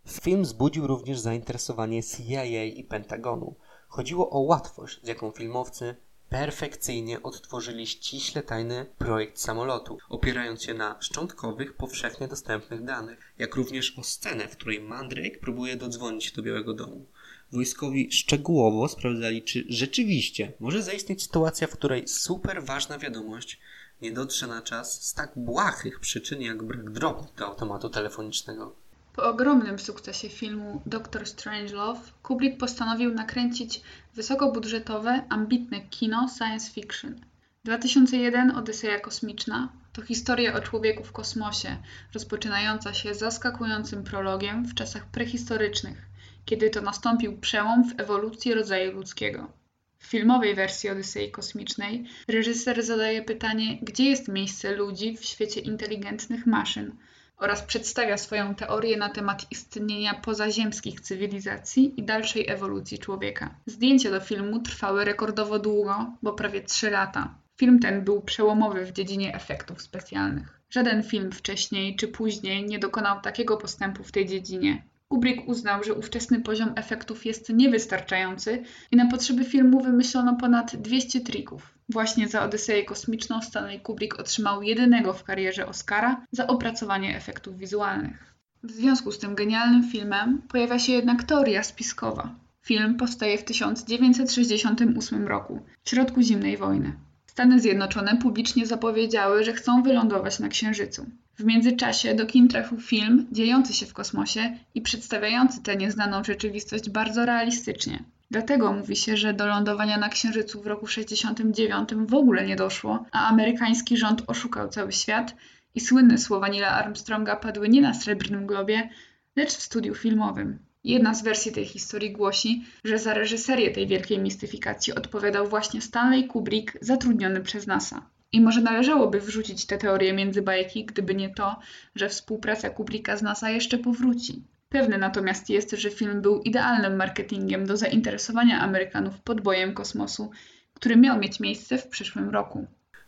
[0.09, 3.55] Film wzbudził również zainteresowanie CIA i Pentagonu.
[3.89, 5.97] Chodziło o łatwość, z jaką filmowcy
[6.29, 13.99] perfekcyjnie odtworzyli ściśle tajny projekt samolotu, opierając się na szczątkowych, powszechnie dostępnych danych, jak również
[13.99, 17.07] o scenę, w której Mandrake próbuje dodzwonić do Białego Domu.
[17.53, 23.61] Wojskowi szczegółowo sprawdzali, czy rzeczywiście może zaistnieć sytuacja, w której super ważna wiadomość
[24.03, 28.77] nie dotrze na czas z tak błahych przyczyn jak brak drobnych do automatu telefonicznego.
[29.17, 33.83] Po ogromnym sukcesie filmu Doctor Strangelove, Kubrick postanowił nakręcić
[34.15, 37.21] wysokobudżetowe, ambitne kino science fiction.
[37.65, 41.77] 2001 Odyseja Kosmiczna to historia o człowieku w kosmosie,
[42.15, 46.07] rozpoczynająca się zaskakującym prologiem w czasach prehistorycznych,
[46.45, 49.62] kiedy to nastąpił przełom w ewolucji rodzaju ludzkiego.
[50.03, 56.47] W filmowej wersji Odysei Kosmicznej reżyser zadaje pytanie, gdzie jest miejsce ludzi w świecie inteligentnych
[56.47, 56.97] maszyn
[57.37, 63.55] oraz przedstawia swoją teorię na temat istnienia pozaziemskich cywilizacji i dalszej ewolucji człowieka.
[63.67, 67.35] Zdjęcia do filmu trwały rekordowo długo, bo prawie 3 lata.
[67.57, 70.61] Film ten był przełomowy w dziedzinie efektów specjalnych.
[70.71, 74.83] Żaden film wcześniej czy później nie dokonał takiego postępu w tej dziedzinie.
[75.13, 81.21] Kubrick uznał, że ówczesny poziom efektów jest niewystarczający i na potrzeby filmu wymyślono ponad 200
[81.21, 81.75] trików.
[81.89, 88.35] Właśnie za Odyseję Kosmiczną Stanley Kubrick otrzymał jedynego w karierze Oscara za opracowanie efektów wizualnych.
[88.63, 92.35] W związku z tym genialnym filmem pojawia się jednak teoria spiskowa.
[92.63, 96.97] Film powstaje w 1968 roku, w środku zimnej wojny.
[97.33, 101.07] Stany Zjednoczone publicznie zapowiedziały, że chcą wylądować na Księżycu.
[101.39, 106.91] W międzyczasie do kin trafił film dziejący się w kosmosie i przedstawiający tę nieznaną rzeczywistość
[106.91, 108.05] bardzo realistycznie.
[108.31, 113.05] Dlatego mówi się, że do lądowania na Księżycu w roku 69 w ogóle nie doszło,
[113.13, 115.37] a amerykański rząd oszukał cały świat
[115.75, 118.89] i słynne słowa Nila Armstronga padły nie na Srebrnym Globie,
[119.37, 120.59] lecz w studiu filmowym.
[120.85, 126.27] Jedna z wersji tej historii głosi, że za reżyserię tej wielkiej mistyfikacji odpowiadał właśnie Stanley
[126.27, 128.07] Kubrick, zatrudniony przez NASA.
[128.33, 131.57] I może należałoby wrzucić tę teorię między bajki, gdyby nie to,
[131.95, 134.43] że współpraca Kubricka z NASA jeszcze powróci.
[134.69, 140.31] Pewne natomiast jest, że film był idealnym marketingiem do zainteresowania Amerykanów podbojem kosmosu,
[140.75, 142.67] który miał mieć miejsce w przyszłym roku.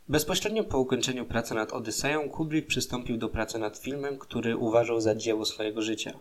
[0.09, 5.15] Bezpośrednio po ukończeniu pracy nad Odyseją Kubrick przystąpił do pracy nad filmem, który uważał za
[5.15, 6.13] dzieło swojego życia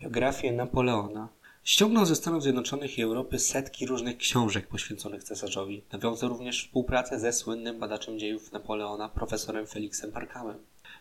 [0.00, 1.28] biografię Napoleona.
[1.64, 5.82] Ściągnął ze Stanów Zjednoczonych i Europy setki różnych książek poświęconych cesarzowi.
[5.92, 10.56] Nawiązał również współpracę ze słynnym badaczem dziejów Napoleona, profesorem Felixem Parkamem.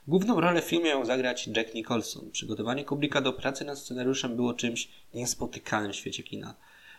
[0.08, 2.32] Główną rolę w filmie miał zagrać Jack Nicholson.
[2.32, 6.56] Przygotowanie Kubricka do pracy nad scenariuszem było czymś niespotykanym w świecie kina.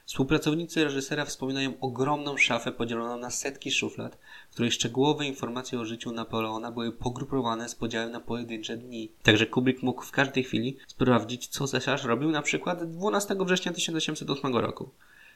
[0.07, 4.19] Współpracownicy reżysera wspominają ogromną szafę podzieloną na setki szuflad,
[4.51, 9.13] w której szczegółowe informacje o życiu Napoleona były pogrupowane z podziałem na pojedyncze dni.
[9.23, 14.57] Także Kubrick mógł w każdej chwili sprawdzić, co cesarz robił na przykład 12 września 1808
[14.57, 14.91] roku.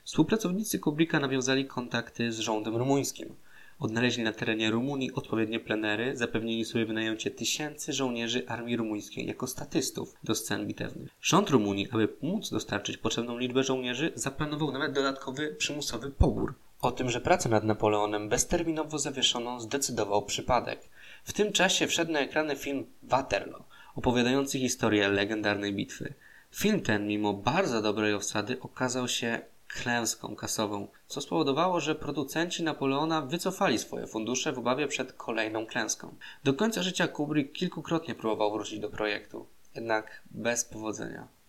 [0.05, 3.35] Współpracownicy Kubricka nawiązali kontakty z rządem rumuńskim.
[3.81, 10.15] Odnaleźli na terenie Rumunii odpowiednie plenery, zapewnili sobie wynajęcie tysięcy żołnierzy armii rumuńskiej jako statystów
[10.25, 11.11] do scen bitewnych.
[11.23, 16.55] Rząd Rumunii, aby móc dostarczyć potrzebną liczbę żołnierzy, zaplanował nawet dodatkowy przymusowy pobór.
[16.81, 20.89] O tym, że pracę nad Napoleonem bezterminowo zawieszono, zdecydował przypadek.
[21.25, 23.65] W tym czasie wszedł na ekrany film Waterloo,
[23.95, 26.15] opowiadający historię legendarnej bitwy.
[26.55, 29.41] Film ten, mimo bardzo dobrej obsady, okazał się
[29.73, 36.15] klęską kasową, co spowodowało, że producenci Napoleona wycofali swoje fundusze w obawie przed kolejną klęską.
[36.45, 41.40] Do końca życia Kubrick kilkukrotnie próbował wrócić do projektu, jednak bez powodzenia.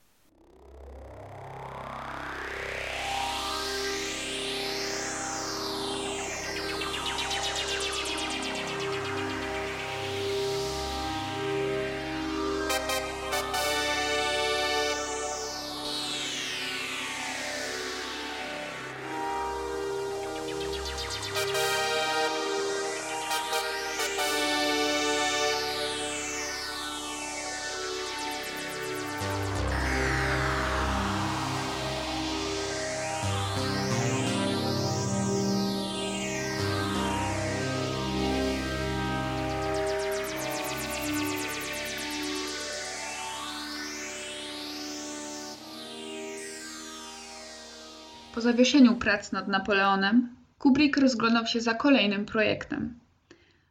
[48.52, 53.00] Zawieszeniu prac nad Napoleonem, Kubrick rozglądał się za kolejnym projektem.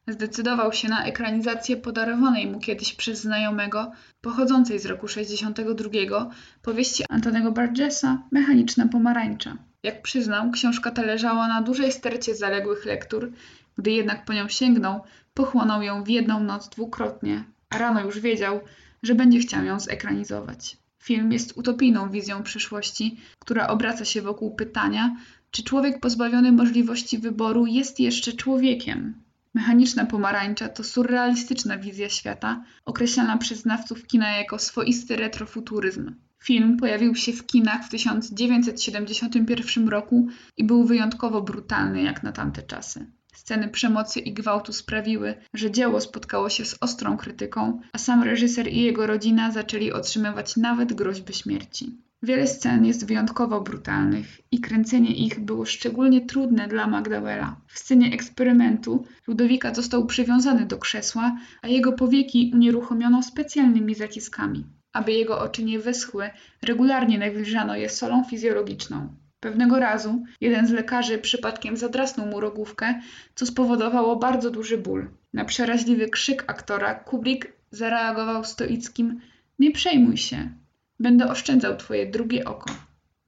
[0.08, 6.30] Zdecydował się na ekranizację podarowanej mu kiedyś przez znajomego, pochodzącej z roku 62,
[6.62, 9.56] powieści Antonego Burgessa Mechaniczna pomarańcza.
[9.82, 13.32] Jak przyznał, książka ta leżała na dużej stercie zaległych lektur,
[13.78, 15.00] gdy jednak po nią sięgnął,
[15.34, 18.60] pochłonął ją w jedną noc dwukrotnie, a rano już wiedział,
[19.02, 20.76] że będzie chciał ją zekranizować.
[21.02, 25.16] Film jest utopijną wizją przyszłości, która obraca się wokół pytania,
[25.50, 29.14] czy człowiek pozbawiony możliwości wyboru jest jeszcze człowiekiem.
[29.54, 36.14] Mechaniczna pomarańcza to surrealistyczna wizja świata, określana przez znawców kina jako swoisty retrofuturyzm.
[36.38, 42.62] Film pojawił się w kinach w 1971 roku i był wyjątkowo brutalny jak na tamte
[42.62, 43.06] czasy.
[43.40, 48.68] Sceny przemocy i gwałtu sprawiły, że dzieło spotkało się z ostrą krytyką, a sam reżyser
[48.68, 51.98] i jego rodzina zaczęli otrzymywać nawet groźby śmierci.
[52.22, 57.56] Wiele scen jest wyjątkowo brutalnych i kręcenie ich było szczególnie trudne dla McDowella.
[57.66, 64.66] W scenie eksperymentu Ludowika został przywiązany do krzesła, a jego powieki unieruchomiono specjalnymi zaciskami.
[64.92, 66.30] Aby jego oczy nie wyschły,
[66.62, 69.08] regularnie nawilżano je solą fizjologiczną.
[69.40, 73.00] Pewnego razu jeden z lekarzy przypadkiem zadrasnął mu rogówkę,
[73.34, 75.10] co spowodowało bardzo duży ból.
[75.32, 79.20] Na przeraźliwy krzyk aktora Kubrick zareagował stoickim
[79.58, 80.50] Nie przejmuj się,
[80.98, 82.70] będę oszczędzał twoje drugie oko.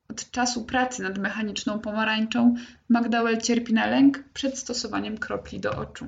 [0.09, 2.55] Od czasu pracy nad mechaniczną pomarańczą
[2.89, 6.07] McDowell cierpi na lęk przed stosowaniem kropli do oczu.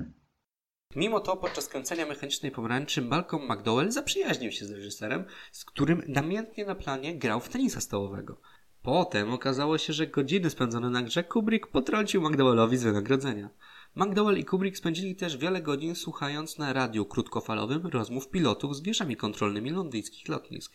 [0.95, 6.65] Mimo to podczas kręcenia mechanicznej pomarańczy Malcolm McDowell zaprzyjaźnił się z reżyserem, z którym namiętnie
[6.65, 8.41] na planie grał w tenisa stołowego.
[8.85, 13.49] Potem okazało się, że godziny spędzone na grze Kubrick potrącił McDowellowi z wynagrodzenia.
[13.95, 19.15] McDowell i Kubrick spędzili też wiele godzin słuchając na radiu krótkofalowym rozmów pilotów z wieżami
[19.15, 20.73] kontrolnymi londyńskich lotnisk.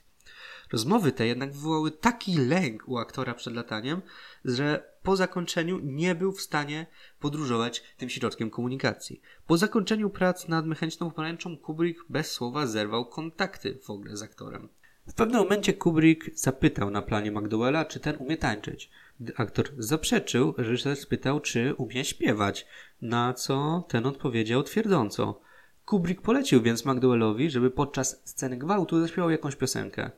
[0.72, 4.02] Rozmowy te jednak wywołały taki lęk u aktora przed lataniem,
[4.44, 6.86] że po zakończeniu nie był w stanie
[7.20, 9.20] podróżować tym środkiem komunikacji.
[9.46, 14.68] Po zakończeniu prac nad mechaniczną pomarańczą Kubrick bez słowa zerwał kontakty w ogóle z aktorem.
[15.06, 18.90] W pewnym momencie Kubrick zapytał na planie McDowella, czy ten umie tańczyć.
[19.20, 22.66] Gdy aktor zaprzeczył, reżyser spytał, czy umie śpiewać,
[23.02, 25.40] na co ten odpowiedział twierdząco.
[25.84, 30.10] Kubrick polecił więc McDowellowi, żeby podczas sceny gwałtu zaśpiewał jakąś piosenkę.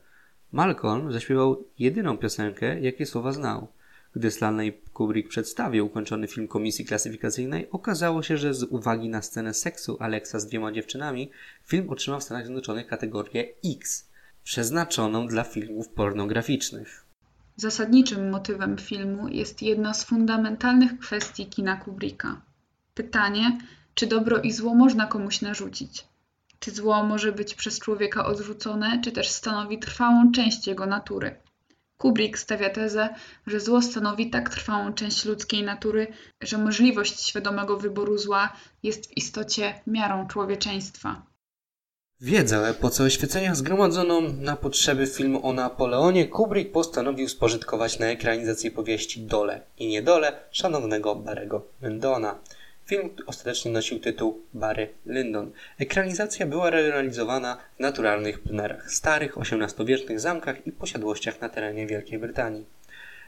[0.51, 3.67] Malcolm zaśpiewał jedyną piosenkę, jakie słowa znał.
[4.15, 9.53] Gdy Stanley Kubrick przedstawił ukończony film komisji klasyfikacyjnej, okazało się, że z uwagi na scenę
[9.53, 11.31] seksu Alexa z dwiema dziewczynami,
[11.65, 14.09] film otrzymał w Stanach Zjednoczonych kategorię X,
[14.43, 17.05] przeznaczoną dla filmów pornograficznych.
[17.55, 22.41] Zasadniczym motywem filmu jest jedna z fundamentalnych kwestii kina Kubricka.
[22.93, 23.57] Pytanie,
[23.93, 26.07] czy dobro i zło można komuś narzucić.
[26.59, 31.35] Czy zło może być przez człowieka odrzucone, czy też stanowi trwałą część jego natury.
[31.97, 33.09] Kubrick stawia tezę,
[33.47, 36.07] że zło stanowi tak trwałą część ludzkiej natury,
[36.41, 41.25] że możliwość świadomego wyboru zła jest w istocie miarą człowieczeństwa.
[42.23, 49.21] Wiedzę epoce oświecenia zgromadzoną na potrzeby filmu o Napoleonie Kubrick postanowił spożytkować na ekranizację powieści
[49.21, 52.39] Dole i Niedole szanownego Barego Lyndona.
[52.85, 55.51] Film ostatecznie nosił tytuł Barry Lyndon.
[55.79, 62.65] Ekranizacja była realizowana w naturalnych plenerach, starych XVIII-wiecznych zamkach i posiadłościach na terenie Wielkiej Brytanii.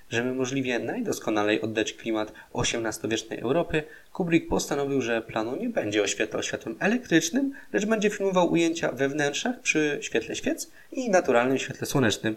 [0.09, 3.83] Żeby możliwie najdoskonalej oddać klimat XVIII-wiecznej Europy,
[4.13, 9.59] Kubrick postanowił, że planu nie będzie oświetlał światłem elektrycznym, lecz będzie filmował ujęcia we wnętrzach
[9.59, 12.35] przy świetle świec i naturalnym świetle słonecznym.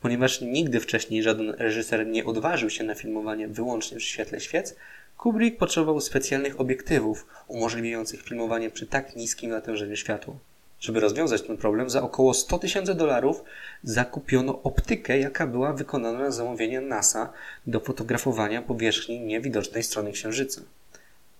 [0.00, 4.76] Ponieważ nigdy wcześniej żaden reżyser nie odważył się na filmowanie wyłącznie przy świetle świec,
[5.16, 10.34] Kubrick potrzebował specjalnych obiektywów umożliwiających filmowanie przy tak niskim natężeniu światła.
[10.80, 13.44] Żeby rozwiązać ten problem, za około 100 tysięcy dolarów
[13.82, 17.32] zakupiono optykę, jaka była wykonana na zamówienie NASA
[17.66, 20.60] do fotografowania powierzchni niewidocznej strony Księżyca.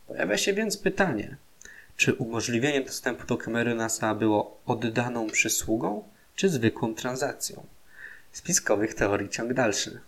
[0.07, 1.37] Pojawia się więc pytanie,
[1.97, 6.05] czy umożliwienie dostępu do kamery NASA było oddaną przysługą,
[6.37, 7.67] czy zwykłą transakcją?
[8.33, 10.01] Spiskowych teorii ciąg dalszy.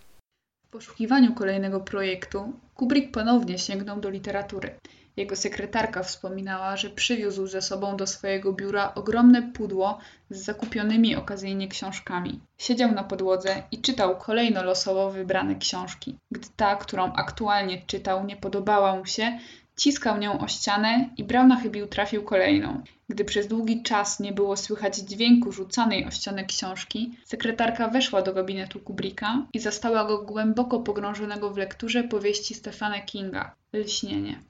[0.66, 4.74] W poszukiwaniu kolejnego projektu Kubrick ponownie sięgnął do literatury.
[5.16, 9.98] Jego sekretarka wspominała, że przywiózł ze sobą do swojego biura ogromne pudło
[10.30, 12.40] z zakupionymi okazyjnie książkami.
[12.58, 16.16] Siedział na podłodze i czytał kolejno losowo wybrane książki.
[16.30, 19.38] Gdy ta, którą aktualnie czytał, nie podobała mu się,
[19.76, 22.82] ciskał nią o ścianę i brał na chybił trafił kolejną.
[23.08, 28.32] Gdy przez długi czas nie było słychać dźwięku rzucanej o ścianę książki, sekretarka weszła do
[28.32, 34.49] gabinetu Kubricka i zastała go głęboko pogrążonego w lekturze powieści Stephena Kinga Lśnienie.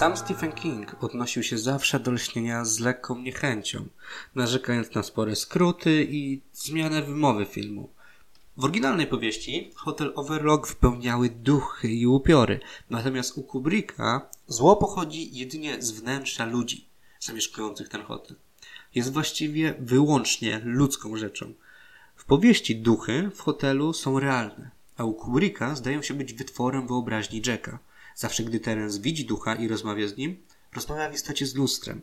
[0.00, 3.86] Sam Stephen King odnosił się zawsze do lśnienia z lekką niechęcią,
[4.34, 7.88] narzekając na spore skróty i zmianę wymowy filmu.
[8.56, 15.82] W oryginalnej powieści hotel Overlock wypełniały duchy i upiory, natomiast u Kubricka zło pochodzi jedynie
[15.82, 16.86] z wnętrza ludzi
[17.18, 18.36] zamieszkujących ten hotel.
[18.94, 21.52] Jest właściwie wyłącznie ludzką rzeczą.
[22.16, 27.42] W powieści duchy w hotelu są realne, a u Kubricka zdają się być wytworem wyobraźni
[27.46, 27.78] Jacka–
[28.20, 30.36] Zawsze gdy Terence widzi ducha i rozmawia z nim,
[30.74, 32.00] rozmawia w istocie z lustrem.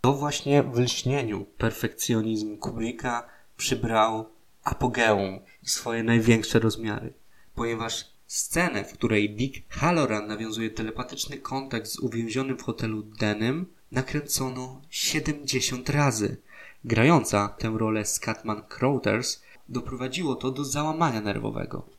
[0.00, 4.28] To właśnie w lśnieniu perfekcjonizm Kubricka przybrał
[4.64, 7.12] apogeum i swoje największe rozmiary.
[7.54, 14.82] Ponieważ scenę, w której Dick Halloran nawiązuje telepatyczny kontakt z uwięzionym w hotelu Denem, nakręcono
[14.90, 16.36] 70 razy.
[16.84, 21.93] Grająca tę rolę Scatman Crothers doprowadziło to do załamania nerwowego.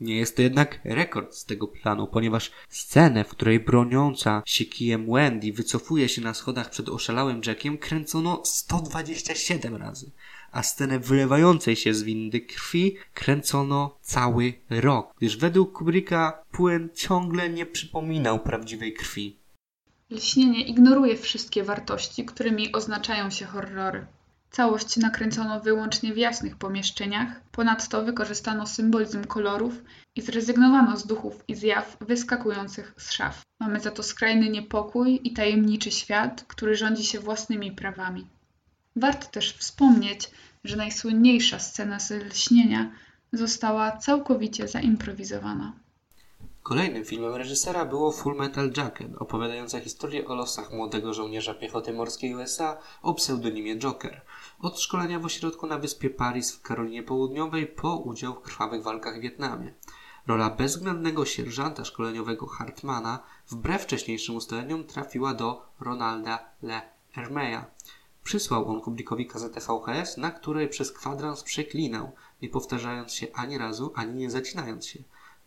[0.00, 5.12] Nie jest to jednak rekord z tego planu, ponieważ scenę, w której broniąca się kijem
[5.12, 10.10] Wendy wycofuje się na schodach przed oszalałym Jackiem, kręcono 127 razy,
[10.52, 17.48] a scenę wylewającej się z windy krwi kręcono cały rok, gdyż według Kubricka płyn ciągle
[17.48, 19.36] nie przypominał prawdziwej krwi.
[20.10, 24.06] Lśnienie ignoruje wszystkie wartości, którymi oznaczają się horrory.
[24.56, 29.82] Całość nakręcono wyłącznie w jasnych pomieszczeniach, ponadto wykorzystano symbolizm kolorów
[30.16, 33.42] i zrezygnowano z duchów i zjaw wyskakujących z szaf.
[33.60, 38.26] Mamy za to skrajny niepokój i tajemniczy świat, który rządzi się własnymi prawami.
[38.96, 40.30] Warto też wspomnieć,
[40.64, 42.90] że najsłynniejsza scena z lśnienia
[43.32, 45.72] została całkowicie zaimprowizowana.
[46.64, 52.34] Kolejnym filmem reżysera było Full Metal Jacket, opowiadająca historię o losach młodego żołnierza piechoty morskiej
[52.34, 54.20] USA o pseudonimie Joker.
[54.64, 59.18] Od szkolenia w ośrodku na wyspie Paris w Karolinie Południowej po udział w krwawych walkach
[59.18, 59.74] w Wietnamie.
[60.26, 67.64] Rola bezwzględnego sierżanta szkoleniowego Hartmana wbrew wcześniejszym ustaleniom trafiła do Ronalda Le Hermeya.
[68.22, 72.12] Przysłał on Kubrickowi kazetę VHS, na której przez kwadrans przeklinał,
[72.42, 74.98] nie powtarzając się ani razu, ani nie zacinając się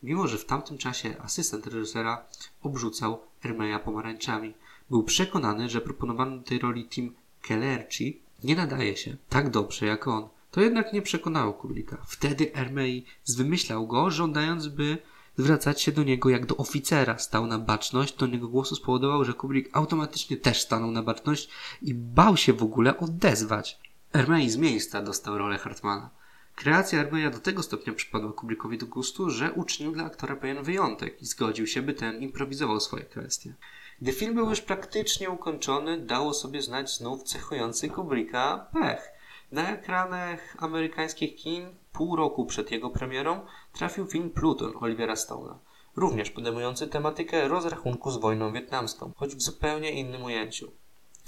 [0.03, 2.25] mimo że w tamtym czasie asystent reżysera
[2.61, 4.53] obrzucał Ermeja pomarańczami.
[4.89, 10.07] Był przekonany, że proponowany do tej roli Tim Kellerci nie nadaje się tak dobrze jak
[10.07, 10.29] on.
[10.51, 11.97] To jednak nie przekonało Kubricka.
[12.07, 14.97] Wtedy Ermei zwymyślał go, żądając, by
[15.37, 17.17] zwracać się do niego jak do oficera.
[17.17, 21.49] Stał na baczność, ton jego głosu spowodował, że Kubrick automatycznie też stanął na baczność
[21.81, 23.79] i bał się w ogóle odezwać.
[24.13, 26.09] Ermei z miejsca dostał rolę Hartmana.
[26.55, 31.21] Kreacja Arbeja do tego stopnia przypadła Kubrickowi do gustu, że uczynił dla aktora pewien wyjątek
[31.21, 33.53] i zgodził się, by ten improwizował swoje kwestie.
[34.01, 39.11] Gdy film był już praktycznie ukończony, dało sobie znać znów cechujący Kubricka pech.
[39.51, 45.55] Na ekranach amerykańskich kin pół roku przed jego premierą trafił film Pluton Olivera Stone'a,
[45.95, 50.71] również podejmujący tematykę rozrachunku z wojną wietnamską, choć w zupełnie innym ujęciu.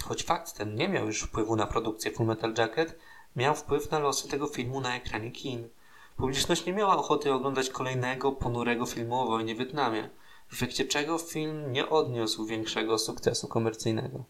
[0.04, 2.98] Choć fakt ten nie miał już wpływu na produkcję Full Metal Jacket,
[3.36, 5.68] miał wpływ na losy tego filmu na ekranie kin.
[6.16, 10.10] Publiczność nie miała ochoty oglądać kolejnego ponurego filmu o wojnie w Wietnamie,
[10.50, 14.24] w efekcie czego film nie odniósł większego sukcesu komercyjnego.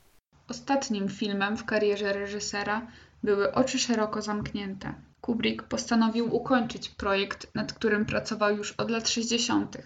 [0.49, 2.87] Ostatnim filmem w karierze reżysera
[3.23, 4.95] były Oczy szeroko zamknięte.
[5.21, 9.77] Kubrick postanowił ukończyć projekt, nad którym pracował już od lat 60.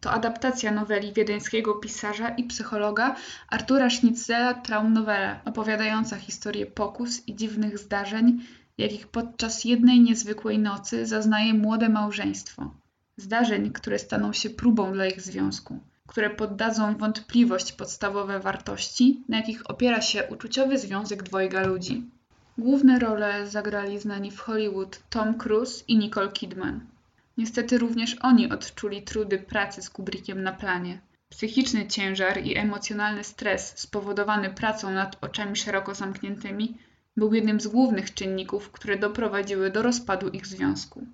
[0.00, 3.16] To adaptacja noweli wiedeńskiego pisarza i psychologa
[3.48, 8.40] Artura Schnitzela Traumnowelle, opowiadająca historię pokus i dziwnych zdarzeń,
[8.78, 12.74] jakich podczas jednej niezwykłej nocy zaznaje młode małżeństwo.
[13.20, 19.70] Zdarzeń, które staną się próbą dla ich związku, które poddadzą wątpliwość podstawowe wartości, na jakich
[19.70, 22.10] opiera się uczuciowy związek dwojga ludzi.
[22.58, 26.80] Główne role zagrali znani w Hollywood Tom Cruise i Nicole Kidman.
[27.36, 31.00] Niestety również oni odczuli trudy pracy z Kubrickiem na planie.
[31.28, 36.78] Psychiczny ciężar i emocjonalny stres spowodowany pracą nad oczami szeroko zamkniętymi
[37.16, 41.06] był jednym z głównych czynników, które doprowadziły do rozpadu ich związku.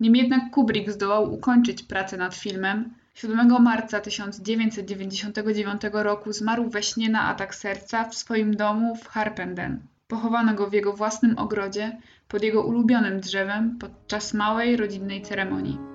[0.00, 7.08] Nim jednak Kubrick zdołał ukończyć pracę nad filmem, 7 marca 1999 roku zmarł we śnie
[7.08, 9.80] na atak serca w swoim domu w Harpenden.
[10.08, 11.98] Pochowano go w jego własnym ogrodzie,
[12.28, 15.89] pod jego ulubionym drzewem, podczas małej rodzinnej ceremonii.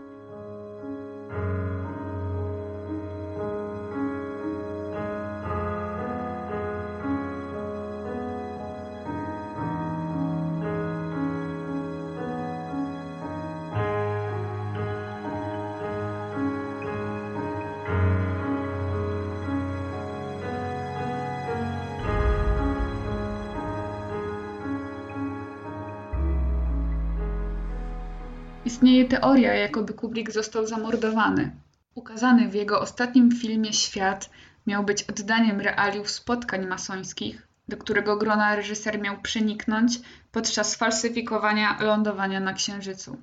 [29.26, 31.52] Teoria, jakoby Kubrick został zamordowany.
[31.96, 34.30] Ukazany w jego ostatnim filmie Świat
[34.68, 40.00] miał być oddaniem realiów spotkań masońskich, do którego grona reżyser miał przeniknąć
[40.32, 43.18] podczas falsyfikowania lądowania na Księżycu.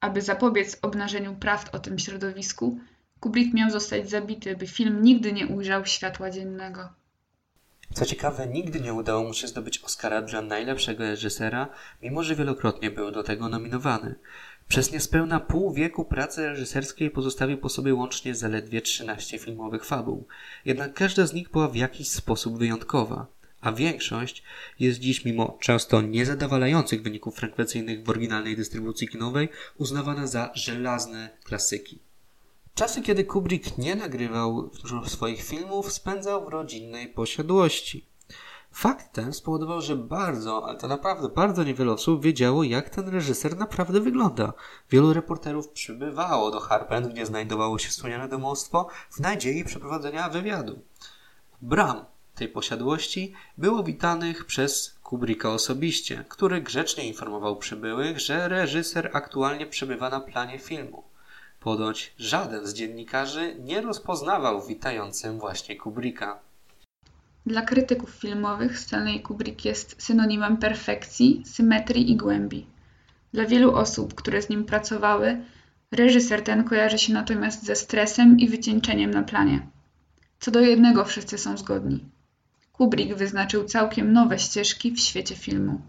[0.00, 2.78] Aby zapobiec obnażeniu prawd o tym środowisku,
[3.20, 6.88] Kubrick miał zostać zabity, by film nigdy nie ujrzał światła dziennego.
[7.94, 11.68] Co ciekawe, nigdy nie udało mu się zdobyć Oscara dla najlepszego reżysera,
[12.02, 14.14] mimo że wielokrotnie był do tego nominowany.
[14.68, 20.26] Przez niespełna pół wieku pracy reżyserskiej pozostawił po sobie łącznie zaledwie 13 filmowych fabuł.
[20.64, 23.26] Jednak każda z nich była w jakiś sposób wyjątkowa,
[23.60, 24.42] a większość
[24.78, 31.98] jest dziś mimo często niezadowalających wyników frekwencyjnych w oryginalnej dystrybucji kinowej uznawana za żelazne klasyki.
[32.74, 34.70] Czasy, kiedy Kubrick nie nagrywał
[35.06, 38.04] swoich filmów, spędzał w rodzinnej posiadłości.
[38.70, 43.56] Fakt ten spowodował, że bardzo, ale to naprawdę bardzo niewiele osób wiedziało, jak ten reżyser
[43.56, 44.52] naprawdę wygląda.
[44.90, 50.78] Wielu reporterów przybywało do Harpen, gdzie znajdowało się wspomniane domostwo, w nadziei przeprowadzenia wywiadu.
[51.62, 52.04] Bram
[52.34, 60.10] tej posiadłości było witanych przez Kubricka osobiście, który grzecznie informował przybyłych, że reżyser aktualnie przebywa
[60.10, 61.04] na planie filmu.
[61.60, 66.47] Ponoć żaden z dziennikarzy nie rozpoznawał witającym właśnie Kubricka.
[67.48, 72.66] Dla krytyków filmowych Stanley Kubrick jest synonimem perfekcji, symetrii i głębi.
[73.32, 75.44] Dla wielu osób, które z nim pracowały,
[75.92, 79.66] reżyser ten kojarzy się natomiast ze stresem i wycieńczeniem na planie.
[80.40, 82.04] Co do jednego wszyscy są zgodni.
[82.72, 85.80] Kubrick wyznaczył całkiem nowe ścieżki w świecie filmu.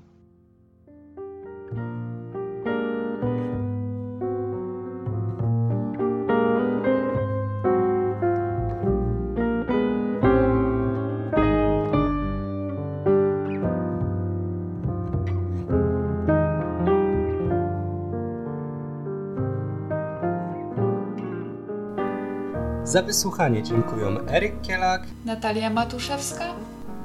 [22.89, 26.45] Za wysłuchanie dziękuję Eryk Kielak, Natalia Matuszewska.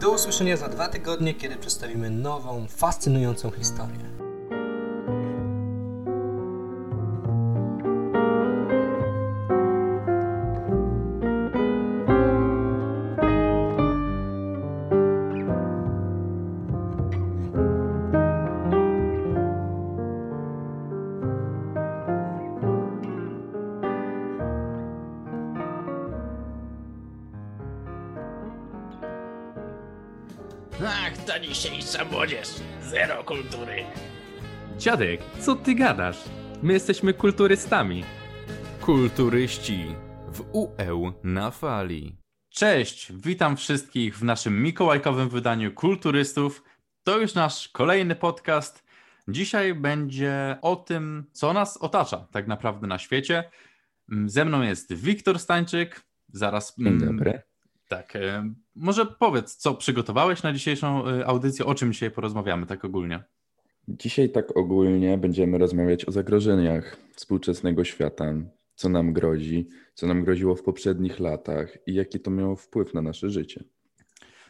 [0.01, 4.14] Do usłyszenia za dwa tygodnie, kiedy przedstawimy nową, fascynującą historię.
[34.85, 36.25] Dziadek, co ty gadasz?
[36.63, 38.05] My jesteśmy kulturystami.
[38.81, 39.85] Kulturyści
[40.33, 42.17] w UE na fali.
[42.51, 46.63] Cześć, witam wszystkich w naszym mikołajkowym wydaniu Kulturystów.
[47.05, 48.85] To już nasz kolejny podcast.
[49.29, 53.51] Dzisiaj będzie o tym, co nas otacza tak naprawdę na świecie.
[54.13, 56.03] Mm, Ze mną jest Wiktor Stańczyk.
[56.29, 56.75] Zaraz.
[56.79, 57.43] Dzień mm, dobry.
[57.89, 58.17] Tak.
[58.17, 63.25] e, Może powiedz, co przygotowałeś na dzisiejszą e, audycję, o czym dzisiaj porozmawiamy tak ogólnie.
[63.89, 68.33] Dzisiaj tak ogólnie będziemy rozmawiać o zagrożeniach współczesnego świata,
[68.75, 73.03] co nam grozi, co nam groziło w poprzednich latach i jaki to miało wpływ na
[73.03, 73.65] nasze życie.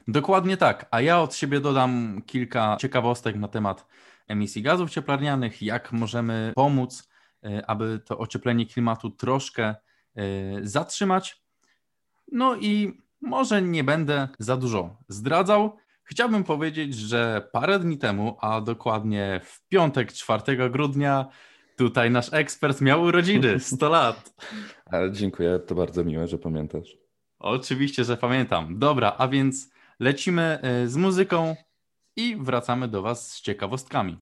[0.09, 3.87] Dokładnie tak, a ja od siebie dodam kilka ciekawostek na temat
[4.28, 7.09] emisji gazów cieplarnianych, jak możemy pomóc,
[7.45, 9.74] e, aby to ocieplenie klimatu troszkę e,
[10.62, 11.43] zatrzymać.
[12.32, 18.61] No i może nie będę za dużo zdradzał, Chciałbym powiedzieć, że parę dni temu, a
[18.61, 21.26] dokładnie w piątek 4 grudnia,
[21.76, 24.34] tutaj nasz ekspert miał urodziny 100 lat.
[24.86, 26.96] Ale dziękuję, to bardzo miłe, że pamiętasz.
[27.38, 28.78] Oczywiście, że pamiętam.
[28.78, 31.57] Dobra, a więc lecimy y, z muzyką
[32.16, 34.18] i wracamy do Was z ciekawostkami.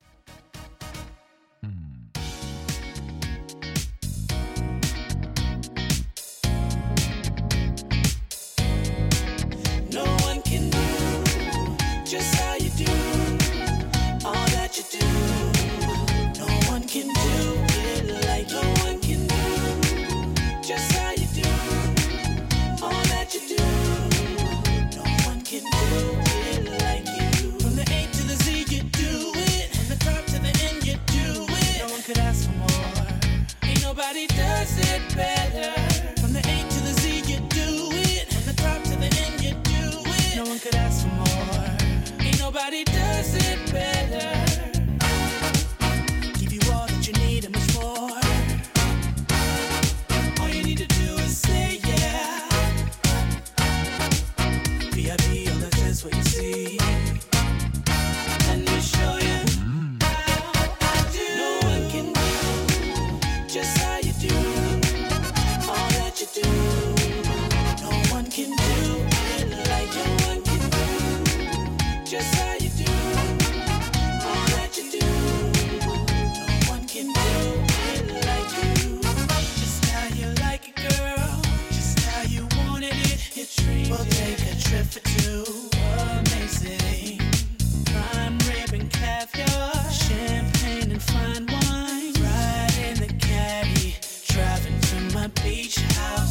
[95.23, 96.22] my beach house.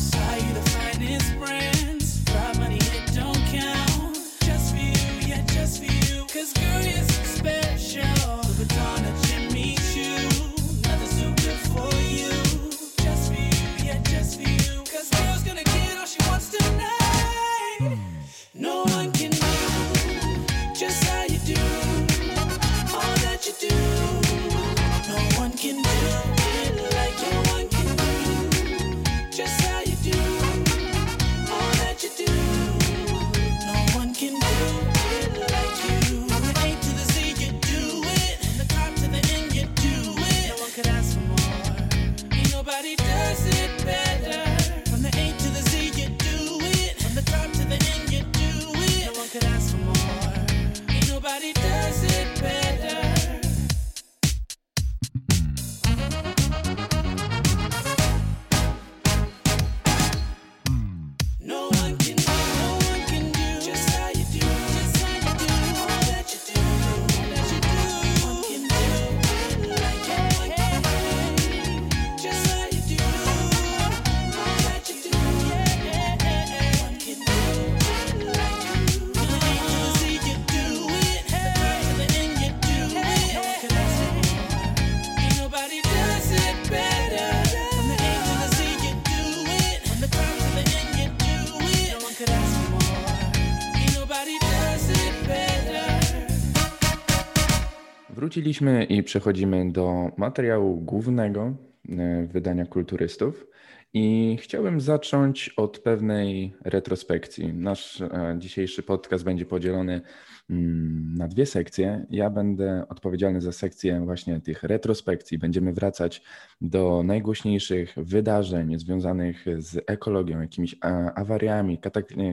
[98.31, 101.53] Wróciliśmy i przechodzimy do materiału głównego
[101.89, 103.47] e, wydania kulturystów.
[103.93, 107.53] I chciałem zacząć od pewnej retrospekcji.
[107.53, 110.01] Nasz e, dzisiejszy podcast będzie podzielony
[110.49, 112.05] mm, na dwie sekcje.
[112.09, 115.37] Ja będę odpowiedzialny za sekcję właśnie tych retrospekcji.
[115.37, 116.23] Będziemy wracać
[116.61, 120.75] do najgłośniejszych wydarzeń związanych z ekologią, jakimiś
[121.15, 121.79] awariami,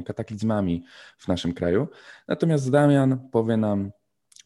[0.04, 0.84] kataklizmami
[1.18, 1.88] w naszym kraju.
[2.28, 3.90] Natomiast Damian powie nam,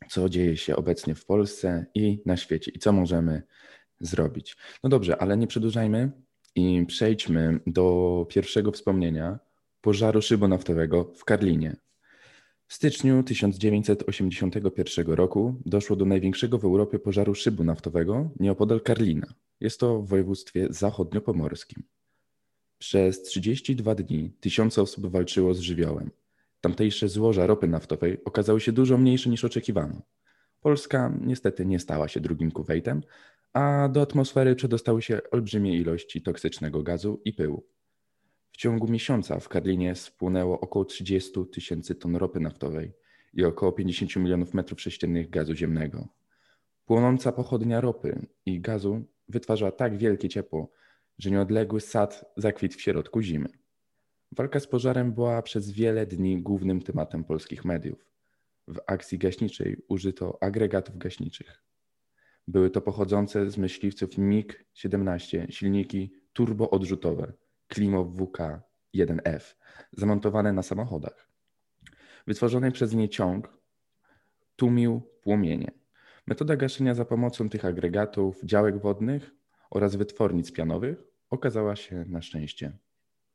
[0.08, 3.42] co dzieje się obecnie w Polsce i na świecie i co możemy
[4.00, 4.56] zrobić.
[4.82, 6.10] No dobrze, ale nie przedłużajmy
[6.54, 9.38] i przejdźmy do pierwszego wspomnienia
[9.80, 11.76] pożaru szybonaftowego w Karlinie.
[12.66, 19.34] W styczniu 1981 roku doszło do największego w Europie pożaru szybu naftowego nieopodal Karlina.
[19.60, 21.82] Jest to w województwie zachodniopomorskim.
[22.78, 26.10] Przez 32 dni tysiące osób walczyło z żywiołem.
[26.62, 30.02] Tamtejsze złoża ropy naftowej okazały się dużo mniejsze niż oczekiwano.
[30.60, 33.02] Polska niestety nie stała się drugim Kuwejtem,
[33.52, 37.66] a do atmosfery przedostały się olbrzymie ilości toksycznego gazu i pyłu.
[38.52, 42.92] W ciągu miesiąca w Karlinie spłynęło około 30 tysięcy ton ropy naftowej
[43.34, 46.08] i około 50 milionów metrów sześciennych gazu ziemnego.
[46.86, 50.72] Płonąca pochodnia ropy i gazu wytwarza tak wielkie ciepło,
[51.18, 53.61] że nieodległy sad zakwitł w środku zimy.
[54.36, 58.06] Walka z pożarem była przez wiele dni głównym tematem polskich mediów.
[58.68, 61.62] W akcji gaśniczej użyto agregatów gaśniczych.
[62.48, 67.32] Były to pochodzące z myśliwców MiG-17 silniki turboodrzutowe
[67.68, 69.54] Klimow WK-1F
[69.92, 71.28] zamontowane na samochodach.
[72.26, 73.58] Wytworzony przez nie ciąg
[74.56, 75.70] tłumił płomienie.
[76.26, 79.30] Metoda gaszenia za pomocą tych agregatów, działek wodnych
[79.70, 82.78] oraz wytwornic pianowych okazała się na szczęście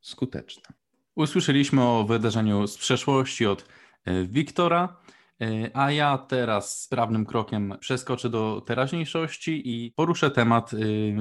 [0.02, 0.86] skuteczna.
[1.18, 3.65] Usłyszeliśmy o wydarzeniu z przeszłości od
[4.05, 4.97] e, Wiktora,
[5.41, 10.78] e, a ja teraz sprawnym krokiem przeskoczę do teraźniejszości i poruszę temat e,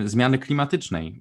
[0.09, 1.21] zmiany klimatycznej,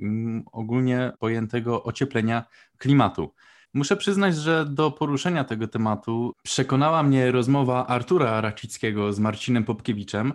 [0.52, 2.46] ogólnie pojętego ocieplenia
[2.78, 3.34] klimatu.
[3.74, 10.34] Muszę przyznać, że do poruszenia tego tematu przekonała mnie rozmowa Artura Racickiego z Marcinem Popkiewiczem,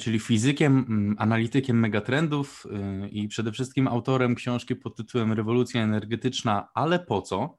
[0.00, 2.66] czyli fizykiem, analitykiem megatrendów
[3.10, 7.56] i przede wszystkim autorem książki pod tytułem Rewolucja energetyczna, ale po co?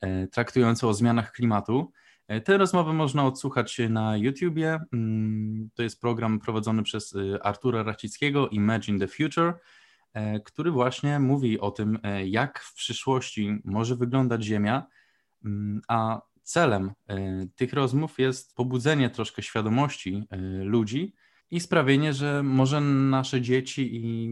[0.00, 1.92] E, traktującą o zmianach klimatu.
[2.28, 4.78] E, Tę rozmowę można odsłuchać na YouTubie.
[4.92, 9.54] Mm, To jest program prowadzony przez y, Artura Racickiego, Imagine the Future,
[10.12, 14.86] e, który właśnie mówi o tym, e, jak w przyszłości może wyglądać Ziemia,
[15.44, 21.14] Mm, a celem e, tych rozmów jest pobudzenie troszkę świadomości e, ludzi
[21.50, 24.30] i sprawienie, że może nasze dzieci i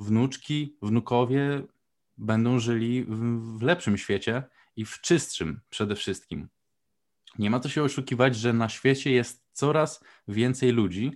[0.00, 1.62] wnuczki, wnukowie
[2.18, 3.06] będą żyli
[3.58, 4.42] w lepszym świecie
[4.76, 6.48] i w czystszym przede wszystkim.
[7.38, 11.12] Nie ma co się oszukiwać, że na świecie jest coraz więcej ludzi,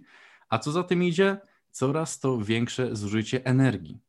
[0.48, 1.36] a co za tym idzie,
[1.70, 4.00] coraz to większe zużycie energii.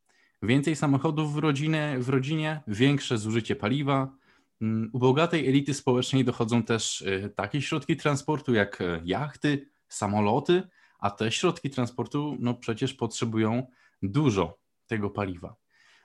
[0.42, 4.16] Więcej samochodów w, rodzinie, w rodzinie, większe zużycie paliwa.
[4.62, 10.64] Mm, U bogatej elity społecznej dochodzą też y, takie środki transportu jak e, jachty, samoloty,
[11.00, 13.68] a te środki transportu no przecież potrzebują
[14.02, 15.56] dużo tego paliwa.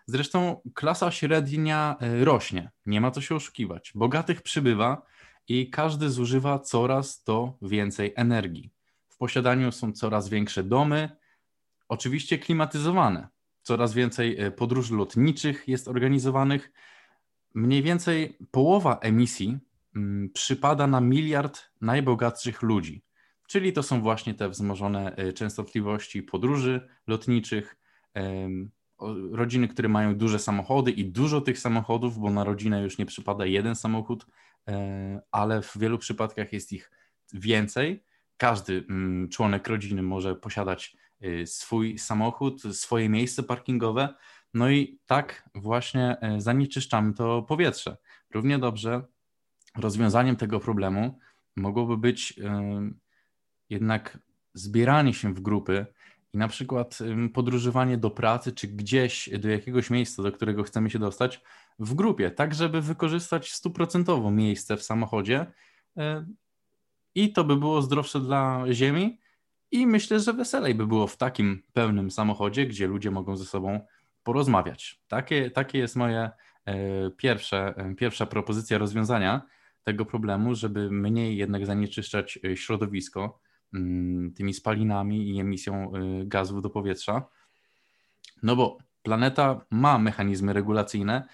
[0.06, 3.92] Zresztą klasa średnia e, rośnie, nie ma co się oszukiwać.
[3.94, 5.02] Bogatych przybywa
[5.48, 8.70] i każdy zużywa coraz to więcej energii.
[9.08, 11.16] W posiadaniu są coraz większe domy,
[11.88, 13.28] oczywiście klimatyzowane.
[13.62, 16.72] Coraz więcej e, podróży lotniczych jest organizowanych.
[17.54, 19.58] Mniej więcej połowa emisji
[19.96, 23.04] mm, przypada na miliard najbogatszych ludzi.
[23.48, 27.76] Czyli to są właśnie te wzmożone e, częstotliwości podróży lotniczych,
[29.32, 33.46] rodziny, które mają duże samochody i dużo tych samochodów, bo na rodzinę już nie przypada
[33.46, 34.26] jeden samochód,
[34.68, 36.90] e, ale w wielu przypadkach jest ich
[37.32, 38.04] więcej.
[38.36, 44.14] Każdy mm, członek rodziny może posiadać y, swój samochód, swoje miejsce parkingowe.
[44.54, 47.96] No i tak właśnie e, zanieczyszczamy to powietrze.
[48.30, 49.02] Równie dobrze
[49.76, 51.18] rozwiązaniem tego problemu
[51.56, 52.40] mogłoby być
[53.70, 54.18] jednak
[54.54, 55.86] zbieranie się w grupy
[56.34, 56.98] i na przykład
[57.34, 61.40] podróżowanie do pracy czy gdzieś do jakiegoś miejsca, do którego chcemy się dostać
[61.78, 65.46] w grupie, tak żeby wykorzystać stuprocentowo miejsce w samochodzie
[65.96, 66.26] e,
[67.14, 69.18] i to by było zdrowsze dla Ziemi
[69.70, 73.80] i myślę, że weselej by było w takim pełnym samochodzie, gdzie ludzie mogą ze sobą
[74.22, 75.00] porozmawiać.
[75.08, 76.30] Takie, takie jest moje
[76.64, 79.42] e, pierwsze, e, pierwsza propozycja rozwiązania
[79.84, 83.40] tego problemu, żeby mniej jednak zanieczyszczać e, środowisko
[84.36, 87.22] tymi spalinami i emisją e, gazów do powietrza.
[88.42, 91.28] No bo planeta ma mechanizmy regulacyjne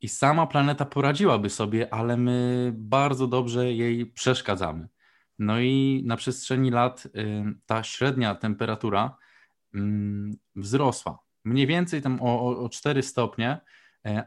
[0.00, 4.88] i sama planeta poradziłaby sobie, ale my bardzo dobrze jej przeszkadzamy.
[5.38, 7.10] No i na przestrzeni lat y,
[7.66, 9.16] ta średnia temperatura
[9.74, 11.18] mm, wzrosła.
[11.44, 13.60] Mniej więcej tam o, o- o 4 stopnie,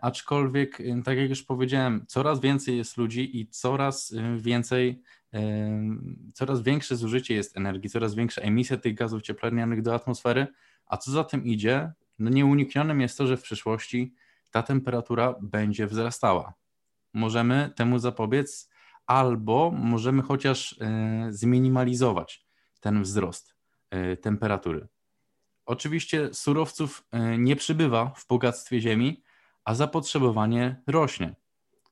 [0.01, 5.01] aczkolwiek, y, tak jak już powiedziałem, coraz więcej jest ludzi i coraz y, więcej,
[5.31, 10.47] em, coraz większe zużycie jest energii, coraz większa emisja tych gazów cieplarnianych do atmosfery,
[10.85, 14.13] a co za tym idzie, no nieuniknionym jest to, że w przyszłości
[14.51, 16.53] ta temperatura będzie wzrastała.
[17.13, 18.69] Możemy temu zapobiec,
[19.05, 22.45] albo możemy chociaż e, zminimalizować
[22.79, 23.55] ten wzrost
[23.89, 24.87] e, temperatury.
[25.65, 29.23] Oczywiście surowców e, nie przybywa w bogactwie ziemi,
[29.69, 31.35] a zapotrzebowanie rośnie.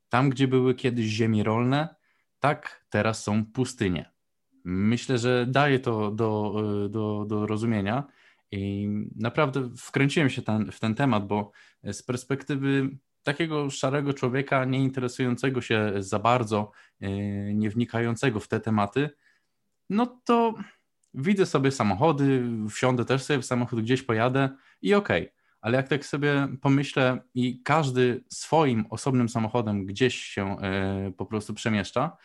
[0.10, 1.96] Tam, gdzie były kiedyś ziemie rolne,
[2.40, 4.12] tak teraz są pustynie.
[4.64, 6.56] Myślę, że daje to do,
[6.86, 8.04] e, do, do rozumienia
[8.52, 11.52] i naprawdę wkręciłem się ten, w ten temat, bo
[11.84, 12.90] z perspektywy
[13.24, 16.72] takiego szarego człowieka, nie interesującego się za bardzo,
[17.02, 17.10] e,
[17.54, 19.10] nie wnikającego w te tematy,
[19.90, 20.54] no to
[21.14, 24.50] widzę sobie samochody, wsiądę też sobie w samochód, gdzieś pojadę
[24.82, 25.37] i okej.
[25.68, 31.54] Ale jak tak sobie pomyślę i każdy swoim osobnym samochodem gdzieś się e, po prostu
[31.54, 32.18] przemieszcza,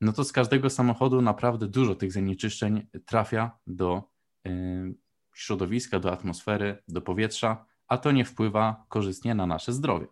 [0.00, 4.02] no to z każdego samochodu naprawdę dużo tych zanieczyszczeń trafia do
[4.46, 4.50] e,
[5.34, 10.06] środowiska, do atmosfery, do powietrza, a to nie wpływa korzystnie na nasze zdrowie.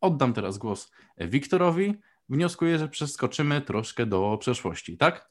[0.00, 1.94] Oddam teraz głos Wiktorowi.
[2.28, 5.30] Wnioskuję, że przeskoczymy troszkę do przeszłości, tak?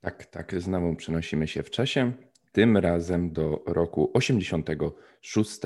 [0.00, 2.12] Tak, tak, znowu przenosimy się w czasie,
[2.54, 5.60] tym razem do roku 86,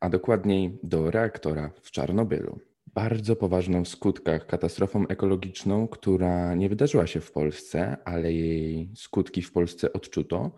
[0.00, 2.58] a dokładniej do reaktora w Czarnobylu.
[2.86, 9.42] Bardzo poważną w skutkach katastrofą ekologiczną, która nie wydarzyła się w Polsce, ale jej skutki
[9.42, 10.50] w Polsce odczuto,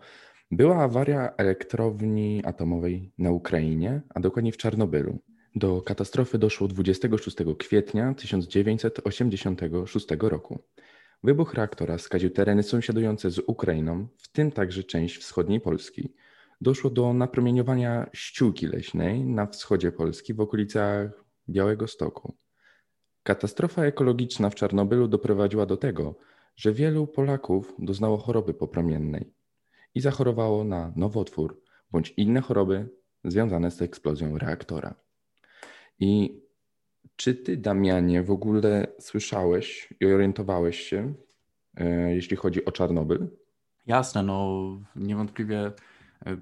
[0.51, 5.19] była awaria elektrowni atomowej na Ukrainie, a dokładnie w Czarnobylu.
[5.55, 10.59] Do katastrofy doszło 26 kwietnia 1986 roku.
[11.25, 16.13] Wybuch reaktora skaził tereny sąsiadujące z Ukrainą, w tym także część wschodniej Polski.
[16.61, 21.11] Doszło do napromieniowania ściółki leśnej na wschodzie Polski w okolicach
[21.49, 22.37] Białego Stoku.
[23.23, 26.15] Katastrofa ekologiczna w Czarnobylu doprowadziła do tego,
[26.55, 29.33] że wielu Polaków doznało choroby popromiennej
[29.95, 31.61] i zachorowało na nowotwór
[31.91, 32.89] bądź inne choroby
[33.23, 34.95] związane z eksplozją reaktora.
[35.99, 36.41] I
[37.15, 41.13] czy ty, Damianie, w ogóle słyszałeś i orientowałeś się,
[41.77, 43.27] e, jeśli chodzi o Czarnobyl?
[43.87, 44.61] Jasne, no
[44.95, 45.71] niewątpliwie e,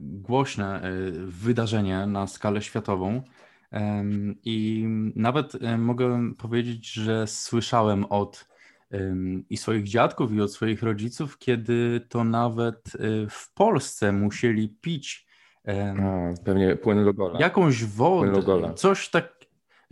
[0.02, 3.22] głośne e, wydarzenie na skalę światową.
[4.44, 4.86] I
[5.16, 8.48] nawet mogę powiedzieć, że słyszałem od
[9.50, 12.92] i swoich dziadków, i od swoich rodziców, kiedy to nawet
[13.30, 15.28] w Polsce musieli pić
[15.68, 17.06] A, pewnie płyn
[17.40, 18.74] jakąś Płyn wodę, Logola.
[18.74, 19.43] coś, tak,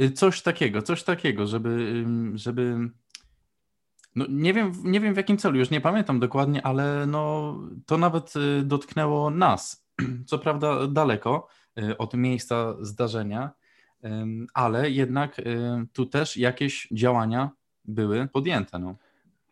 [0.09, 2.89] coś takiego, coś takiego, żeby, żeby
[4.15, 7.55] no nie wiem, nie wiem w jakim celu, już nie pamiętam dokładnie, ale no
[7.85, 9.85] to nawet y, dotknęło nas.
[10.27, 11.47] Co prawda daleko
[11.79, 13.51] y, od miejsca zdarzenia,
[14.53, 15.43] ale jednak y,
[15.93, 17.51] tu też jakieś działania
[17.85, 18.79] były podjęte.
[18.79, 18.95] No.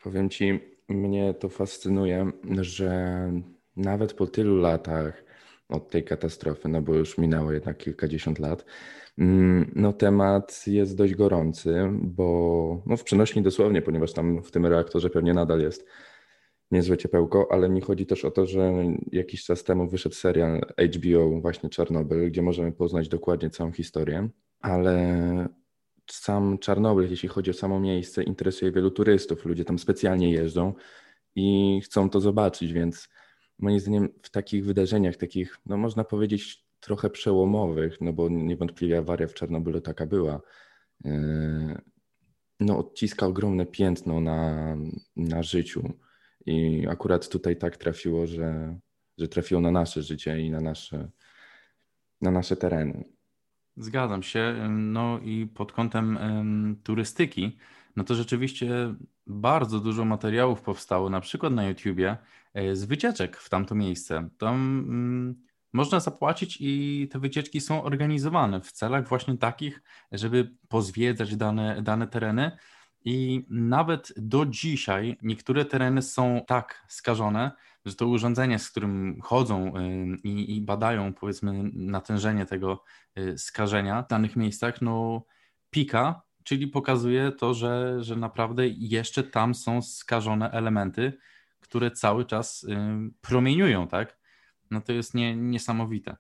[0.04, 0.60] Powiem ci,
[0.90, 2.32] mnie to fascynuje,
[2.62, 3.32] że
[3.78, 5.24] nawet po tylu latach
[5.70, 8.66] od tej katastrofy, no bo już minęło jednak kilkadziesiąt lat,
[9.76, 15.10] no temat jest dość gorący, bo no w przenośni dosłownie, ponieważ tam w tym reaktorze
[15.10, 15.86] pewnie nadal jest
[16.72, 18.74] niezłe ciepełko, ale mi chodzi też o to, że
[19.12, 20.62] jakiś czas temu wyszedł serial
[20.96, 24.30] HBO właśnie Czarnobyl, gdzie możemy poznać dokładnie całą historię,
[24.60, 25.48] ale
[26.12, 29.46] sam Czarnobyl, jeśli chodzi o samo miejsce, interesuje wielu turystów.
[29.46, 30.74] Ludzie tam specjalnie jeżdżą
[31.36, 33.10] i chcą to zobaczyć, więc
[33.58, 39.28] moim zdaniem w takich wydarzeniach, takich, no można powiedzieć, trochę przełomowych, no bo niewątpliwie awaria
[39.28, 40.42] w Czarnobylu taka była,
[41.04, 41.82] yy,
[42.60, 44.76] no odciska ogromne piętno na,
[45.16, 45.94] na życiu.
[46.46, 48.80] I akurat tutaj tak trafiło, że,
[49.18, 51.10] że trafiło na nasze życie i na nasze,
[52.22, 53.04] na nasze tereny.
[53.78, 54.68] Zgadzam się.
[54.70, 57.58] No i pod kątem em, turystyki,
[57.96, 58.96] no to rzeczywiście
[59.28, 62.18] bardzo dużo materiałów powstało, na przykład na YouTubie,
[62.54, 64.30] e, z wycieczek w tamto miejsce.
[64.38, 69.82] Tam mm, można zapłacić i te wycieczki są organizowane w celach właśnie takich,
[70.12, 72.52] żeby pozwiedzać dane, dane tereny.
[73.06, 77.52] I nawet do dzisiaj niektóre tereny są tak skażone,
[77.86, 82.84] że to urządzenie, z którym chodzą y, i, i badają, powiedzmy, natężenie tego
[83.18, 85.26] y, skażenia w danych miejscach, no
[85.70, 91.18] pika, czyli pokazuje to, że, że naprawdę jeszcze tam są skażone elementy,
[91.60, 92.78] które cały czas y,
[93.22, 94.19] promieniują, tak?
[94.72, 96.16] No to jest nie, niesamowite.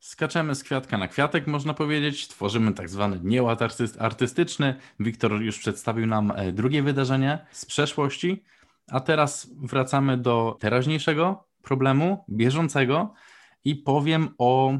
[0.00, 2.28] Skaczemy z kwiatka na kwiatek, można powiedzieć.
[2.28, 4.74] Tworzymy tak zwany nieład artyst- artystyczny.
[5.00, 8.42] Wiktor już przedstawił nam e, drugie wydarzenie z przeszłości,
[8.90, 13.14] a teraz wracamy do teraźniejszego problemu, bieżącego
[13.64, 14.78] i powiem o,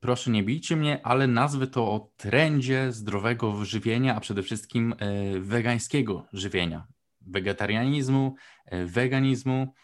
[0.00, 5.40] proszę nie bijcie mnie, ale nazwę to o trendzie zdrowego żywienia, a przede wszystkim e,
[5.40, 6.86] wegańskiego żywienia,
[7.20, 8.34] wegetarianizmu,
[8.66, 9.74] e, weganizmu.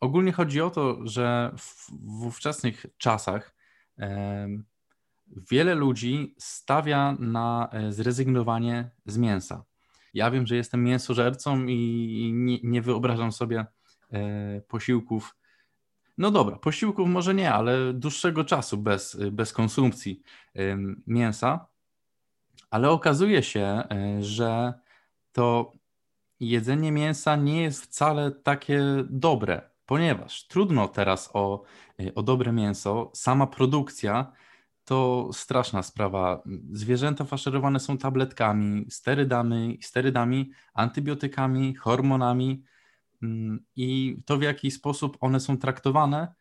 [0.00, 3.54] Ogólnie chodzi o to, że w, w ówczesnych czasach
[5.50, 9.64] wiele ludzi stawia na e, zrezygnowanie z mięsa.
[10.14, 13.66] Ja wiem, że jestem mięsożercą i nie, nie wyobrażam sobie
[14.12, 15.36] e, posiłków.
[16.18, 20.22] No dobra, posiłków może nie, ale dłuższego czasu bez, bez konsumpcji
[21.06, 21.66] mięsa.
[22.70, 24.74] Ale okazuje się, e, że
[25.32, 25.72] to
[26.40, 31.62] jedzenie mięsa nie jest wcale takie dobre, ponieważ trudno teraz o,
[32.14, 33.10] o dobre mięso.
[33.14, 34.32] Sama produkcja
[34.84, 36.42] to straszna sprawa.
[36.72, 42.62] Zwierzęta faszerowane są tabletkami, sterydami, sterydami, antybiotykami, hormonami.
[43.22, 46.34] mm, i to, w jaki sposób one są traktowane,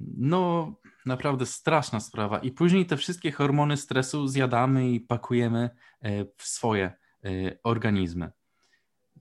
[0.00, 0.74] no
[1.06, 2.38] naprawdę straszna sprawa.
[2.38, 5.70] I później te wszystkie hormony stresu zjadamy i pakujemy
[6.00, 7.28] e, w swoje e,
[7.62, 8.32] organizmy.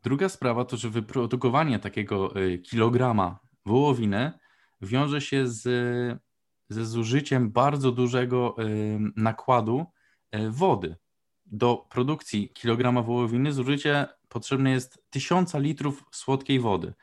[0.04, 4.32] Druga sprawa to, że wyprodukowanie takiego e, kilograma wołowiny
[4.82, 5.62] wiąże się z,
[6.70, 8.56] ze zużyciem bardzo dużego
[9.16, 9.86] nakładu
[10.50, 10.96] wody.
[11.46, 16.94] Do produkcji kilograma wołowiny zużycie potrzebne jest tysiąca litrów słodkiej wody.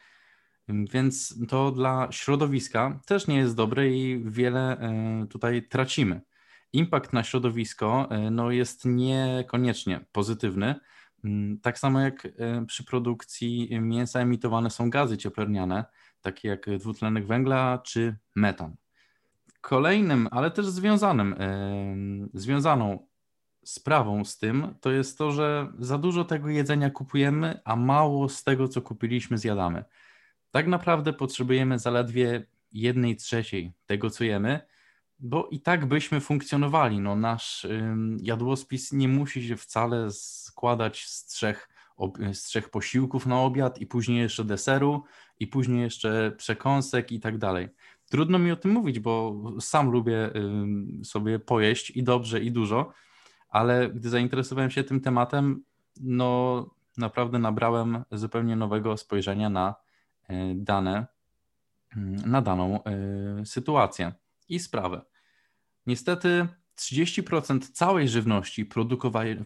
[0.68, 6.20] Więc to dla środowiska też nie jest dobre i wiele e, tutaj tracimy.
[6.72, 10.74] Impact na środowisko e, no, jest niekoniecznie pozytywny.
[11.62, 15.84] Tak samo jak e, przy produkcji mięsa emitowane są gazy cieplarniane,
[16.20, 18.76] takie jak dwutlenek węgla czy metan.
[19.60, 21.34] Kolejnym, ale też związanym,
[22.34, 23.06] związaną
[23.64, 28.44] sprawą z tym, to jest to, że za dużo tego jedzenia kupujemy, a mało z
[28.44, 29.84] tego, co kupiliśmy, zjadamy.
[30.51, 34.60] Tak naprawdę potrzebujemy zaledwie jednej trzeciej tego, co jemy,
[35.18, 37.01] bo i tak byśmy funkcjonowali.
[37.01, 37.66] No, nasz
[38.20, 41.68] jadłospis nie musi się wcale składać z trzech,
[42.32, 45.05] z trzech posiłków na obiad i później jeszcze deseru
[45.40, 47.68] i później jeszcze przekąsek i tak dalej.
[48.10, 50.30] Trudno mi o tym mówić, bo sam lubię
[51.04, 52.92] sobie pojeść i dobrze, i dużo,
[53.48, 55.64] ale gdy zainteresowałem się tym tematem,
[56.00, 59.74] no naprawdę nabrałem zupełnie nowego spojrzenia na
[60.30, 61.06] E, dane
[62.26, 64.12] na daną e, sytuację
[64.48, 65.02] i sprawę.
[65.86, 66.48] Niestety
[66.78, 68.66] 30% całej żywności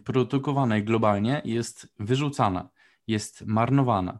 [0.03, 2.69] produkowanej globalnie jest wyrzucana,
[3.07, 4.19] jest marnowana.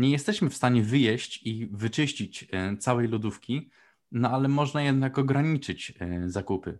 [0.00, 3.70] Nie jesteśmy w stanie wyjeść i wyczyścić e, całej lodówki,
[4.12, 5.94] no ale można jednak ograniczyć
[6.26, 6.78] zakupy.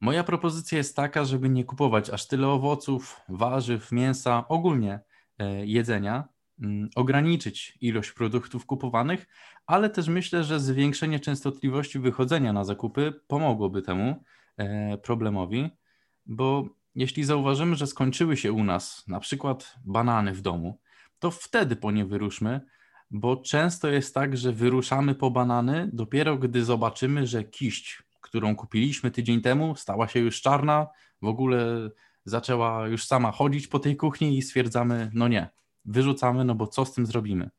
[0.00, 5.00] Moja propozycja jest taka, żeby nie kupować aż tyle owoców, warzyw, mięsa, ogólnie
[5.64, 6.28] jedzenia,
[6.60, 9.26] Mm, ograniczyć ilość produktów kupowanych,
[9.66, 14.24] ale też myślę, że zwiększenie częstotliwości wychodzenia na zakupy pomogłoby temu
[14.56, 15.70] e, problemowi,
[16.26, 20.80] bo jeśli zauważymy, że skończyły się u nas na przykład banany w domu,
[21.18, 22.60] to wtedy po nie wyruszmy,
[23.10, 29.10] bo często jest tak, że wyruszamy po banany dopiero gdy zobaczymy, że kiść, którą kupiliśmy
[29.10, 30.86] tydzień temu, stała się już czarna,
[31.22, 31.90] w ogóle
[32.24, 35.48] zaczęła już sama chodzić po tej kuchni i stwierdzamy, no nie,
[35.84, 37.50] wyrzucamy, no bo co z tym zrobimy?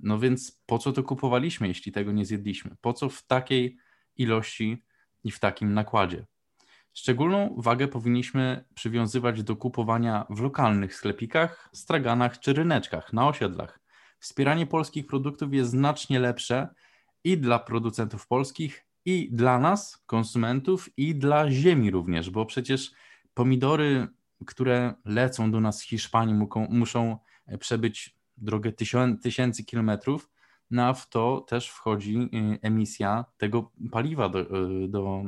[0.00, 2.76] No więc po co to kupowaliśmy, jeśli tego nie zjedliśmy?
[2.80, 3.76] Po co w takiej
[4.16, 4.84] ilości
[5.24, 6.26] i w takim nakładzie?
[6.92, 13.80] Szczególną wagę powinniśmy przywiązywać do kupowania w lokalnych sklepikach, straganach czy ryneczkach na osiedlach.
[14.18, 16.68] Wspieranie polskich produktów jest znacznie lepsze
[17.24, 22.90] i dla producentów polskich, i dla nas, konsumentów, i dla ziemi również, bo przecież
[23.34, 24.08] pomidory,
[24.46, 27.18] które lecą do nas z Hiszpanii, muszą
[27.60, 28.72] przebyć drogę
[29.22, 30.30] tysięcy kilometrów,
[30.70, 35.24] no a w to też wchodzi y, emisja tego paliwa do, y, do,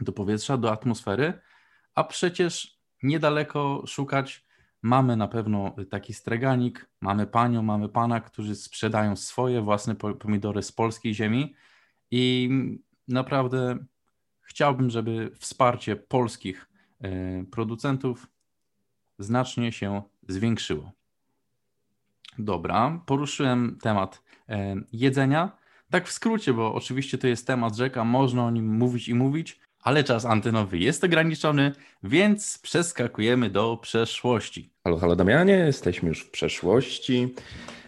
[0.00, 1.32] do powietrza, do atmosfery,
[1.94, 4.44] a przecież niedaleko szukać
[4.82, 10.72] mamy na pewno taki streganik, mamy panią, mamy pana, którzy sprzedają swoje własne pomidory z
[10.72, 11.54] polskiej ziemi
[12.10, 12.50] i
[13.08, 13.78] naprawdę
[14.40, 16.68] chciałbym, żeby wsparcie polskich
[17.04, 18.26] y, producentów
[19.18, 20.92] znacznie się zwiększyło.
[22.38, 25.56] Dobra, poruszyłem temat e, jedzenia.
[25.90, 29.60] Tak w skrócie, bo oczywiście to jest temat rzeka, można o nim mówić i mówić,
[29.84, 34.70] ale czas antenowy jest ograniczony, więc przeskakujemy do przeszłości.
[34.84, 37.34] Halo, halo Damianie, jesteśmy już w przeszłości,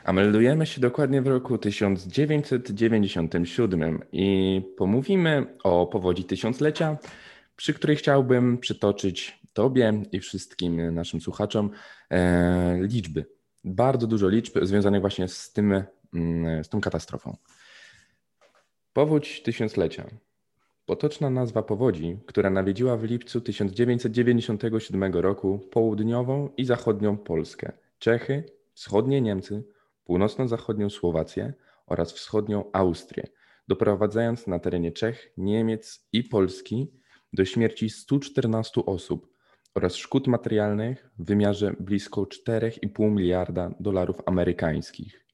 [0.04, 6.98] a meldujemy się dokładnie w roku 1997 i pomówimy o powodzi tysiąclecia,
[7.56, 11.70] przy której chciałbym przytoczyć Tobie i wszystkim naszym słuchaczom
[12.10, 13.26] e, liczby
[13.64, 15.82] bardzo dużo liczb związanych właśnie z, tym,
[16.14, 17.36] mm, z tą katastrofą.
[18.92, 20.06] Powódź tysiąclecia.
[20.86, 29.20] Potoczna nazwa powodzi, która nawiedziła w lipcu 1997 roku południową i zachodnią Polskę, Czechy, wschodnie
[29.20, 29.64] Niemcy,
[30.04, 31.52] północno-zachodnią Słowację
[31.86, 33.26] oraz wschodnią Austrię,
[33.68, 36.92] doprowadzając na terenie Czech, Niemiec i Polski
[37.32, 39.36] do śmierci 114 osób,
[39.74, 45.26] oraz szkód materialnych w wymiarze blisko 4,5 miliarda dolarów amerykańskich.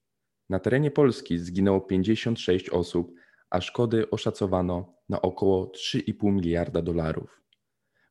[0.49, 3.13] Na terenie Polski zginęło 56 osób,
[3.53, 7.41] a szkody oszacowano na około 3,5 miliarda dolarów.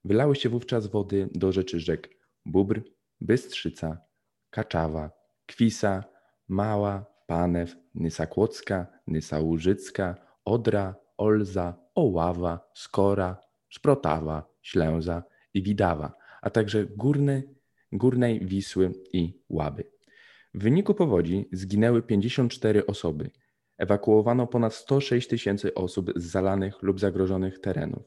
[0.04, 2.08] Wylały się wówczas wody do rzeczy rzek
[2.46, 2.82] Bóbr,
[3.20, 3.98] Bystrzyca,
[4.50, 5.10] Kaczawa,
[5.46, 6.04] Kwisa,
[6.48, 10.14] Mała, Panew, Nysa Kłodzka, Nysa Łużycka,
[10.44, 15.22] Odra, Olza, Oława, Skora, Szprotawa, Ślęza
[15.54, 17.54] i Widawa, a także górny,
[17.92, 19.90] górnej Wisły i Łaby.
[20.54, 23.30] W wyniku powodzi zginęły 54 osoby.
[23.78, 28.02] Ewakuowano ponad 106 tysięcy osób z zalanych lub zagrożonych terenów.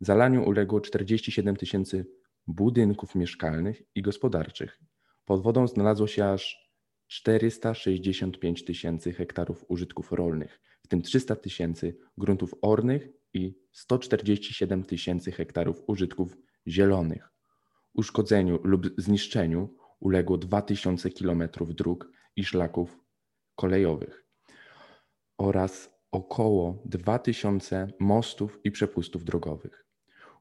[0.00, 2.06] Zalaniu uległo 47 tysięcy
[2.46, 4.80] budynków mieszkalnych i gospodarczych.
[5.24, 6.70] Pod wodą znalazło się aż
[7.06, 15.82] 465 tysięcy hektarów użytków rolnych, w tym 300 tysięcy gruntów ornych i 147 tysięcy hektarów
[15.86, 16.36] użytków
[16.66, 17.28] zielonych.
[17.94, 22.98] Uszkodzeniu lub zniszczeniu uległo 2000 kilometrów dróg i szlaków
[23.54, 24.25] kolejowych
[25.38, 29.86] oraz około 2000 mostów i przepustów drogowych.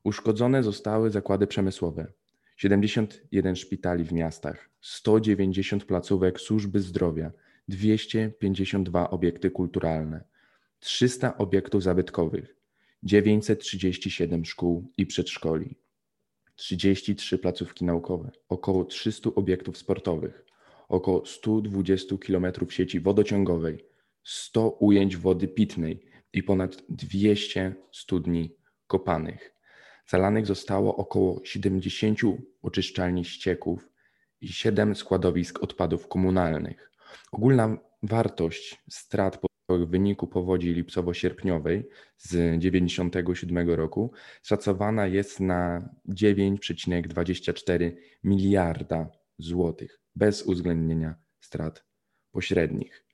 [0.04, 2.14] Uszkodzone zostały zakłady przemysłowe,
[2.58, 7.32] 71 szpitali w miastach, 190 placówek służby zdrowia,
[7.68, 10.24] 252 obiekty kulturalne,
[10.80, 12.56] 300 obiektów zabytkowych,
[13.04, 15.76] 937 szkół i przedszkoli,
[16.56, 20.46] 33 placówki naukowe, około 300 obiektów sportowych,
[20.90, 23.86] około 120 km sieci wodociągowej,
[24.26, 28.56] 100 ujęć wody pitnej i ponad 200 studni
[28.88, 29.56] kopanych.
[30.07, 32.19] Zalanych zostało około 70
[32.61, 33.89] oczyszczalni ścieków
[34.41, 36.91] i 7 składowisk odpadów komunalnych.
[37.31, 39.39] Ogólna wartość strat
[39.69, 41.84] w wyniku powodzi lipcowo-sierpniowej
[42.18, 44.11] z 1997 roku
[44.43, 47.91] szacowana jest na 9,24
[48.23, 51.85] miliarda złotych, bez uwzględnienia strat
[52.31, 53.05] pośrednich.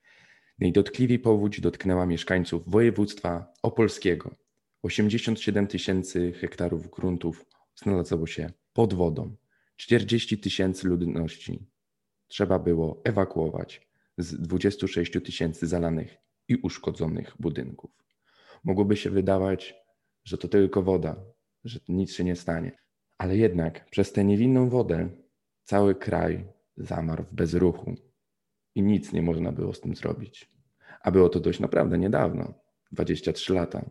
[0.62, 4.34] Najdotkliwiej powódź dotknęła mieszkańców województwa opolskiego.
[4.82, 9.36] 87 tysięcy hektarów gruntów znalazło się pod wodą.
[9.76, 11.66] 40 tysięcy ludności
[12.28, 16.16] trzeba było ewakuować z 26 tysięcy zalanych
[16.48, 17.90] i uszkodzonych budynków.
[18.64, 19.74] Mogłoby się wydawać,
[20.24, 21.16] że to tylko woda,
[21.64, 22.72] że nic się nie stanie.
[23.18, 25.10] Ale jednak przez tę niewinną wodę
[25.64, 26.44] cały kraj
[26.76, 27.94] zamarł w bezruchu
[28.74, 30.50] i nic nie można było z tym zrobić.
[31.02, 32.54] A było to dość naprawdę niedawno
[32.92, 33.90] 23 lata.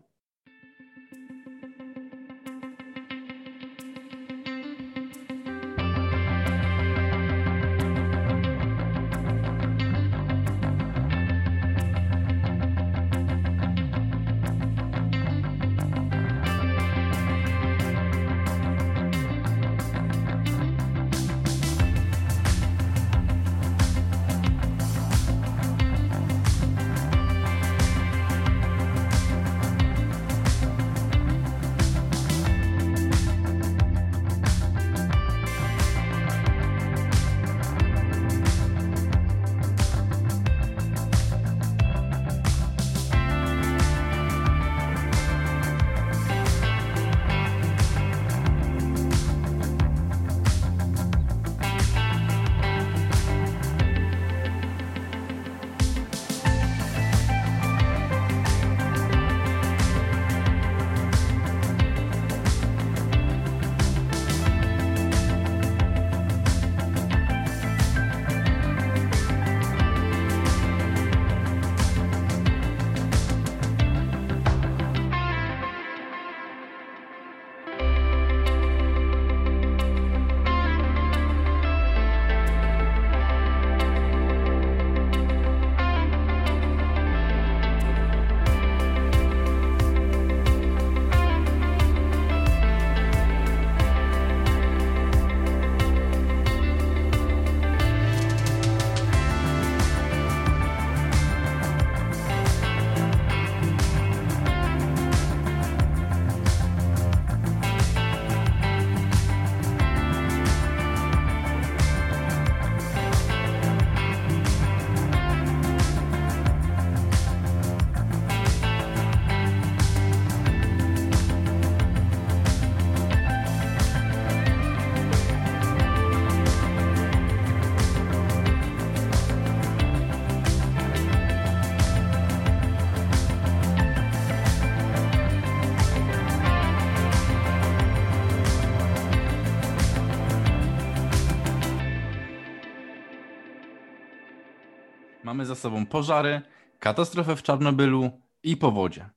[145.62, 146.42] Sobą pożary,
[146.78, 148.10] katastrofę w Czarnobylu
[148.42, 149.10] i powodzie.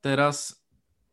[0.00, 0.66] Teraz,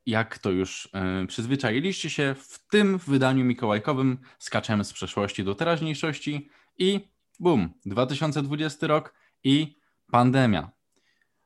[0.06, 6.50] jak to już yy, przyzwyczailiście się, w tym wydaniu mikołajkowym skaczemy z przeszłości do teraźniejszości
[6.78, 7.10] i
[7.40, 9.14] bum, 2020 rok
[9.44, 9.76] i
[10.12, 10.72] pandemia.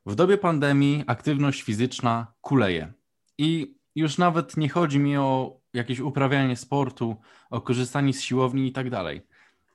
[0.06, 2.92] W dobie pandemii aktywność fizyczna kuleje.
[3.38, 7.16] I już nawet nie chodzi mi o jakieś uprawianie sportu,
[7.50, 9.22] o korzystanie z siłowni i tak dalej.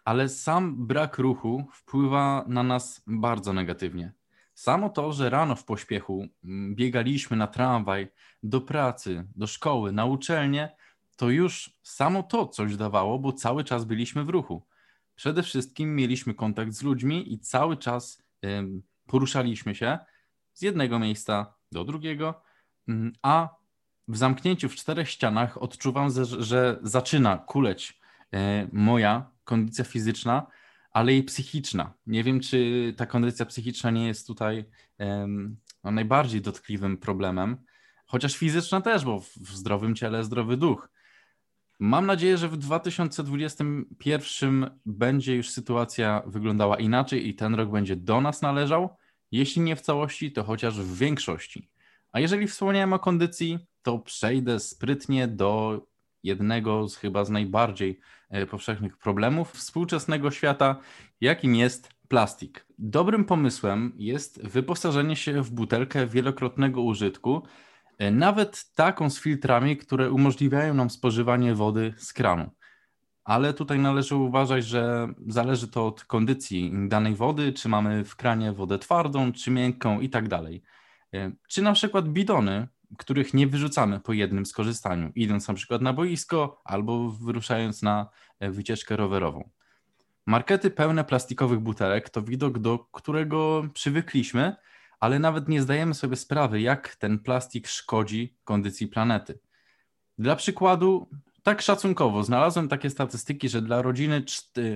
[0.06, 4.14] Ale sam brak ruchu wpływa na nas bardzo negatywnie.
[4.54, 8.08] Samo to, że rano w pośpiechu mm, biegaliśmy na tramwaj,
[8.44, 10.76] do pracy, do szkoły, na uczelnię,
[11.16, 14.68] to już samo to coś dawało, bo cały czas byliśmy w ruchu.
[15.16, 18.24] Przede wszystkim mieliśmy kontakt z ludźmi i cały czas
[19.08, 20.00] poruszaliśmy się
[20.54, 22.42] z jednego miejsca do drugiego,
[22.88, 23.50] mm, a
[24.08, 26.10] w zamknięciu w czterech ścianach odczuwam,
[26.40, 28.03] że, zaczyna kuleć
[28.72, 30.48] moja kondycja fizyczna,
[30.92, 31.94] ale i psychiczna.
[32.08, 34.66] Nie wiem, czy ta kondycja psychiczna nie jest tutaj
[35.84, 37.58] no, najbardziej dotkliwym problemem,
[38.06, 40.90] chociaż fizyczna też, bo w zdrowym ciele zdrowy duch.
[41.80, 48.22] Mam nadzieję, że w 2021 będzie już sytuacja wyglądała inaczej i ten rok będzie do
[48.22, 48.98] nas należał.
[49.32, 51.70] Jeśli nie w całości, to chociaż w większości.
[52.12, 55.82] A jeżeli wspomniałem o kondycji, to przejdę sprytnie do
[56.24, 60.76] jednego z chyba z najbardziej e, powszechnych problemów współczesnego świata,
[61.22, 62.66] jakim jest plastik.
[62.78, 67.44] Dobrym pomysłem jest wyposażenie się w butelkę wielokrotnego użytku,
[67.98, 72.52] e, nawet taką z filtrami, które umożliwiają nam spożywanie wody z kranu.
[73.24, 78.54] Ale tutaj należy uważać, że zależy to od kondycji danej wody, czy mamy w kranie
[78.54, 80.64] wodę twardą, czy miękką i tak dalej.
[81.14, 82.68] E, Czy na przykład bidony,
[82.98, 88.10] których nie wyrzucamy po jednym skorzystaniu, idąc na przykład na boisko albo wyruszając na
[88.40, 89.50] e, wycieczkę rowerową.
[90.26, 94.56] Markety pełne plastikowych butelek to widok, do którego przywykliśmy,
[95.00, 99.40] ale nawet nie zdajemy sobie sprawy, jak ten plastik szkodzi kondycji planety.
[100.18, 101.10] Dla przykładu,
[101.44, 104.24] tak szacunkowo znalazłem takie statystyki, że dla rodziny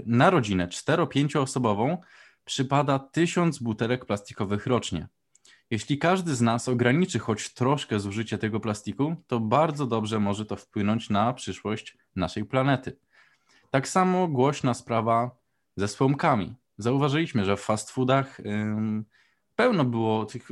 [0.06, 1.98] na rodzinę 4-5 osobową
[2.46, 5.08] przypada 1000 butelek plastikowych rocznie.
[5.72, 10.56] Jeśli każdy z nas ograniczy choć troszkę zużycie tego plastiku, to bardzo dobrze może to
[10.56, 12.98] wpłynąć na przyszłość naszej planety.
[13.72, 15.32] Tak samo głośna sprawa
[15.76, 16.56] ze słomkami.
[16.78, 18.42] Zauważyliśmy, że w fast foodach
[19.56, 20.50] pełno było tych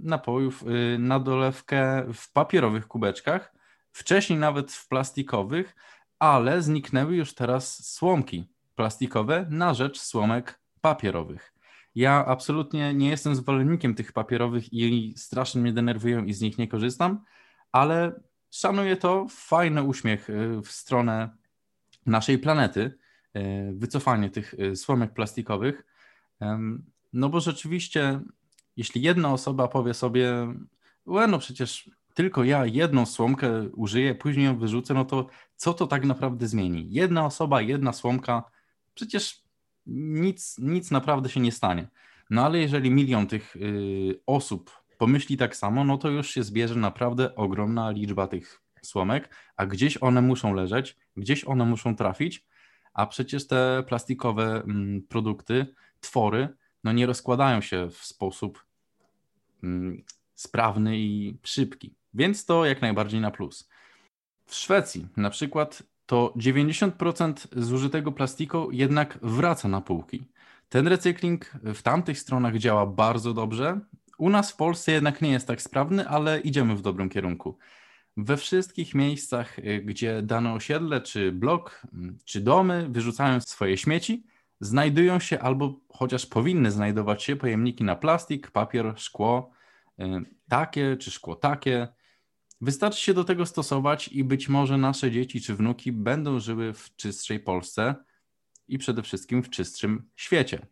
[0.00, 3.52] napojów y, na dolewkę w papierowych kubeczkach,
[3.92, 5.76] wcześniej nawet w plastikowych,
[6.18, 11.55] ale zniknęły już teraz słomki plastikowe na rzecz słomek papierowych.
[11.96, 16.68] Ja absolutnie nie jestem zwolennikiem tych papierowych i strasznie mnie denerwują i z nich nie
[16.68, 17.24] korzystam,
[17.72, 18.20] ale
[18.50, 21.36] szanuję to, fajny uśmiech y, w stronę
[22.06, 22.98] naszej planety,
[23.36, 25.84] y, wycofanie tych y, słomek plastikowych.
[27.12, 28.20] No bo rzeczywiście,
[28.76, 30.54] jeśli jedna osoba powie sobie,
[31.06, 35.86] "Łe, no przecież tylko ja jedną słomkę użyję, później ją wyrzucę, no to co to
[35.86, 36.86] tak naprawdę zmieni?
[36.90, 38.42] Jedna osoba, jedna słomka,
[38.94, 39.45] przecież
[39.86, 41.88] nic, nic naprawdę się nie stanie.
[42.30, 46.74] No ale jeżeli milion tych y, osób pomyśli tak samo, no to już się zbierze
[46.74, 52.46] naprawdę ogromna liczba tych słomek, a gdzieś one muszą leżeć, gdzieś one muszą trafić,
[52.94, 55.66] a przecież te plastikowe mm, produkty,
[56.00, 56.48] twory,
[56.84, 58.64] no nie rozkładają się w sposób
[59.62, 60.04] mm,
[60.34, 61.94] sprawny i szybki.
[62.14, 63.68] Więc to jak najbardziej na plus.
[64.46, 70.24] W Szwecji na przykład to 90% zużytego plastiku jednak wraca na półki.
[70.68, 73.80] Ten recykling w tamtych stronach działa bardzo dobrze.
[74.18, 77.58] U nas w Polsce jednak nie jest tak sprawny, ale idziemy w dobrym kierunku.
[78.16, 84.26] We wszystkich miejscach, y, gdzie dane osiedle, czy blok, mm, czy domy wyrzucają swoje śmieci,
[84.60, 89.50] znajdują się albo chociaż powinny znajdować się pojemniki na plastik, papier, szkło,
[90.00, 90.04] y,
[90.48, 91.88] takie czy szkło takie.
[92.60, 96.96] Wystarczy się do tego stosować i być może nasze dzieci czy wnuki będą żyły w
[96.96, 97.94] czystszej Polsce
[98.68, 100.66] i przede wszystkim w czystszym świecie.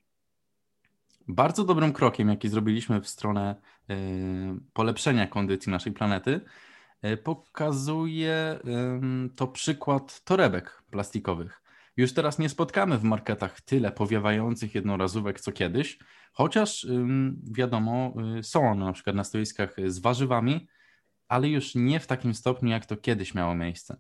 [1.29, 3.57] Bardzo dobrym krokiem, jaki zrobiliśmy w stronę
[3.91, 3.95] y,
[4.73, 6.41] polepszenia kondycji naszej planety,
[7.05, 8.59] y, pokazuje
[9.37, 11.63] to przykład torebek plastikowych.
[11.97, 15.99] Już teraz nie spotkamy w marketach tyle powiewających jednorazówek co kiedyś,
[16.33, 16.87] chociaż
[17.53, 20.67] wiadomo, y, są one na przykład na stoiskach z warzywami,
[21.29, 23.97] ale już nie w takim stopniu, jak to kiedyś miało miejsce.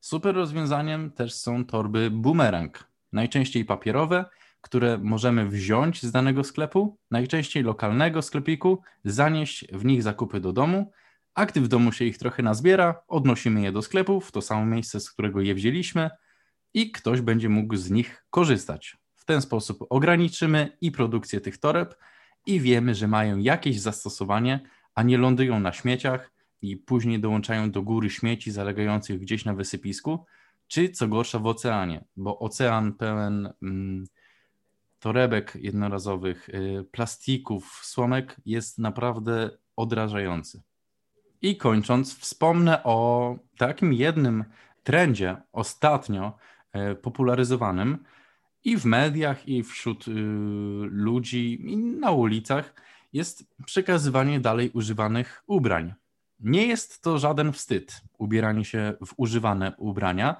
[0.00, 4.24] Super rozwiązaniem też są torby boomerang, najczęściej papierowe,
[4.60, 10.90] które możemy wziąć z danego sklepu, najczęściej lokalnego sklepiku, zanieść w nich zakupy do domu,
[11.34, 14.66] a gdy w domu się ich trochę nazbiera, odnosimy je do sklepu, w to samo
[14.66, 16.10] miejsce, z którego je wzięliśmy
[16.74, 18.96] i ktoś będzie mógł z nich korzystać.
[19.14, 21.94] W ten sposób ograniczymy i produkcję tych toreb
[22.46, 24.60] i wiemy, że mają jakieś zastosowanie,
[24.94, 26.33] a nie lądują na śmieciach
[26.64, 30.26] i później dołączają do góry śmieci zalegających gdzieś na wysypisku,
[30.68, 34.06] czy co gorsza w oceanie, bo ocean pełen mm,
[34.98, 40.62] torebek jednorazowych, y, plastików, słomek jest naprawdę odrażający.
[41.42, 44.44] I kończąc, wspomnę o takim jednym
[44.82, 46.36] trendzie ostatnio
[46.72, 48.04] e, popularyzowanym
[48.64, 50.12] i w mediach, i wśród y,
[50.90, 52.74] ludzi, i na ulicach
[53.12, 55.94] jest przekazywanie dalej używanych ubrań.
[56.44, 60.36] Nie jest to żaden wstyd, ubieranie się w używane ubrania.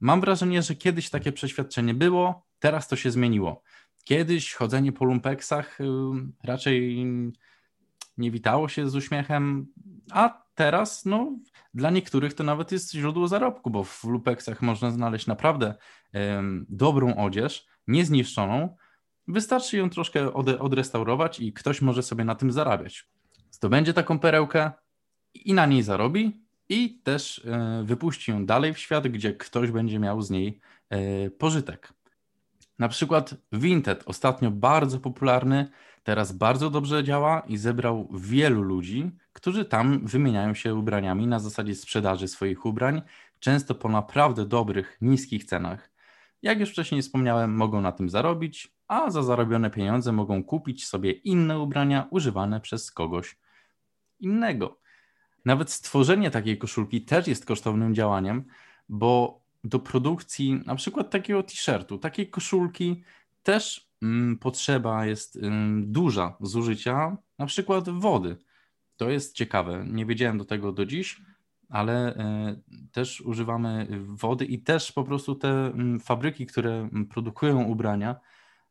[0.00, 3.62] Mam wrażenie, że kiedyś takie przeświadczenie było, teraz to się zmieniło.
[4.04, 5.78] Kiedyś chodzenie po lumpeksach
[6.44, 7.06] raczej
[8.16, 9.66] nie witało się z uśmiechem,
[10.10, 11.38] a teraz no,
[11.74, 15.74] dla niektórych to nawet jest źródło zarobku, bo w lumpeksach można znaleźć naprawdę
[16.68, 18.76] dobrą odzież, niezniszczoną.
[19.28, 23.10] Wystarczy ją troszkę odrestaurować i ktoś może sobie na tym zarabiać.
[23.50, 24.70] Zdobędzie taką perełkę
[25.44, 29.98] i na niej zarobi i też e, wypuści ją dalej w świat, gdzie ktoś będzie
[29.98, 30.60] miał z niej
[30.90, 31.92] e, pożytek.
[32.78, 35.68] Na przykład Vinted, ostatnio bardzo popularny,
[36.02, 41.74] teraz bardzo dobrze działa i zebrał wielu ludzi, którzy tam wymieniają się ubraniami na zasadzie
[41.74, 43.02] sprzedaży swoich ubrań,
[43.40, 45.90] często po naprawdę dobrych, niskich cenach.
[46.42, 51.12] Jak już wcześniej wspomniałem, mogą na tym zarobić, a za zarobione pieniądze mogą kupić sobie
[51.12, 53.36] inne ubrania używane przez kogoś
[54.20, 54.80] innego.
[55.48, 58.44] Nawet stworzenie takiej koszulki też jest kosztownym działaniem,
[58.88, 63.02] bo do produkcji na przykład takiego t-shirtu, takiej koszulki
[63.42, 68.36] też mm, potrzeba jest ym, duża zużycia na przykład wody.
[68.96, 69.84] To jest ciekawe.
[69.86, 71.20] Nie wiedziałem do tego do dziś,
[71.68, 77.62] ale y, też używamy wody i też po prostu te mm, fabryki, które mm, produkują
[77.62, 78.16] ubrania,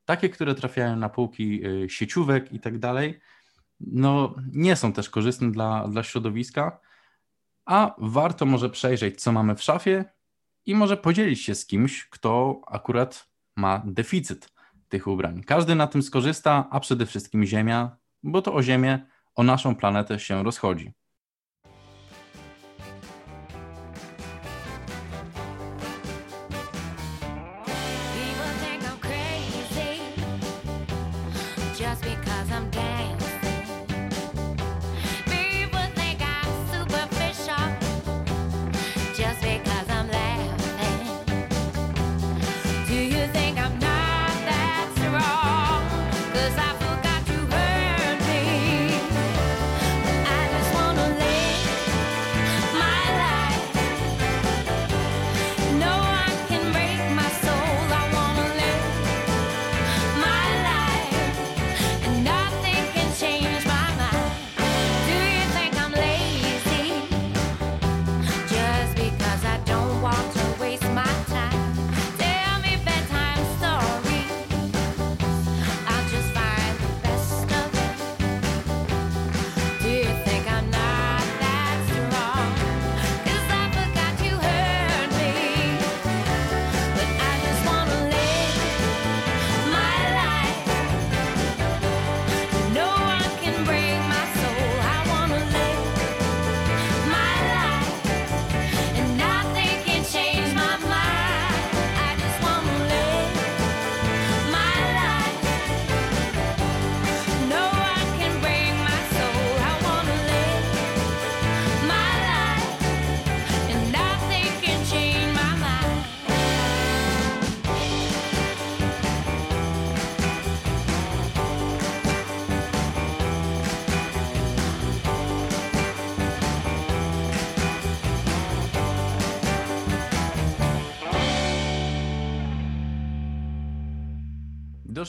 [0.05, 3.19] takie, które trafiają na półki y, sieciówek i tak dalej,
[3.79, 6.79] no nie są też korzystne dla, dla środowiska,
[7.65, 10.05] a warto może przejrzeć, co mamy w szafie
[10.65, 14.53] i może podzielić się z kimś, kto akurat ma deficyt
[14.89, 15.43] tych ubrań.
[15.43, 20.19] Każdy na tym skorzysta, a przede wszystkim Ziemia, bo to o Ziemię, o naszą planetę
[20.19, 20.93] się rozchodzi.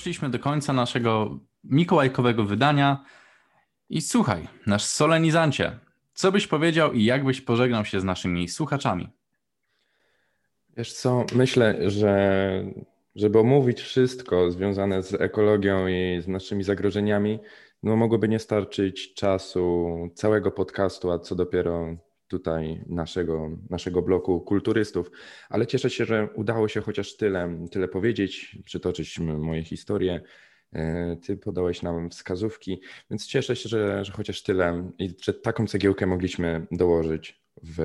[0.08, 3.04] Doszliśmy do końca naszego mikołajkowego wydania.
[3.88, 5.78] I słuchaj, nasz solenizancie,
[6.14, 9.08] co byś powiedział i jak byś pożegnał się z naszymi słuchaczami?
[10.76, 12.64] Wiesz co, myślę, że
[13.16, 17.38] żeby omówić wszystko związane z ekologią i z naszymi zagrożeniami,
[17.82, 21.96] no mogłoby nie starczyć czasu całego podcastu, a co dopiero
[22.28, 25.10] tutaj naszego, naszego bloku kulturystów.
[25.48, 30.20] Ale cieszę się, że udało się chociaż tyle, tyle powiedzieć, przytoczyć moje historie.
[30.72, 32.80] E, Ty podałeś nam wskazówki,
[33.10, 37.82] więc cieszę się, że, że chociaż tyle i że taką cegiełkę mogliśmy dołożyć w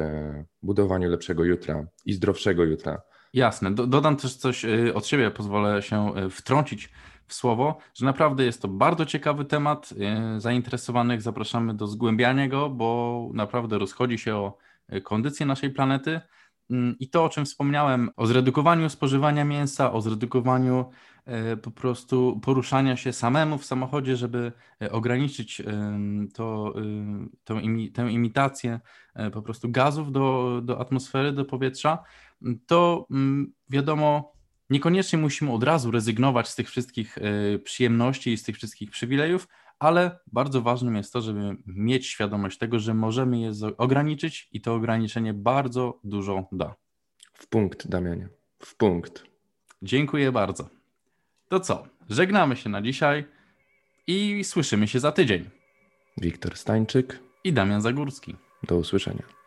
[0.61, 3.01] budowaniu lepszego jutra i zdrowszego jutra.
[3.33, 6.89] Jasne, do, dodam też coś y, od siebie, pozwolę się y, wtrącić
[7.33, 9.93] słowo, że naprawdę jest to bardzo ciekawy temat.
[10.37, 14.57] y, Zainteresowanych zapraszamy do zgłębiania go, bo naprawdę rozchodzi się o
[14.93, 16.21] y, kondycję naszej planety.
[16.69, 20.85] Mm, I to, o czym wspomniałem, o zredukowaniu spożywania mięsa, o zredukowaniu
[21.53, 24.51] y, po prostu poruszania się samemu w samochodzie, żeby
[24.91, 25.61] ograniczyć
[26.33, 26.73] to,
[27.43, 28.79] tą, imi, tę imitację
[29.33, 32.03] po prostu gazów do, do atmosfery, do powietrza
[32.67, 34.32] to mm, wiadomo,
[34.69, 39.47] Niekoniecznie musimy od razu rezygnować z tych wszystkich y, przyjemności i z tych wszystkich przywilejów,
[39.79, 44.73] ale bardzo ważnym jest to, żeby mieć świadomość tego, że możemy je ograniczyć i to
[44.73, 46.75] ograniczenie bardzo dużo da.
[47.33, 48.29] W punkt, Damianie.
[48.59, 49.23] W punkt.
[49.81, 50.69] Dziękuję bardzo.
[51.49, 51.87] To co?
[52.09, 53.25] Żegnamy się na dzisiaj
[54.07, 55.49] i słyszymy się za tydzień.
[56.17, 57.19] Wiktor Stańczyk.
[57.43, 58.35] I Damian Zagórski.
[58.63, 59.42] Do usłyszenia.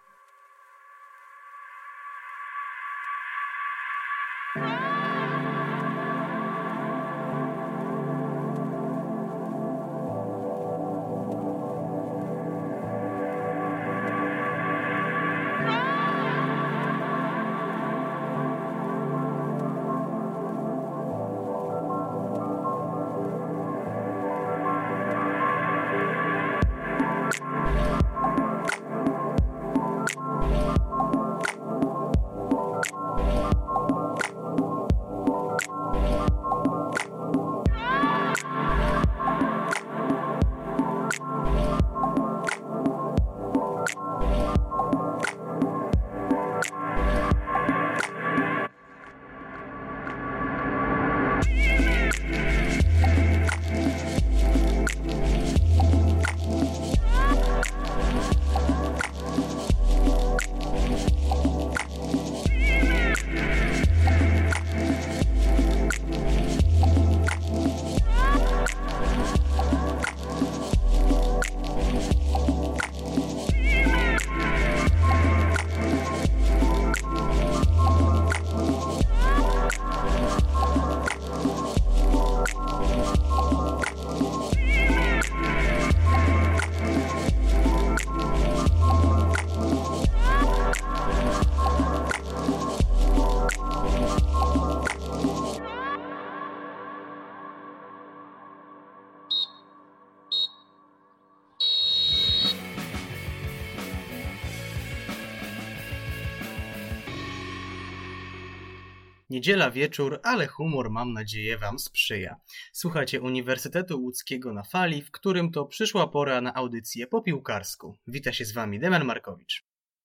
[109.36, 112.36] Niedziela wieczór, ale humor mam nadzieję Wam sprzyja.
[112.72, 117.98] Słuchacie Uniwersytetu Łódzkiego na fali, w którym to przyszła pora na audycję po piłkarsku.
[118.06, 119.64] Wita się z Wami Demian Markowicz.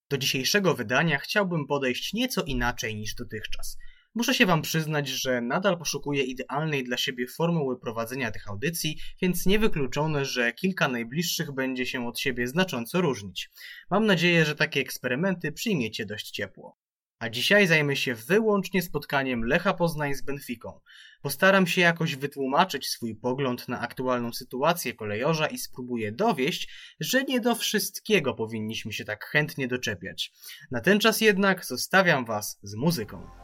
[0.09, 3.77] Do dzisiejszego wydania chciałbym podejść nieco inaczej niż dotychczas.
[4.15, 9.45] Muszę się Wam przyznać, że nadal poszukuję idealnej dla siebie formuły prowadzenia tych audycji, więc
[9.45, 13.49] niewykluczone, że kilka najbliższych będzie się od siebie znacząco różnić.
[13.91, 16.80] Mam nadzieję, że takie eksperymenty przyjmiecie dość ciepło.
[17.21, 20.79] A dzisiaj zajmę się wyłącznie spotkaniem Lecha Poznań z Benfiką.
[21.21, 26.69] Postaram się jakoś wytłumaczyć swój pogląd na aktualną sytuację kolejorza i spróbuję dowieść,
[26.99, 30.31] że nie do wszystkiego powinniśmy się tak chętnie doczepiać.
[30.71, 33.40] Na ten czas jednak zostawiam Was z muzyką.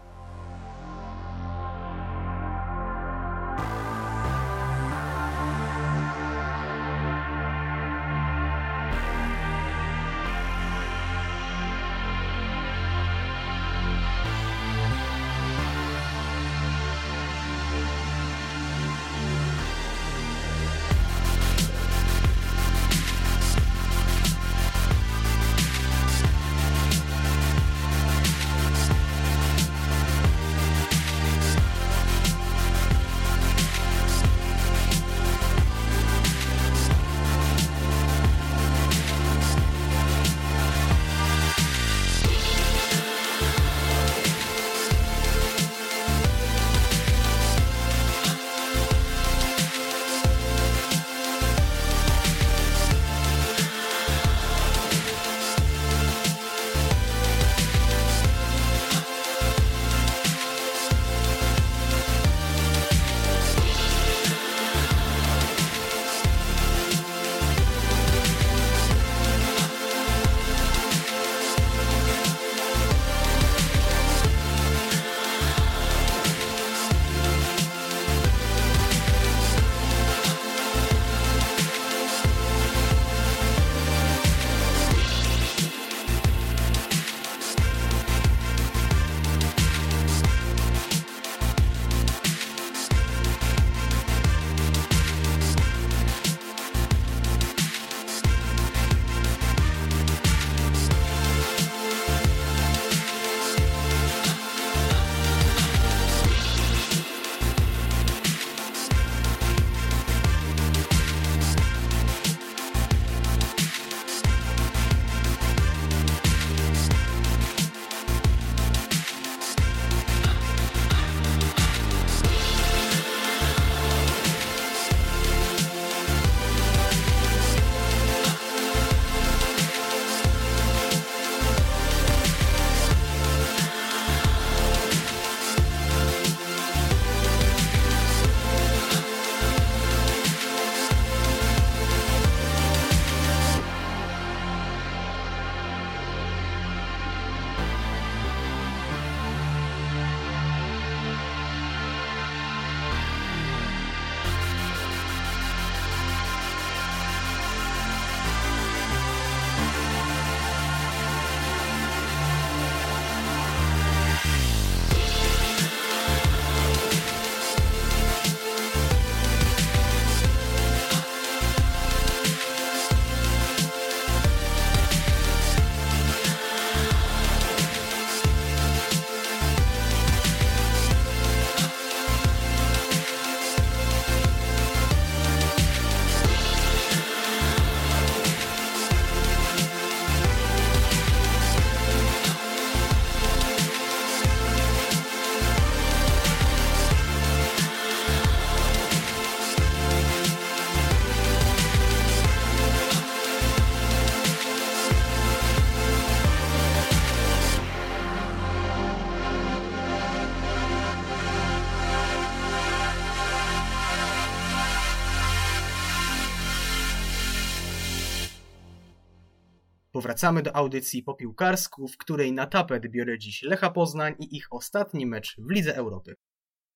[220.07, 224.47] Wracamy do audycji po piłkarsku, w której na tapet biorę dziś Lecha Poznań i ich
[224.53, 226.15] ostatni mecz w Lidze Europy.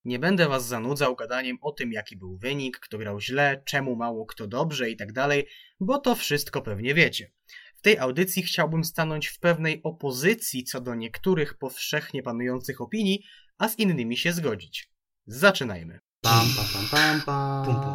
[0.05, 4.25] Nie będę was zanudzał gadaniem o tym, jaki był wynik, kto grał źle, czemu mało
[4.25, 5.47] kto dobrze i tak dalej,
[5.79, 7.31] bo to wszystko pewnie wiecie.
[7.75, 13.23] W tej audycji chciałbym stanąć w pewnej opozycji co do niektórych powszechnie panujących opinii,
[13.57, 14.91] a z innymi się zgodzić.
[15.25, 15.99] Zaczynajmy.
[16.21, 17.65] Pam, pam, pam, pam, pam.
[17.65, 17.93] Pum, pum.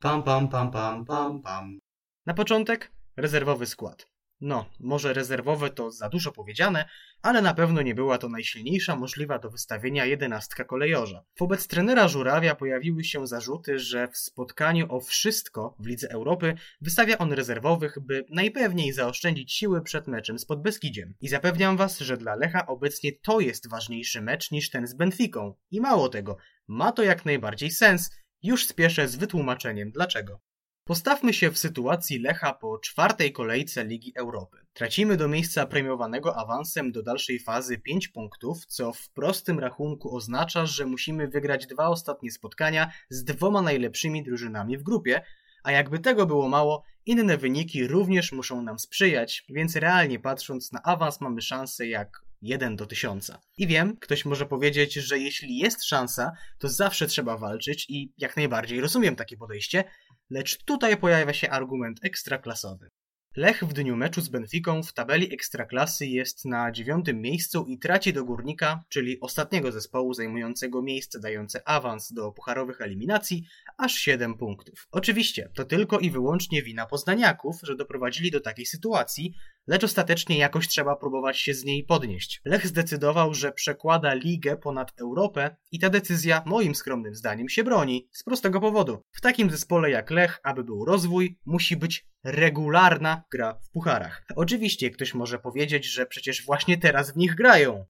[0.00, 1.78] Pam, pam, pam, pam, pam, pam.
[2.26, 4.06] Na początek rezerwowy skład.
[4.40, 6.88] No, może rezerwowe to za dużo powiedziane,
[7.22, 11.24] ale na pewno nie była to najsilniejsza możliwa do wystawienia jedenastka kolejorza.
[11.38, 17.18] Wobec trenera Żurawia pojawiły się zarzuty, że w spotkaniu o wszystko w Lidze Europy wystawia
[17.18, 21.14] on rezerwowych, by najpewniej zaoszczędzić siły przed meczem z Podbeskidziem.
[21.20, 25.54] I zapewniam was, że dla Lecha obecnie to jest ważniejszy mecz niż ten z Benfiką.
[25.70, 26.36] I mało tego,
[26.68, 28.10] ma to jak najbardziej sens.
[28.42, 30.40] Już spieszę z wytłumaczeniem dlaczego.
[30.86, 34.56] Postawmy się w sytuacji Lecha po czwartej kolejce Ligi Europy.
[34.72, 40.66] Tracimy do miejsca premiowanego awansem do dalszej fazy 5 punktów, co w prostym rachunku oznacza,
[40.66, 45.22] że musimy wygrać dwa ostatnie spotkania z dwoma najlepszymi drużynami w grupie,
[45.62, 50.82] a jakby tego było mało, inne wyniki również muszą nam sprzyjać, więc realnie patrząc na
[50.82, 53.32] awans mamy szansę jak 1 do 1000.
[53.58, 58.36] I wiem, ktoś może powiedzieć, że jeśli jest szansa, to zawsze trzeba walczyć i jak
[58.36, 59.84] najbardziej rozumiem takie podejście,
[60.30, 62.88] lecz tutaj pojawia się argument ekstraklasowy.
[63.36, 68.12] Lech w dniu meczu z Benfiką w tabeli ekstraklasy jest na dziewiątym miejscu i traci
[68.12, 73.46] do Górnika, czyli ostatniego zespołu zajmującego miejsce dające awans do pucharowych eliminacji,
[73.78, 74.88] aż 7 punktów.
[74.90, 79.34] Oczywiście, to tylko i wyłącznie wina poznaniaków, że doprowadzili do takiej sytuacji,
[79.66, 82.40] lecz ostatecznie jakoś trzeba próbować się z niej podnieść.
[82.44, 88.08] Lech zdecydował, że przekłada ligę ponad Europę i ta decyzja, moim skromnym zdaniem, się broni.
[88.12, 89.02] Z prostego powodu.
[89.12, 94.24] W takim zespole jak Lech, aby był rozwój, musi być regularna gra w pucharach.
[94.36, 97.86] Oczywiście ktoś może powiedzieć, że przecież właśnie teraz w nich grają.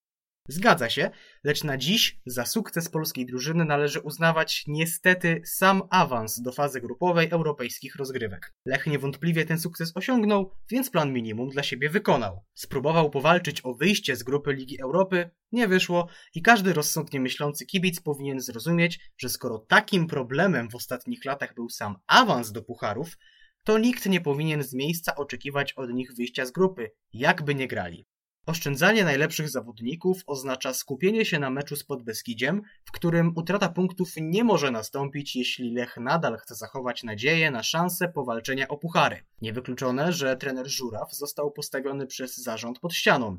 [0.48, 1.10] Zgadza się,
[1.44, 7.28] lecz na dziś za sukces polskiej drużyny należy uznawać niestety sam awans do fazy grupowej
[7.31, 8.55] europejskich rozgrywek.
[8.64, 12.44] Lech niewątpliwie ten sukces osiągnął, więc plan minimum dla siebie wykonał.
[12.55, 18.01] Spróbował powalczyć o wyjście z grupy Ligi Europy, nie wyszło i każdy rozsądnie myślący kibic
[18.01, 23.16] powinien zrozumieć, że skoro takim problemem w ostatnich latach był sam awans do pucharów,
[23.64, 28.06] to nikt nie powinien z miejsca oczekiwać od nich wyjścia z grupy, jakby nie grali.
[28.47, 34.44] Oszczędzanie najlepszych zawodników oznacza skupienie się na meczu z Podbeskidziem, w którym utrata punktów nie
[34.44, 39.24] może nastąpić, jeśli Lech nadal chce zachować nadzieję na szansę powalczenia o puchary.
[39.43, 43.39] Niewykluczone, że trener Żuraw został postawiony przez zarząd pod ścianą.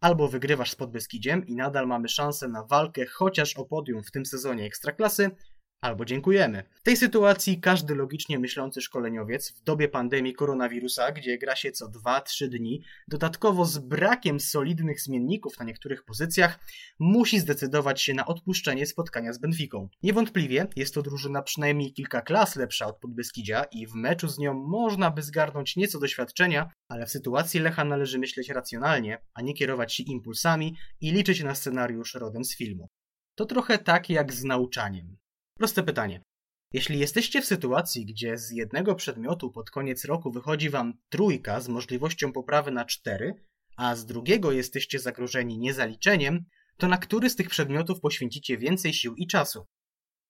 [0.00, 4.26] Albo wygrywasz z Podbeskidziem i nadal mamy szansę na walkę chociaż o podium w tym
[4.26, 5.30] sezonie Ekstraklasy,
[5.80, 6.62] albo dziękujemy.
[6.74, 11.88] W tej sytuacji każdy logicznie myślący szkoleniowiec w dobie pandemii koronawirusa, gdzie gra się co
[11.88, 16.58] 2-3 dni, dodatkowo z brakiem solidnych zmienników na niektórych pozycjach,
[16.98, 19.88] musi zdecydować się na odpuszczenie spotkania z Benfiką.
[20.02, 24.54] Niewątpliwie jest to drużyna przynajmniej kilka klas lepsza od Podbeskidzia i w meczu z nią
[24.54, 29.94] można by zgarnąć nieco doświadczenia, ale w sytuacji Lecha należy myśleć racjonalnie, a nie kierować
[29.94, 32.88] się impulsami i liczyć na scenariusz rodem z filmu.
[33.34, 35.16] To trochę tak jak z nauczaniem.
[35.58, 36.22] Proste pytanie.
[36.72, 41.68] Jeśli jesteście w sytuacji, gdzie z jednego przedmiotu pod koniec roku wychodzi wam trójka z
[41.68, 43.34] możliwością poprawy na cztery,
[43.76, 46.44] a z drugiego jesteście zagrożeni niezaliczeniem,
[46.76, 49.66] to na który z tych przedmiotów poświęcicie więcej sił i czasu?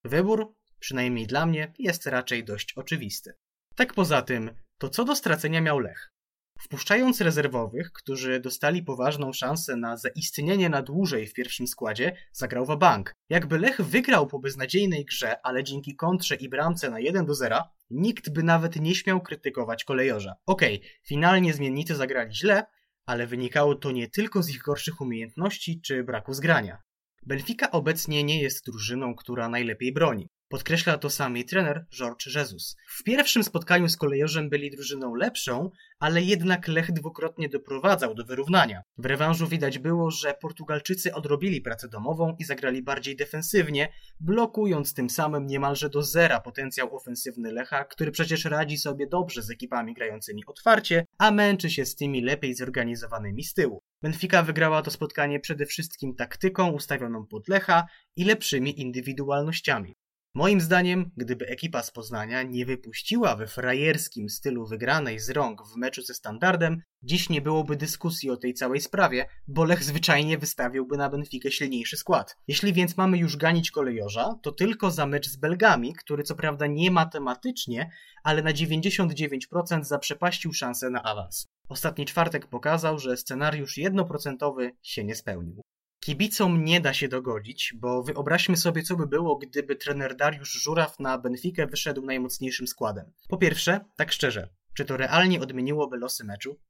[0.05, 3.33] Wybór, przynajmniej dla mnie, jest raczej dość oczywisty.
[3.75, 6.13] Tak poza tym, to co do stracenia miał Lech?
[6.59, 12.77] Wpuszczając rezerwowych, którzy dostali poważną szansę na zaistnienie na dłużej w pierwszym składzie, zagrał w
[12.77, 13.15] bank.
[13.29, 17.63] Jakby Lech wygrał po beznadziejnej grze, ale dzięki kontrze i bramce na 1 do 0,
[17.91, 20.35] nikt by nawet nie śmiał krytykować kolejorza.
[20.47, 22.67] Okej, okay, finalnie zmiennicy zagrali źle,
[23.07, 26.83] ale wynikało to nie tylko z ich gorszych umiejętności czy braku zgrania.
[27.27, 30.29] Benfica obecnie nie jest drużyną, która najlepiej broni.
[30.51, 32.77] Podkreśla to sam jej trener George Jesus.
[32.89, 38.83] W pierwszym spotkaniu z kolejorzem byli drużyną lepszą, ale jednak Lech dwukrotnie doprowadzał do wyrównania.
[38.99, 45.11] W rewanżu widać było, że Portugalczycy odrobili pracę domową i zagrali bardziej defensywnie, blokując tym
[45.11, 50.43] samym niemalże do zera potencjał ofensywny Lecha, który przecież radzi sobie dobrze z ekipami grającymi
[50.47, 53.83] otwarcie, a męczy się z tymi lepiej zorganizowanymi z tyłu.
[54.03, 59.95] Benfica wygrała to spotkanie przede wszystkim taktyką ustawioną pod Lecha i lepszymi indywidualnościami.
[60.39, 65.77] Moim zdaniem, gdyby ekipa z Poznania nie wypuściła we frajerskim stylu wygranej z rąk w
[65.77, 70.97] meczu ze standardem, dziś nie byłoby dyskusji o tej całej sprawie, bo Lech zwyczajnie wystawiłby
[70.97, 72.37] na Benfikę silniejszy skład.
[72.49, 76.67] Jeśli więc mamy już ganić kolejorza, to tylko za mecz z Belgami, który co prawda
[76.67, 77.91] nie matematycznie,
[78.25, 81.47] ale na 99% zaprzepaścił szansę na awans.
[81.69, 85.63] Ostatni czwartek pokazał, że scenariusz jednoprocentowy się nie spełnił.
[86.01, 91.01] Kibicom nie da się dogodzić, bo wyobraźmy sobie, co by było, gdyby trener Dariusz Żuraw
[91.01, 93.13] na Benfikę wyszedł najmocniejszym składem.
[93.29, 96.61] Po pierwsze, tak szczerze, czy to realnie odmieniłoby losy meczu?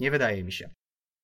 [0.00, 0.70] Nie wydaje mi się.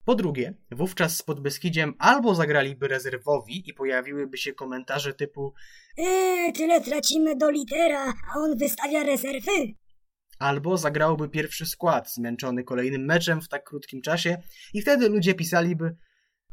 [0.04, 5.54] Po drugie, wówczas z Podbeskidziem albo zagraliby rezerwowi i pojawiłyby się komentarze typu
[5.98, 9.50] Eee, tyle tracimy do litera, a on wystawia rezerwy.
[10.38, 14.36] albo zagrałby pierwszy skład, zmęczony kolejnym meczem w tak krótkim czasie
[14.74, 15.96] i wtedy ludzie pisaliby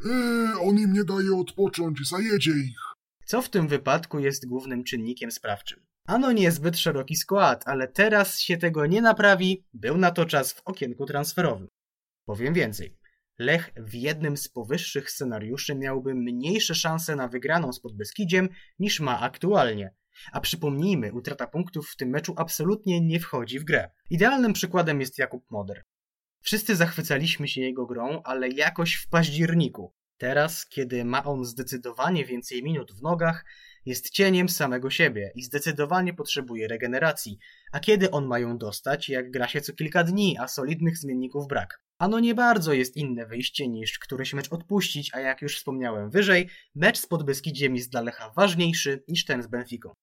[0.06, 2.80] Eee, on im nie daje odpocząć, zajedzie ich.
[3.26, 5.86] Co w tym wypadku jest głównym czynnikiem sprawczym?
[6.08, 10.62] Ano niezbyt szeroki skład, ale teraz się tego nie naprawi, był na to czas w
[10.66, 11.68] okienku transferowym.
[12.26, 12.98] Powiem więcej.
[13.40, 18.50] Lech w jednym z powyższych scenariuszy miałby mniejsze szanse na wygraną z Podbeskidziem
[18.80, 19.94] niż ma aktualnie.
[20.32, 23.90] A przypomnijmy, utrata punktów w tym meczu absolutnie nie wchodzi w grę.
[24.10, 25.84] Idealnym przykładem jest Jakub Moder.
[26.42, 29.94] Wszyscy zachwycaliśmy się jego grą, ale jakoś w październiku.
[30.18, 33.46] Teraz, kiedy ma on zdecydowanie więcej minut w nogach,
[33.86, 37.40] jest cieniem samego siebie i zdecydowanie potrzebuje regeneracji.
[37.72, 41.48] A kiedy on ma ją dostać, jak gra się co kilka dni, a solidnych zmienników
[41.48, 41.82] brak?
[41.98, 46.50] Ano nie bardzo jest inne wyjście niż któryś mecz odpuścić, a jak już wspomniałem wyżej,
[46.76, 49.94] mecz z Podbeskidziem jest dla Lecha ważniejszy niż ten z Benficą.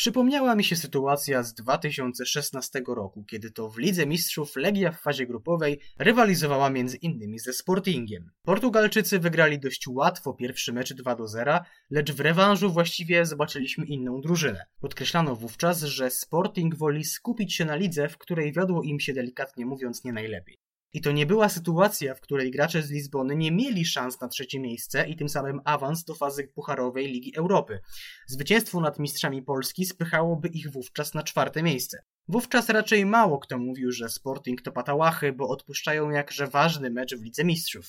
[0.00, 5.26] Przypomniała mi się sytuacja z 2016 roku, kiedy to w Lidze Mistrzów Legia w fazie
[5.26, 8.30] grupowej rywalizowała między innymi ze Sportingiem.
[8.42, 11.60] Portugalczycy wygrali dość łatwo pierwszy mecz 2 do 0,
[11.90, 14.66] lecz w rewanżu właściwie zobaczyliśmy inną drużynę.
[14.80, 19.66] Podkreślano wówczas, że Sporting woli skupić się na lidze, w której wiodło im się delikatnie
[19.66, 20.58] mówiąc nie najlepiej.
[20.92, 24.60] I to nie była sytuacja, w której gracze z Lizbony nie mieli szans na trzecie
[24.60, 27.80] miejsce i tym samym awans do fazy pucharowej Ligi Europy.
[28.26, 32.02] Zwycięstwo nad mistrzami Polski spychałoby ich wówczas na czwarte miejsce.
[32.28, 37.22] Wówczas raczej mało kto mówił, że Sporting to patałachy, bo odpuszczają jakże ważny mecz w
[37.22, 37.86] Lidze Mistrzów.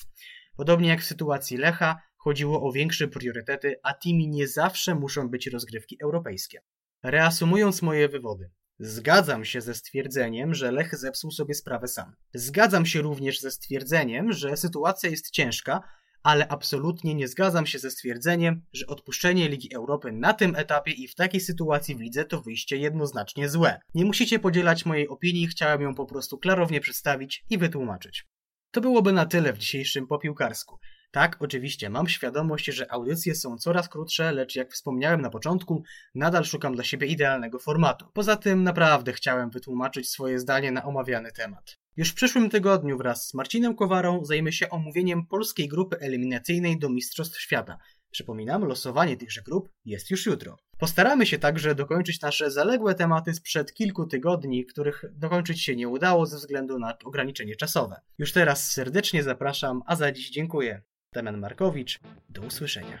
[0.56, 5.46] Podobnie jak w sytuacji Lecha, chodziło o większe priorytety, a tymi nie zawsze muszą być
[5.46, 6.60] rozgrywki europejskie.
[7.02, 8.50] Reasumując moje wywody.
[8.84, 12.16] Zgadzam się ze stwierdzeniem, że Lech zepsuł sobie sprawę sam.
[12.34, 15.82] Zgadzam się również ze stwierdzeniem, że sytuacja jest ciężka,
[16.22, 21.08] ale absolutnie nie zgadzam się ze stwierdzeniem, że odpuszczenie Ligi Europy na tym etapie i
[21.08, 23.80] w takiej sytuacji w lidze to wyjście jednoznacznie złe.
[23.94, 28.26] Nie musicie podzielać mojej opinii, chciałem ją po prostu klarownie przedstawić i wytłumaczyć.
[28.70, 30.78] To byłoby na tyle w dzisiejszym popiłkarsku.
[31.12, 35.82] Tak, oczywiście, mam świadomość, że audycje są coraz krótsze, lecz jak wspomniałem na początku,
[36.14, 38.06] nadal szukam dla siebie idealnego formatu.
[38.12, 41.78] Poza tym naprawdę chciałem wytłumaczyć swoje zdanie na omawiany temat.
[41.96, 46.88] Już w przyszłym tygodniu wraz z Marcinem Kowarą zajmę się omówieniem polskiej grupy eliminacyjnej do
[46.88, 47.78] Mistrzostw Świata.
[48.10, 50.56] Przypominam, losowanie tychże grup jest już jutro.
[50.78, 56.26] Postaramy się także dokończyć nasze zaległe tematy sprzed kilku tygodni, których dokończyć się nie udało
[56.26, 58.00] ze względu na ograniczenie czasowe.
[58.18, 60.82] Już teraz serdecznie zapraszam, a za dziś dziękuję.
[61.12, 62.98] Damian Markowicz, do usłyszenia.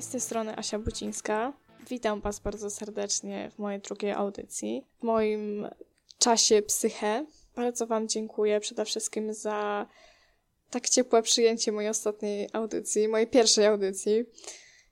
[0.00, 1.52] Z tej strony Asia Bucińska.
[1.88, 5.68] Witam Was bardzo serdecznie w mojej drugiej audycji, w moim
[6.18, 7.26] czasie psyche.
[7.56, 9.86] Bardzo Wam dziękuję przede wszystkim za
[10.70, 14.24] tak ciepłe przyjęcie mojej ostatniej audycji, mojej pierwszej audycji.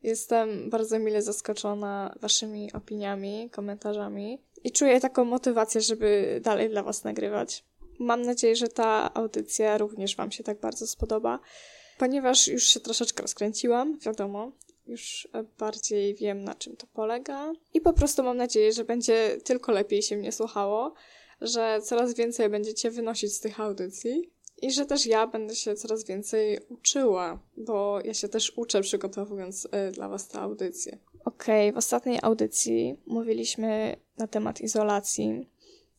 [0.02, 7.04] Jestem bardzo mile zaskoczona Waszymi opiniami, komentarzami i czuję taką motywację, żeby dalej dla Was
[7.04, 7.64] nagrywać.
[7.98, 11.38] Mam nadzieję, że ta audycja również Wam się tak bardzo spodoba,
[11.98, 14.52] ponieważ już się troszeczkę rozkręciłam, wiadomo,
[14.88, 15.28] już
[15.58, 20.02] bardziej wiem na czym to polega i po prostu mam nadzieję, że będzie tylko lepiej
[20.02, 20.94] się mnie słuchało,
[21.40, 24.30] że coraz więcej będziecie wynosić z tych audycji
[24.62, 29.64] i że też ja będę się coraz więcej uczyła, bo ja się też uczę przygotowując
[29.64, 30.98] y, dla Was tę audycję.
[31.24, 35.48] Okej, w ostatniej audycji mówiliśmy na temat izolacji,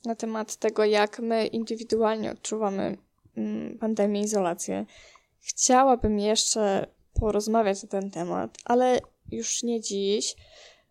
[0.05, 2.97] na temat tego, jak my indywidualnie odczuwamy
[3.37, 4.85] mm, pandemię, izolację.
[5.41, 8.99] Chciałabym jeszcze porozmawiać na ten temat, ale
[9.31, 10.35] już nie dziś.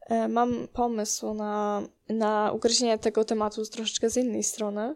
[0.01, 4.95] E, Mam pomysł na, na ugryzienie tego tematu z troszeczkę z innej strony,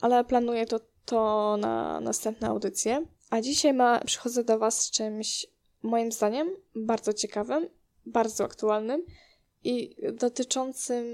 [0.00, 3.06] ale planuję to, to na następne audycje.
[3.30, 5.46] A dzisiaj ma, przychodzę do Was z czymś,
[5.82, 7.68] moim zdaniem, bardzo ciekawym,
[8.06, 9.06] bardzo aktualnym
[9.64, 11.06] i dotyczącym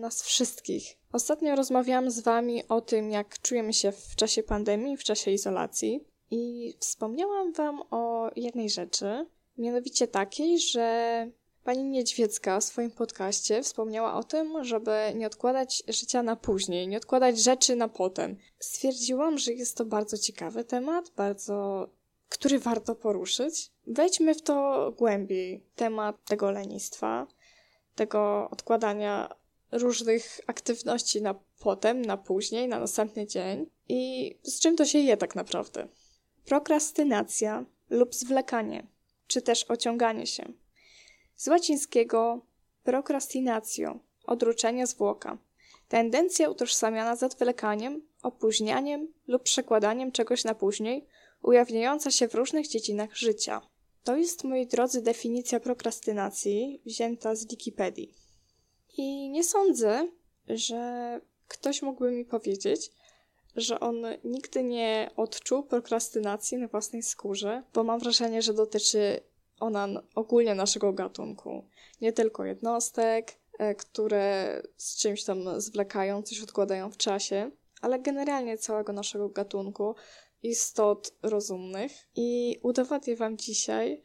[0.00, 0.98] nas wszystkich.
[1.12, 6.04] Ostatnio rozmawiałam z Wami o tym, jak czujemy się w czasie pandemii, w czasie izolacji.
[6.30, 9.26] I wspomniałam Wam o jednej rzeczy,
[9.58, 11.30] mianowicie takiej, że
[11.64, 16.96] pani Niedźwiecka w swoim podcaście wspomniała o tym, żeby nie odkładać życia na później, nie
[16.96, 18.36] odkładać rzeczy na potem.
[18.58, 21.88] Stwierdziłam, że jest to bardzo ciekawy temat, bardzo
[22.28, 23.70] który warto poruszyć.
[23.86, 25.62] Wejdźmy w to głębiej.
[25.76, 27.26] Temat tego lenistwa,
[27.94, 29.34] tego odkładania
[29.72, 35.16] różnych aktywności na potem, na później, na następny dzień i z czym to się je
[35.16, 35.88] tak naprawdę.
[36.46, 38.86] Prokrastynacja lub zwlekanie,
[39.26, 40.52] czy też ociąganie się.
[41.36, 42.40] Z łacińskiego
[42.84, 45.38] procrastinatio, odruczenie zwłoka.
[45.88, 51.06] Tendencja utożsamiana z odwlekaniem, opóźnianiem lub przekładaniem czegoś na później,
[51.42, 53.60] ujawniająca się w różnych dziedzinach życia.
[54.04, 58.14] To jest, moi drodzy, definicja prokrastynacji wzięta z Wikipedii.
[58.96, 60.08] I nie sądzę,
[60.48, 62.90] że ktoś mógłby mi powiedzieć,
[63.56, 69.20] że on nigdy nie odczuł prokrastynacji na własnej skórze, bo mam wrażenie, że dotyczy
[69.60, 71.64] ona ogólnie naszego gatunku.
[72.00, 77.50] Nie tylko jednostek, e, które z czymś tam zwlekają, coś odkładają w czasie,
[77.80, 79.94] ale generalnie całego naszego gatunku
[80.42, 81.92] istot rozumnych.
[82.16, 84.02] I udowodnię Wam dzisiaj,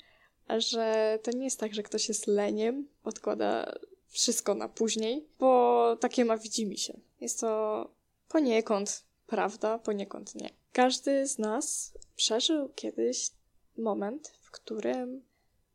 [0.57, 3.75] że to nie jest tak, że ktoś jest leniem, odkłada
[4.07, 6.99] wszystko na później, bo takie ma widzimy się.
[7.21, 7.89] Jest to
[8.27, 10.49] poniekąd prawda, poniekąd nie.
[10.73, 13.31] Każdy z nas przeżył kiedyś
[13.77, 15.25] moment, w którym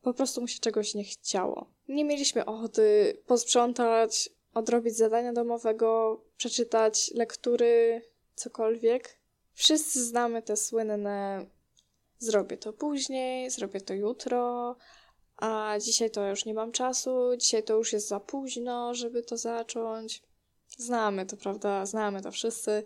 [0.03, 1.67] po prostu mu się czegoś nie chciało.
[1.89, 8.03] Nie mieliśmy ochoty posprzątać, odrobić zadania domowego, przeczytać lektury,
[8.35, 9.19] cokolwiek.
[9.53, 11.47] Wszyscy znamy te słynne
[12.19, 14.77] zrobię to później, zrobię to jutro,
[15.37, 19.37] a dzisiaj to już nie mam czasu, dzisiaj to już jest za późno, żeby to
[19.37, 20.23] zacząć.
[20.79, 21.87] Znamy to, prawda?
[21.87, 22.85] Znamy to wszyscy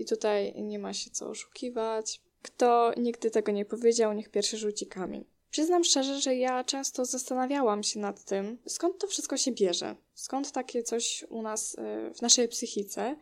[0.00, 2.20] i tutaj nie ma się co oszukiwać.
[2.42, 5.24] Kto nigdy tego nie powiedział, niech pierwszy rzuci kamień.
[5.50, 9.96] Przyznam szczerze, że ja często zastanawiałam się nad tym, skąd to wszystko się bierze.
[10.14, 13.16] Skąd takie coś u nas y, w naszej psychice,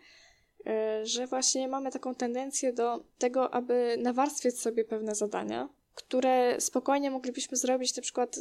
[0.61, 7.11] y, że właśnie mamy taką tendencję do tego, aby nawarstwiać sobie pewne zadania, które spokojnie
[7.11, 8.41] moglibyśmy zrobić na przykład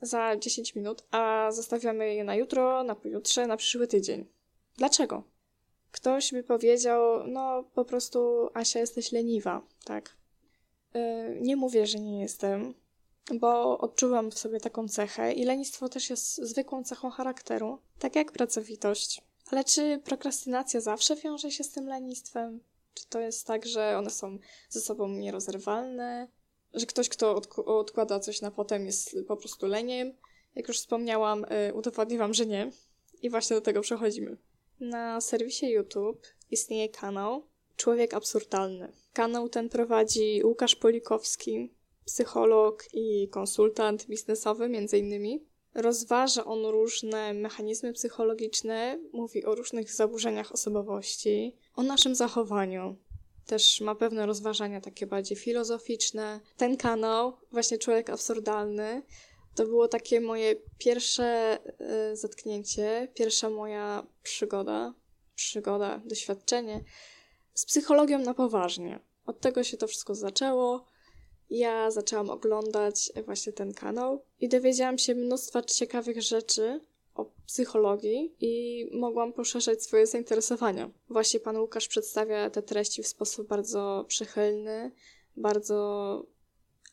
[0.00, 4.26] za 10 minut, a zostawiamy je na jutro, na pojutrze, na przyszły tydzień.
[4.76, 5.35] Dlaczego?
[5.96, 10.16] Ktoś by powiedział, no po prostu Asia jesteś leniwa, tak.
[10.94, 11.00] Yy,
[11.40, 12.74] nie mówię, że nie jestem,
[13.34, 18.32] bo odczuwam w sobie taką cechę i lenistwo też jest zwykłą cechą charakteru, tak jak
[18.32, 19.22] pracowitość.
[19.50, 22.60] Ale czy prokrastynacja zawsze wiąże się z tym lenistwem?
[22.94, 26.28] Czy to jest tak, że one są ze sobą nierozerwalne?
[26.74, 30.12] Że ktoś, kto odk- odkłada coś na potem jest po prostu leniem?
[30.54, 32.70] Jak już wspomniałam, udowodnię wam, że nie.
[33.22, 34.36] I właśnie do tego przechodzimy.
[34.80, 37.46] Na serwisie YouTube istnieje kanał
[37.76, 38.92] Człowiek Absurdalny.
[39.12, 41.74] Kanał ten prowadzi Łukasz Polikowski,
[42.04, 45.44] psycholog i konsultant biznesowy między innymi.
[45.74, 52.96] Rozważa on różne mechanizmy psychologiczne, mówi o różnych zaburzeniach osobowości, o naszym zachowaniu.
[53.46, 56.40] Też ma pewne rozważania takie bardziej filozoficzne.
[56.56, 59.02] Ten kanał, właśnie Człowiek Absurdalny,
[59.56, 61.58] to było takie moje pierwsze
[62.12, 64.94] y, zetknięcie, pierwsza moja przygoda,
[65.34, 66.84] przygoda, doświadczenie
[67.54, 69.00] z psychologią na poważnie.
[69.26, 70.84] Od tego się to wszystko zaczęło
[71.50, 76.80] ja zaczęłam oglądać właśnie ten kanał i dowiedziałam się mnóstwa ciekawych rzeczy
[77.14, 80.90] o psychologii i mogłam poszerzać swoje zainteresowania.
[81.08, 84.90] Właśnie pan Łukasz przedstawia te treści w sposób bardzo przychylny,
[85.36, 86.26] bardzo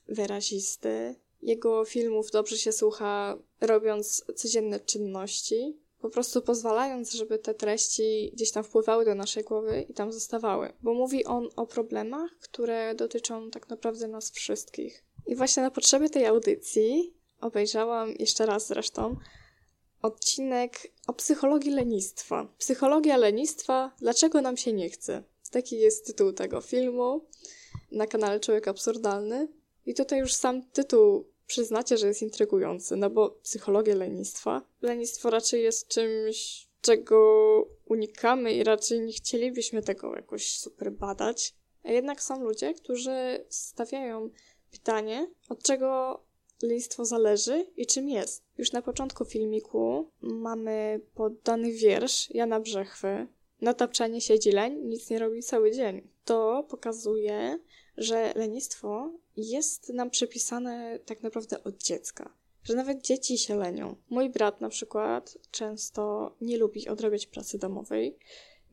[0.08, 1.16] wyrazisty.
[1.44, 8.52] Jego filmów dobrze się słucha, robiąc codzienne czynności, po prostu pozwalając, żeby te treści gdzieś
[8.52, 10.74] tam wpływały do naszej głowy i tam zostawały.
[10.82, 15.04] Bo mówi on o problemach, które dotyczą tak naprawdę nas wszystkich.
[15.28, 19.16] I właśnie na potrzeby tej audycji obejrzałam jeszcze raz zresztą
[20.02, 22.48] odcinek o psychologii lenistwa.
[22.58, 25.24] Psychologia lenistwa, dlaczego nam się nie chce?
[25.52, 27.26] Taki jest tytuł tego filmu
[27.92, 29.48] na kanale Człowiek Absurdalny.
[29.86, 34.62] I tutaj już sam tytuł przyznacie, że jest intrygujący, no bo psychologia lenistwa.
[34.82, 37.18] Lenistwo raczej jest czymś, czego
[37.86, 41.56] unikamy i raczej nie chcielibyśmy tego jakoś super badać.
[41.84, 44.30] A jednak są ludzie, którzy stawiają
[44.72, 46.20] pytanie, od czego
[46.62, 48.44] lenistwo zależy i czym jest.
[48.58, 53.28] Już na początku filmiku mamy podany wiersz Jana Brzechwy.
[53.62, 56.08] Na tapczanie siedzi leń, nic nie robi cały dzień.
[56.26, 57.60] To pokazuje,
[57.98, 62.34] że lenistwo jest nam przypisane tak naprawdę od dziecka.
[62.64, 63.96] Że nawet dzieci się lenią.
[64.10, 68.18] Mój brat na przykład często nie lubi odrabiać pracy domowej,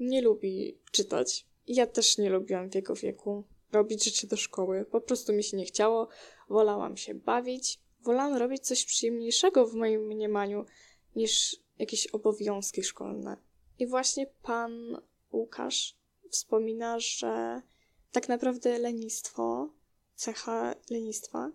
[0.01, 1.47] nie lubi czytać.
[1.67, 4.85] Ja też nie lubiłam w jego wieku robić rzeczy do szkoły.
[4.91, 6.09] Po prostu mi się nie chciało.
[6.49, 7.81] Wolałam się bawić.
[8.01, 10.65] Wolałam robić coś przyjemniejszego w moim mniemaniu
[11.17, 13.37] niż jakieś obowiązki szkolne.
[13.79, 15.01] I właśnie pan
[15.33, 15.97] Łukasz
[16.31, 17.63] wspomina, że
[18.13, 19.69] tak naprawdę lenistwo,
[20.15, 21.51] cecha lenistwa,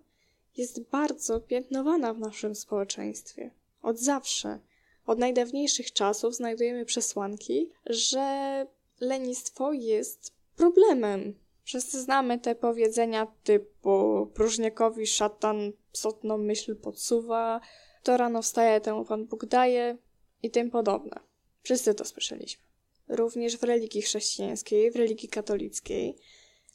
[0.58, 3.52] jest bardzo piętnowana w naszym społeczeństwie.
[3.82, 4.60] Od zawsze,
[5.06, 8.68] od najdawniejszych czasów znajdujemy przesłanki, że
[9.00, 11.40] lenistwo jest problemem.
[11.64, 17.62] Wszyscy znamy te powiedzenia typu próżniakowi szatan psotną myśl podsuwa,
[18.04, 19.98] to rano wstaje, temu Pan Bóg daje
[20.44, 21.20] i tym podobne.
[21.64, 22.64] Wszyscy to słyszeliśmy.
[23.08, 26.18] Również w religii chrześcijańskiej, w religii katolickiej,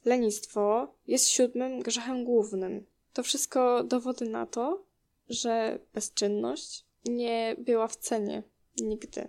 [0.04, 2.86] lenistwo jest siódmym grzechem głównym.
[3.12, 4.84] To wszystko dowody na to,
[5.28, 8.42] że bezczynność nie była w cenie
[8.80, 9.28] nigdy.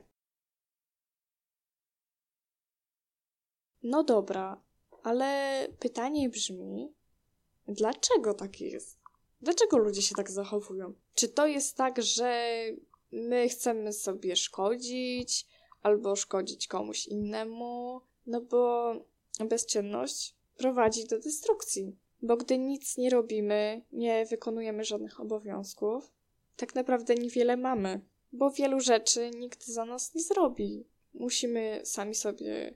[3.83, 4.61] No dobra,
[5.03, 6.93] ale pytanie brzmi,
[7.67, 8.99] dlaczego tak jest?
[9.41, 10.93] Dlaczego ludzie się tak zachowują?
[11.15, 12.51] Czy to jest tak, że
[13.11, 15.47] my chcemy sobie szkodzić
[15.81, 18.01] albo szkodzić komuś innemu?
[18.25, 18.93] No bo
[19.49, 21.97] bezczynność prowadzi do destrukcji.
[22.21, 26.11] Bo gdy nic nie robimy, nie wykonujemy żadnych obowiązków,
[26.55, 28.01] tak naprawdę niewiele mamy,
[28.31, 30.85] bo wielu rzeczy nikt za nas nie zrobi.
[31.13, 32.73] Musimy sami sobie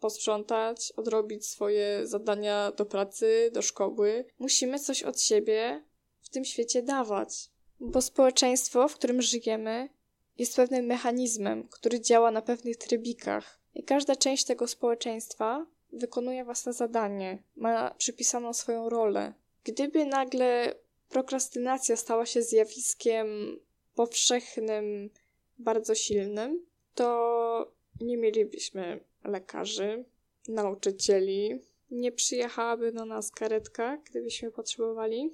[0.00, 4.24] posprzątać, odrobić swoje zadania do pracy, do szkoły.
[4.38, 5.84] Musimy coś od siebie
[6.20, 9.88] w tym świecie dawać, bo społeczeństwo, w którym żyjemy,
[10.38, 13.60] jest pewnym mechanizmem, który działa na pewnych trybikach.
[13.74, 19.32] I każda część tego społeczeństwa wykonuje własne zadanie, ma przypisaną swoją rolę.
[19.64, 20.74] Gdyby nagle
[21.08, 23.58] prokrastynacja stała się zjawiskiem
[23.94, 25.10] powszechnym,
[25.58, 30.04] bardzo silnym, to nie mielibyśmy lekarzy,
[30.48, 31.60] nauczycieli,
[31.90, 35.30] nie przyjechałaby do nas karetka, gdybyśmy potrzebowali,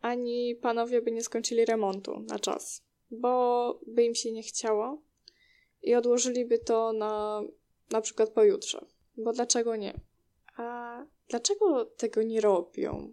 [0.00, 4.98] ani panowie by nie skończyli remontu na czas, bo by im się nie chciało
[5.82, 7.42] i odłożyliby to na
[7.90, 8.86] na przykład pojutrze.
[9.16, 10.00] Bo dlaczego nie?
[10.56, 13.12] A dlaczego tego nie robią?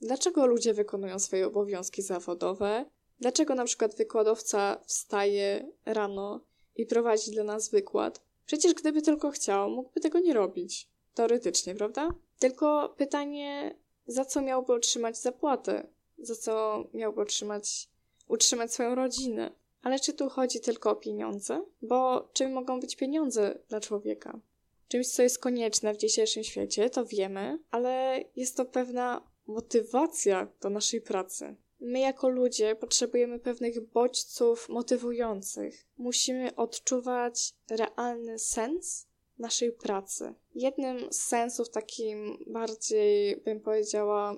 [0.00, 2.84] Dlaczego ludzie wykonują swoje obowiązki zawodowe?
[3.20, 6.40] Dlaczego na przykład wykładowca wstaje rano
[6.76, 8.22] i prowadzi dla nas wykład?
[8.46, 10.88] Przecież gdyby tylko chciał, mógłby tego nie robić.
[11.14, 12.08] Teoretycznie, prawda?
[12.38, 15.86] Tylko pytanie, za co miałby otrzymać zapłatę?
[16.18, 17.88] Za co miałby otrzymać,
[18.28, 19.52] utrzymać swoją rodzinę?
[19.82, 21.64] Ale czy tu chodzi tylko o pieniądze?
[21.82, 24.40] Bo czym mogą być pieniądze dla człowieka?
[24.88, 30.70] Czymś, co jest konieczne w dzisiejszym świecie, to wiemy, ale jest to pewna motywacja do
[30.70, 31.56] naszej pracy.
[31.80, 35.86] My, jako ludzie, potrzebujemy pewnych bodźców motywujących.
[35.98, 39.06] Musimy odczuwać realny sens
[39.38, 40.34] naszej pracy.
[40.54, 44.36] Jednym z sensów, takim bardziej, bym powiedziała,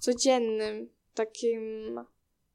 [0.00, 2.00] codziennym, takim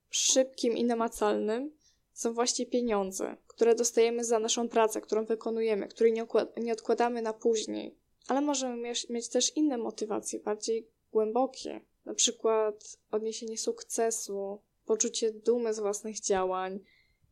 [0.10, 1.78] szybkim i namacalnym,
[2.14, 6.26] są właśnie pieniądze, które dostajemy za naszą pracę, którą wykonujemy, której nie,
[6.58, 7.96] nie odkładamy na później.
[8.28, 15.80] Ale możemy mieć też inne motywacje, bardziej głębokie, na przykład odniesienie sukcesu, poczucie dumy z
[15.80, 16.80] własnych działań.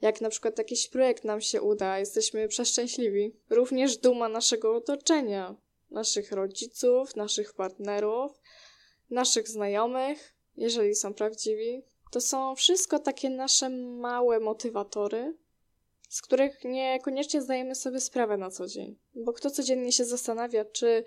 [0.02, 3.36] Jak na przykład jakiś projekt nam się uda, jesteśmy przeszczęśliwi.
[3.50, 5.56] Również duma naszego otoczenia,
[5.92, 8.32] naszych rodziców, naszych partnerów,
[9.10, 10.36] naszych znajomych.
[10.58, 15.34] jeżeli są prawdziwi, to są wszystko takie nasze małe motywatory,
[16.16, 18.98] z których niekoniecznie zdajemy sobie sprawę na co dzień.
[19.16, 21.04] Bo kto codziennie się zastanawia, czy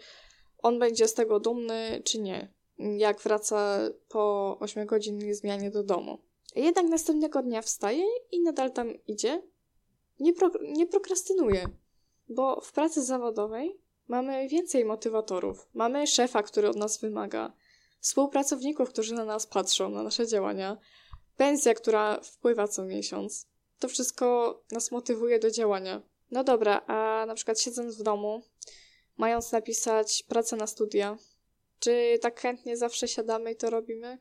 [0.58, 3.78] on będzie z tego dumny, czy nie, jak wraca
[4.08, 6.18] po 8-godzinnej zmianie do domu.
[6.56, 9.42] Jednak następnego dnia wstaje i nadal tam idzie.
[10.20, 11.68] Nie, pro, nie prokrastynuje,
[12.28, 15.68] bo w pracy zawodowej mamy więcej motywatorów.
[15.74, 17.52] Mamy szefa, który od nas wymaga,
[18.00, 20.76] współpracowników, którzy na nas patrzą, na nasze działania,
[21.36, 23.48] pensja, która wpływa co miesiąc.
[23.78, 26.02] To wszystko nas motywuje do działania.
[26.30, 28.42] No dobra, a na przykład siedząc w domu,
[29.16, 31.18] mając napisać pracę na studia,
[31.80, 34.18] czy tak chętnie zawsze siadamy i to robimy?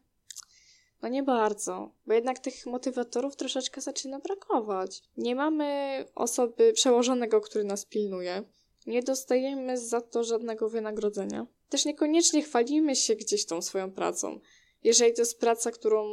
[1.01, 5.01] No nie bardzo, bo jednak tych motywatorów troszeczkę zaczyna brakować.
[5.17, 8.43] Nie mamy osoby przełożonego, który nas pilnuje.
[8.87, 11.47] Nie dostajemy za to żadnego wynagrodzenia.
[11.69, 14.39] Też niekoniecznie chwalimy się gdzieś tą swoją pracą.
[14.83, 16.05] Jeżeli to jest praca, którą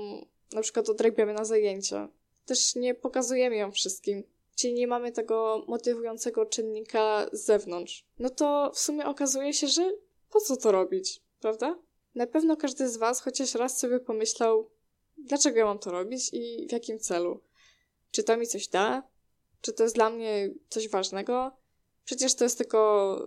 [0.53, 2.09] na przykład odrabiamy na zajęcia.
[2.47, 4.25] Też nie pokazujemy ją wszystkim.
[4.57, 8.07] Czyli nie mamy tego motywującego czynnika z zewnątrz.
[8.19, 9.93] No to w sumie okazuje się, że
[10.31, 11.79] po co to robić, prawda?
[12.15, 14.71] Na pewno każdy z Was chociaż raz sobie pomyślał,
[15.19, 17.41] dlaczego ja mam to robić i w jakim celu.
[18.11, 19.03] Czy to mi coś da?
[19.61, 21.53] Czy to jest dla mnie coś ważnego?
[22.05, 23.19] Przecież to jest tylko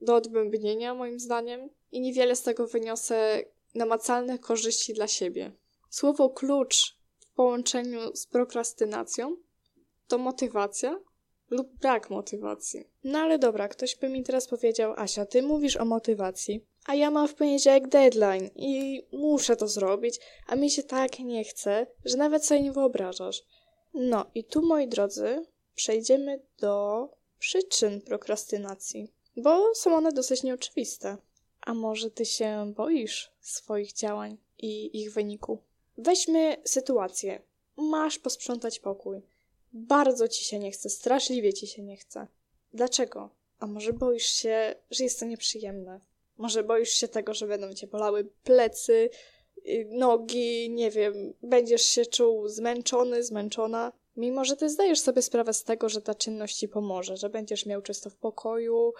[0.00, 3.44] do odbębnienia, moim zdaniem, i niewiele z tego wyniosę
[3.74, 5.52] namacalnych korzyści dla siebie.
[5.90, 6.95] Słowo klucz
[7.36, 9.36] połączeniu z prokrastynacją
[10.08, 11.00] to motywacja
[11.50, 12.84] lub brak motywacji.
[13.04, 17.10] No ale dobra, ktoś by mi teraz powiedział, Asia, ty mówisz o motywacji, a ja
[17.10, 22.16] mam w poniedziałek deadline i muszę to zrobić, a mi się tak nie chce, że
[22.16, 23.42] nawet sobie nie wyobrażasz.
[23.94, 27.08] No i tu, moi drodzy, przejdziemy do
[27.38, 31.16] przyczyn prokrastynacji, bo są one dosyć nieoczywiste.
[31.60, 35.62] A może ty się boisz swoich działań i ich wyniku?
[35.98, 37.42] Weźmy sytuację.
[37.76, 39.22] Masz posprzątać pokój.
[39.72, 42.26] Bardzo ci się nie chce, straszliwie ci się nie chce.
[42.72, 43.30] Dlaczego?
[43.58, 46.00] A może boisz się, że jest to nieprzyjemne?
[46.38, 49.10] Może boisz się tego, że będą cię bolały plecy,
[49.68, 53.92] y, nogi, nie wiem, będziesz się czuł zmęczony, zmęczona?
[54.16, 57.66] Mimo, że ty zdajesz sobie sprawę z tego, że ta czynność ci pomoże, że będziesz
[57.66, 58.92] miał czysto w pokoju,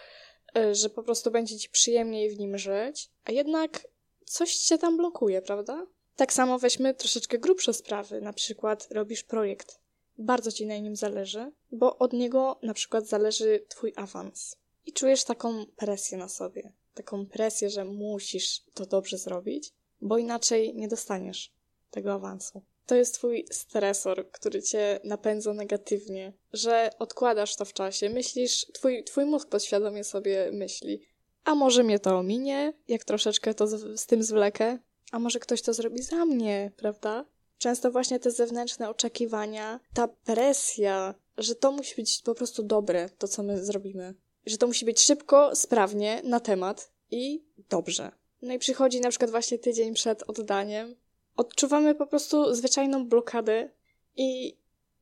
[0.59, 3.89] y, że po prostu będzie ci przyjemniej w nim żyć, a jednak
[4.24, 5.86] coś cię tam blokuje, prawda?
[6.16, 9.80] Tak samo weźmy troszeczkę grubsze sprawy, na przykład robisz projekt.
[10.18, 14.56] Bardzo ci na nim zależy, bo od niego na przykład zależy twój awans.
[14.86, 20.74] I czujesz taką presję na sobie, taką presję, że musisz to dobrze zrobić, bo inaczej
[20.74, 21.52] nie dostaniesz
[21.90, 22.62] tego awansu.
[22.86, 29.05] To jest twój stresor, który cię napędza negatywnie, że odkładasz to w czasie, myślisz, twój,
[29.05, 31.01] twój mózg podświadomie sobie myśli,
[31.44, 34.78] a może mnie to ominie, jak troszeczkę to z, z tym zwlekę,
[35.12, 37.24] a może ktoś to zrobi za mnie, prawda?
[37.59, 43.28] Często właśnie te zewnętrzne oczekiwania, ta presja, że to musi być po prostu dobre, to
[43.28, 44.15] co my zrobimy.
[44.47, 48.12] Że to musi być szybko, sprawnie, na temat i dobrze.
[48.43, 50.97] No i przychodzi na przykład właśnie tydzień przed oddaniem.
[51.37, 53.70] Odczuwamy po prostu zwyczajną blokadę
[54.16, 54.57] i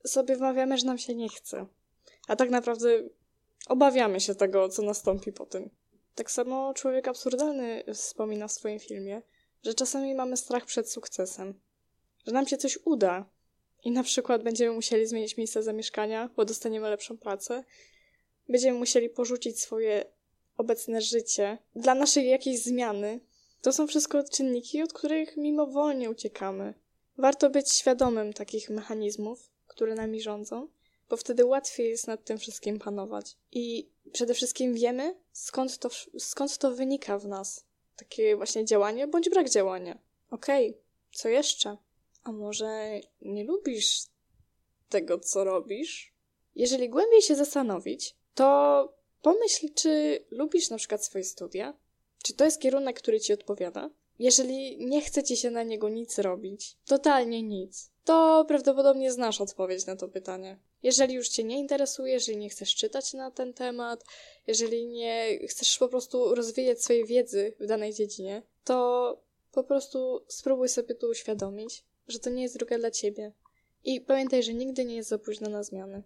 [0.07, 1.67] sobie wmawiamy, że nam się nie chce.
[2.29, 2.89] A tak naprawdę
[3.69, 5.71] obawiamy się tego, co nastąpi po tym.
[6.15, 9.23] Tak samo człowiek absurdalny wspomina w swoim filmie,
[9.65, 11.61] że czasami mamy strach przed sukcesem
[12.27, 13.31] że nam się coś uda
[13.85, 17.65] i na przykład będziemy musieli zmienić miejsce zamieszkania, bo dostaniemy lepszą pracę,
[18.49, 20.05] będziemy musieli porzucić swoje
[20.57, 23.21] obecne życie dla naszej jakiejś zmiany.
[23.63, 26.75] To są wszystko czynniki, od których mimowolnie uciekamy.
[27.19, 30.69] Warto być świadomym takich mechanizmów, które nami rządzą,
[31.09, 33.37] bo wtedy łatwiej jest nad tym wszystkim panować.
[33.53, 37.65] I przede wszystkim wiemy, skąd to, skąd to wynika w nas.
[37.97, 39.99] Takie właśnie działanie bądź brak działania.
[40.31, 41.77] Okej, okay, co jeszcze?
[42.23, 44.03] A może nie lubisz
[44.89, 46.13] tego, co robisz?
[46.57, 48.89] Jeżeli głębiej się zastanowić, to
[49.23, 51.75] pomyśl, czy lubisz na przykład swoje studia?
[52.23, 53.91] Czy to jest kierunek, który ci odpowiada?
[54.19, 59.87] Jeżeli nie chce ci się na niego nic robić, totalnie nic, to prawdopodobnie znasz odpowiedź
[59.87, 60.59] na to pytanie.
[60.85, 64.05] Jeżeli już cię nie interesuje, jeżeli nie chcesz czytać na ten temat,
[64.47, 69.19] jeżeli nie chcesz po prostu rozwijać swojej wiedzy w danej dziedzinie, to
[69.53, 73.33] po prostu spróbuj sobie to uświadomić, że to nie jest droga dla ciebie.
[73.85, 76.03] I pamiętaj, że nigdy nie jest za późno na zmiany.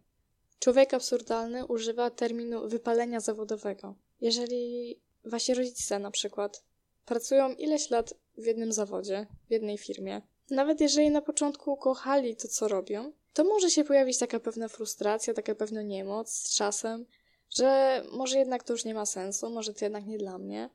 [0.58, 3.94] Człowiek absurdalny używa terminu wypalenia zawodowego.
[4.20, 6.62] Jeżeli wasi rodzice na przykład
[7.06, 12.48] pracują ileś lat w jednym zawodzie, w jednej firmie, nawet jeżeli na początku kochali to,
[12.48, 17.06] co robią, to może się pojawić taka pewna frustracja, taka pewna niemoc z czasem,
[17.50, 20.70] że może jednak to już nie ma sensu, może to jednak nie dla mnie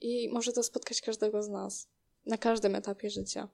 [0.00, 1.88] i może to spotkać każdego z nas
[2.26, 3.48] na każdym etapie życia.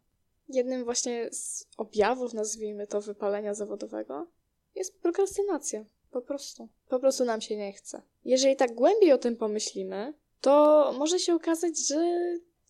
[0.49, 4.27] jednym właśnie z objawów, nazwijmy to, wypalenia zawodowego
[4.75, 5.85] jest prokrastynacja.
[6.11, 6.69] Po prostu.
[6.89, 8.03] Po prostu nam się nie chce.
[8.25, 11.97] Jeżeli tak głębiej o tym pomyślimy, to może się okazać, że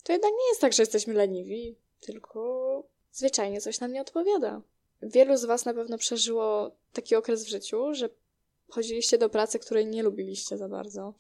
[0.05, 2.83] to jednak nie jest tak, że jesteśmy leniwi, tylko
[3.13, 4.63] zwyczajnie coś nam nie odpowiada.
[5.03, 8.11] Wielu z Was na pewno przeżyło taki okres w życiu, że
[8.69, 11.15] chodziliście do pracy, której nie lubiliście za bardzo.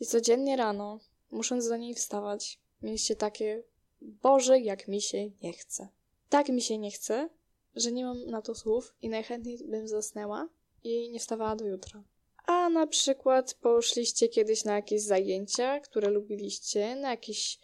[0.00, 1.00] I codziennie rano,
[1.30, 3.62] musząc do niej wstawać, mieliście takie:
[4.00, 5.88] Boże, jak mi się nie chce.
[6.28, 7.28] Tak mi się nie chce,
[7.76, 10.48] że nie mam na to słów i najchętniej bym zasnęła
[10.84, 12.02] i nie wstawała do jutra.
[12.46, 17.58] A na przykład poszliście kiedyś na jakieś zajęcia, które lubiliście, na jakiś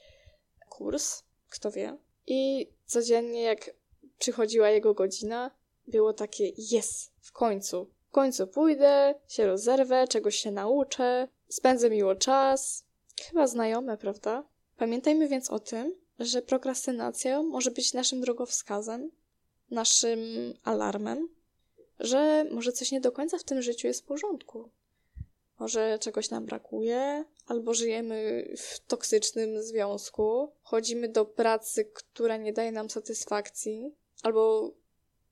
[0.69, 1.97] kurs, kto wie.
[2.27, 3.71] I codziennie, jak
[4.19, 5.51] przychodziła jego godzina,
[5.86, 7.90] było takie: Jest, w końcu.
[8.09, 12.85] W końcu pójdę, się rozerwę, czegoś się nauczę, spędzę miło czas.
[13.23, 14.45] Chyba znajome, prawda?
[14.77, 19.11] Pamiętajmy więc o tym, że prokrastynacja może być naszym drogowskazem,
[19.70, 20.20] naszym
[20.65, 21.28] alarmem,
[22.01, 24.70] że może coś nie do końca w tym życiu jest w porządku.
[25.59, 32.73] Może czegoś nam brakuje, albo żyjemy w toksycznym związku, chodzimy do pracy, która nie daje
[32.73, 34.73] nam satysfakcji, albo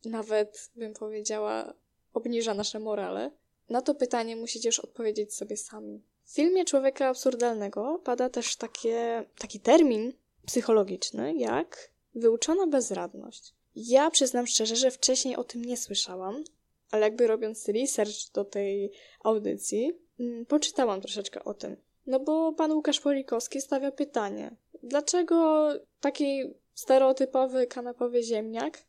[0.05, 1.75] nawet bym powiedziała,
[2.15, 3.31] obniża nasze morale.
[3.69, 6.03] Na to pytanie musicie już odpowiedzieć sobie sami.
[6.25, 10.13] W filmie Człowieka Absurdalnego pada też takie, taki termin
[10.47, 13.55] psychologiczny jak wyuczona bezradność.
[13.77, 16.45] Ja przyznam szczerze, że wcześniej o tym nie słyszałam,
[16.91, 18.93] ale jakby robiąc research do tej
[19.25, 21.77] audycji, mm, poczytałam troszeczkę o tym.
[22.07, 25.69] No bo pan Łukasz Polikowski stawia pytanie, dlaczego
[26.01, 28.87] taki stereotypowy kanapowy ziemniak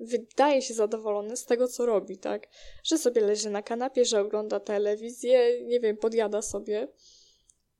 [0.00, 2.48] wydaje się zadowolony z tego, co robi, tak?
[2.84, 6.88] Że sobie leży na kanapie, że ogląda telewizję, nie wiem, podjada sobie.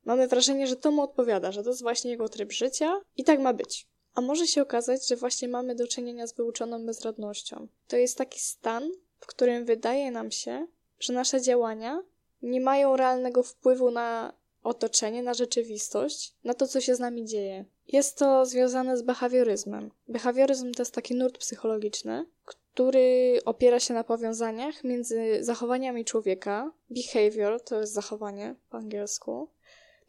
[0.05, 3.39] Mamy wrażenie, że to mu odpowiada, że to jest właśnie jego tryb życia i tak
[3.39, 3.87] ma być.
[4.13, 7.67] A może się okazać, że właśnie mamy do czynienia z wyuczoną bezradnością.
[7.87, 10.67] To jest taki stan, w którym wydaje nam się,
[10.99, 12.03] że nasze działania
[12.41, 14.33] nie mają realnego wpływu na
[14.63, 17.65] otoczenie, na rzeczywistość, na to, co się z nami dzieje.
[17.91, 19.91] Jest to związane z behawioryzmem.
[20.07, 26.71] Behawioryzm to jest taki nurt psychologiczny, który opiera się na powiązaniach między zachowaniami człowieka.
[26.89, 29.49] Behavior to jest zachowanie po angielsku.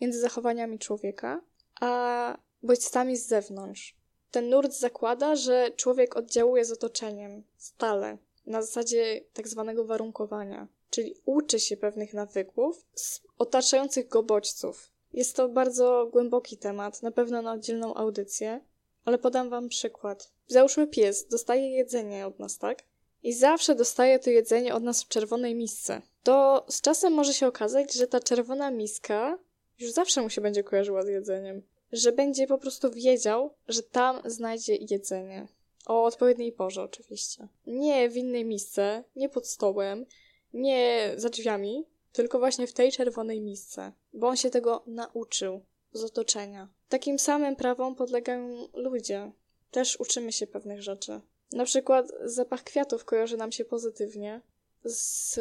[0.00, 1.40] Między zachowaniami człowieka,
[1.80, 3.96] a bodźcami z zewnątrz.
[4.30, 11.14] Ten nurt zakłada, że człowiek oddziałuje z otoczeniem stale, na zasadzie tak zwanego warunkowania, czyli
[11.24, 14.90] uczy się pewnych nawyków z otaczających go bodźców.
[15.12, 18.60] Jest to bardzo głęboki temat, na pewno na oddzielną audycję,
[19.04, 20.32] ale podam wam przykład.
[20.46, 22.82] Załóżmy pies, dostaje jedzenie od nas, tak?
[23.22, 26.02] I zawsze dostaje to jedzenie od nas w czerwonej misce.
[26.22, 29.38] To z czasem może się okazać, że ta czerwona miska
[29.78, 31.62] już zawsze mu się będzie kojarzyła z jedzeniem.
[31.92, 35.48] Że będzie po prostu wiedział, że tam znajdzie jedzenie.
[35.86, 37.48] O odpowiedniej porze, oczywiście.
[37.66, 40.06] Nie w innej misce, nie pod stołem,
[40.54, 45.60] nie za drzwiami, tylko właśnie w tej czerwonej misce, bo on się tego nauczył
[45.92, 46.68] z otoczenia.
[46.88, 49.32] Takim samym prawom podlegają ludzie.
[49.70, 51.20] Też uczymy się pewnych rzeczy.
[51.52, 54.40] Na przykład zapach kwiatów kojarzy nam się pozytywnie
[54.84, 55.40] z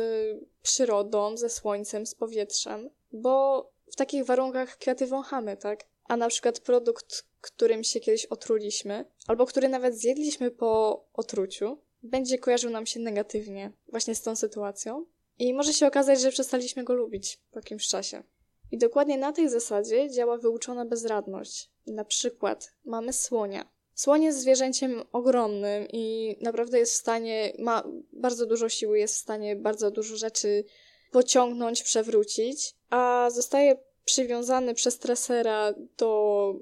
[0.61, 5.85] przyrodą, ze słońcem, z powietrzem, bo w takich warunkach kwiaty wąchamy, tak?
[6.07, 12.37] A na przykład produkt, którym się kiedyś otruliśmy, albo który nawet zjedliśmy po otruciu, będzie
[12.37, 15.05] kojarzył nam się negatywnie właśnie z tą sytuacją.
[15.39, 18.23] I może się okazać, że przestaliśmy go lubić po jakimś czasie.
[18.71, 21.69] I dokładnie na tej zasadzie działa wyuczona bezradność.
[21.87, 23.69] Na przykład mamy słonia.
[23.93, 27.83] Słoń jest zwierzęciem ogromnym i naprawdę jest w stanie, ma
[28.13, 30.63] bardzo dużo siły, jest w stanie bardzo dużo rzeczy
[31.11, 36.53] pociągnąć, przewrócić, a zostaje przywiązany przez tresera do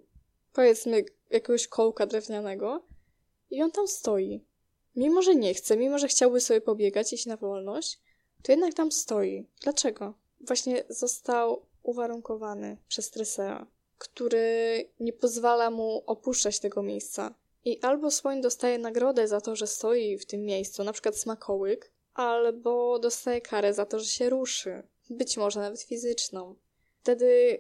[0.54, 2.84] powiedzmy jakiegoś kołka drewnianego
[3.52, 4.46] i on tam stoi.
[4.96, 8.00] Mimo, że nie chce, mimo, że chciałby sobie pobiegać, iść na wolność,
[8.44, 9.46] to jednak tam stoi.
[9.62, 10.14] Dlaczego?
[10.42, 17.36] Właśnie został uwarunkowany przez tresera, który nie pozwala mu opuszczać tego miejsca.
[17.66, 21.92] I albo słoń dostaje nagrodę za to, że stoi w tym miejscu, na przykład smakołyk,
[22.14, 24.84] albo dostaje karę za to, że się ruszy.
[25.10, 26.56] Być może nawet fizyczną.
[27.02, 27.60] Wtedy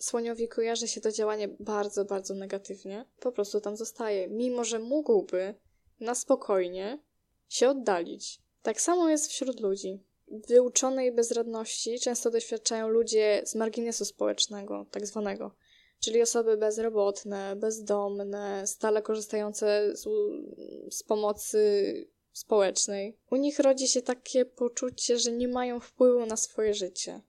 [0.00, 3.04] słoniowi kojarzy się to działanie bardzo, bardzo negatywnie.
[3.20, 5.54] Po prostu tam zostaje, mimo że mógłby
[6.00, 6.98] na spokojnie
[7.48, 8.40] się oddalić.
[8.62, 10.00] Tak samo jest wśród ludzi.
[10.28, 15.54] Wyuczonej bezradności często doświadczają ludzie z marginesu społecznego, tak zwanego,
[16.00, 20.04] czyli osoby bezrobotne, bezdomne, stale korzystające z,
[20.90, 21.92] z pomocy
[22.32, 23.18] społecznej.
[23.30, 27.20] U nich rodzi się takie poczucie, że nie mają wpływu na swoje życie,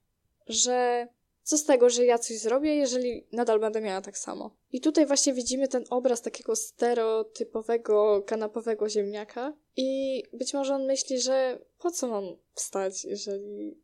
[0.46, 1.08] że
[1.48, 4.50] Co z tego, że ja coś zrobię, jeżeli nadal będę miała tak samo?
[4.72, 11.20] I tutaj właśnie widzimy ten obraz takiego stereotypowego, kanapowego ziemniaka i być może on myśli,
[11.20, 13.78] że po co mam wstać, jeżeli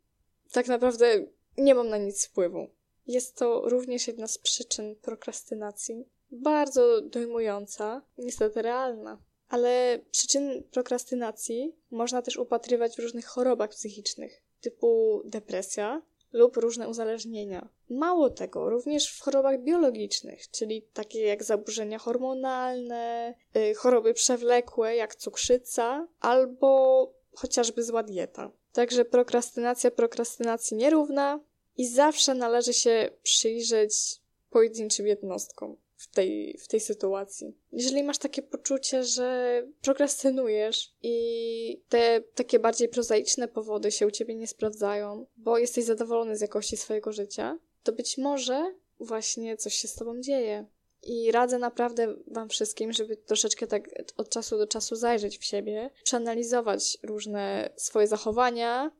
[0.52, 1.24] tak naprawdę
[1.58, 2.68] nie mam na nic wpływu.
[3.06, 6.04] Jest to również jedna z przyczyn prokrastynacji.
[6.30, 9.18] Bardzo dojmująca, niestety realna.
[9.48, 16.02] Ale przyczyn prokrastynacji można też upatrywać w różnych chorobach psychicznych, typu depresja
[16.34, 17.68] lub różne uzależnienia.
[17.90, 25.14] Mało tego, również w chorobach biologicznych, czyli takie jak zaburzenia hormonalne, y, choroby przewlekłe jak
[25.14, 28.50] cukrzyca albo chociażby zła dieta.
[28.72, 31.40] Także prokrastynacja prokrastynacji nierówna
[31.76, 34.20] i zawsze należy się przyjrzeć
[34.50, 37.56] pojedynczym jednostkom w tej, w tej sytuacji.
[37.72, 44.34] Jeżeli masz takie poczucie, że prokrastynujesz i te takie bardziej prozaiczne powody się u ciebie
[44.34, 49.88] nie sprawdzają, bo jesteś zadowolony z jakości swojego życia, to być może właśnie coś się
[49.88, 50.66] z tobą dzieje.
[51.02, 55.90] I radzę naprawdę Wam wszystkim, żeby troszeczkę tak od czasu do czasu zajrzeć w siebie,
[56.04, 58.90] przeanalizować różne swoje zachowania,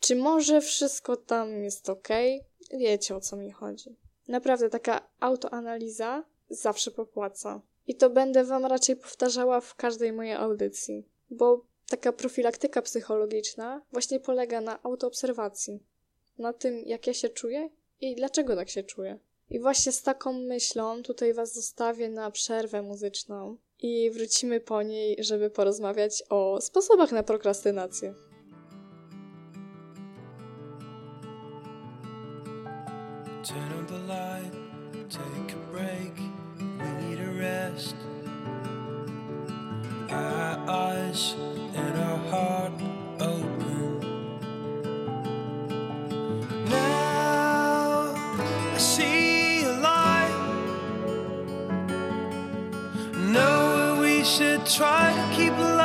[0.00, 2.08] czy może wszystko tam jest ok.
[2.78, 3.96] Wiecie o co mi chodzi.
[4.28, 7.60] Naprawdę taka autoanaliza zawsze popłaca.
[7.86, 14.20] I to będę Wam raczej powtarzała w każdej mojej audycji, bo taka profilaktyka psychologiczna właśnie
[14.20, 15.82] polega na autoobserwacji,
[16.38, 19.18] na tym, jak ja się czuję i dlaczego tak się czuję.
[19.50, 25.16] I właśnie z taką myślą tutaj Was zostawię na przerwę muzyczną i wrócimy po niej,
[25.18, 28.14] żeby porozmawiać o sposobach na prokrastynację.
[37.72, 37.94] Rest.
[40.10, 41.34] Our eyes
[41.74, 42.72] and our heart
[43.20, 44.00] open.
[46.66, 48.14] Now
[48.74, 50.38] I see a light.
[53.32, 55.77] Know we should try to keep alive.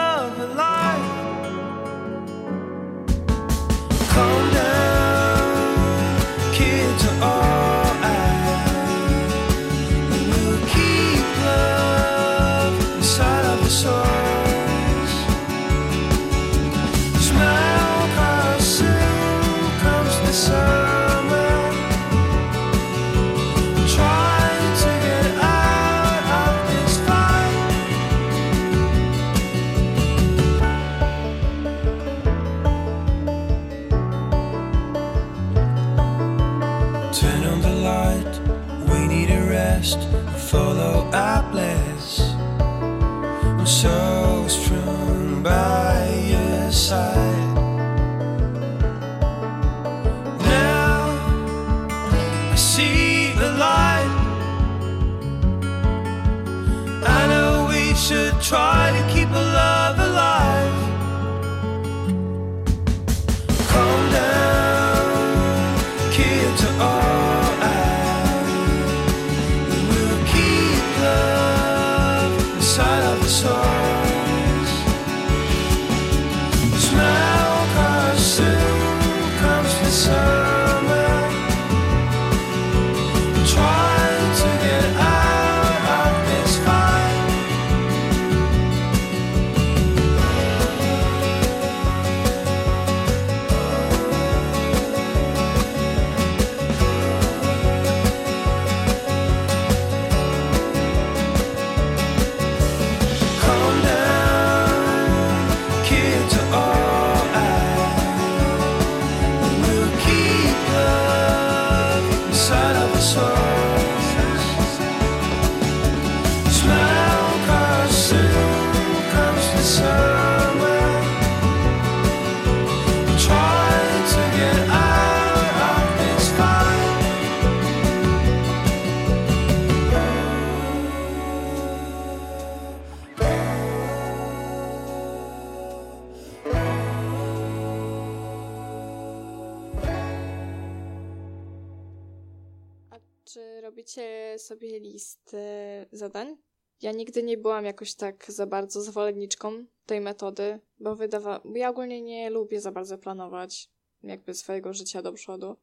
[145.33, 146.37] Listy zadań?
[146.81, 151.41] Ja nigdy nie byłam jakoś tak za bardzo zwolenniczką tej metody, bo wydawa...
[151.55, 153.69] ja ogólnie nie lubię za bardzo planować
[154.03, 155.55] jakby swojego życia do przodu.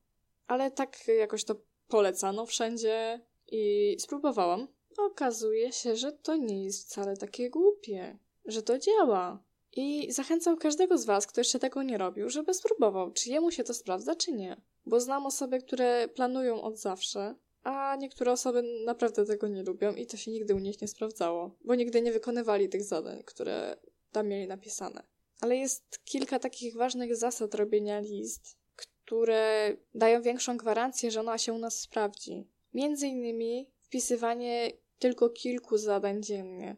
[0.46, 1.54] Ale tak jakoś to
[1.88, 3.20] polecano wszędzie
[3.52, 4.68] i spróbowałam.
[4.98, 9.42] Okazuje się, że to nie jest wcale takie głupie, że to działa.
[9.76, 13.64] I zachęcam każdego z Was, kto jeszcze tego nie robił, żeby spróbował, czy jemu się
[13.64, 14.56] to sprawdza, czy nie.
[14.86, 20.06] Bo znam osoby, które planują od zawsze, a niektóre osoby naprawdę tego nie lubią i
[20.06, 23.76] to się nigdy u nich nie sprawdzało, bo nigdy nie wykonywali tych zadań, które
[24.12, 25.02] tam mieli napisane.
[25.40, 31.52] Ale jest kilka takich ważnych zasad robienia list, które dają większą gwarancję, że ona się
[31.52, 32.48] u nas sprawdzi.
[32.74, 36.76] Między innymi wpisywanie tylko kilku zadań dziennie.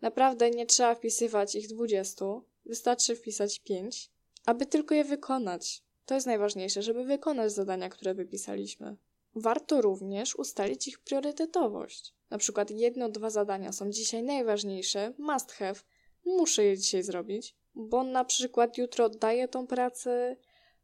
[0.00, 2.24] Naprawdę nie trzeba wpisywać ich 20,
[2.66, 4.10] wystarczy wpisać 5,
[4.46, 5.82] aby tylko je wykonać.
[6.06, 8.96] To jest najważniejsze, żeby wykonać zadania, które wypisaliśmy.
[9.40, 12.14] Warto również ustalić ich priorytetowość.
[12.30, 15.74] Na przykład jedno, dwa zadania są dzisiaj najważniejsze, must have,
[16.24, 20.36] muszę je dzisiaj zrobić, bo na przykład jutro oddaję tą pracę,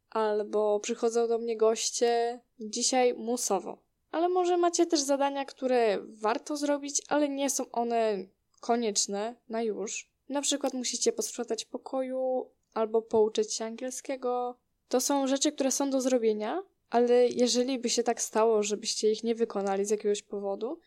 [0.09, 3.77] albo przychodzą do mnie goście, dzisiaj musowo.
[4.11, 8.25] Ale może macie też zadania, które warto zrobić, ale nie są one
[8.59, 10.09] konieczne na już.
[10.29, 14.55] Na przykład musicie posprzątać pokoju, albo pouczyć się angielskiego.
[14.87, 19.23] To są rzeczy, które są do zrobienia, ale jeżeli by się tak stało, żebyście ich
[19.23, 20.79] nie wykonali z jakiegoś powodu,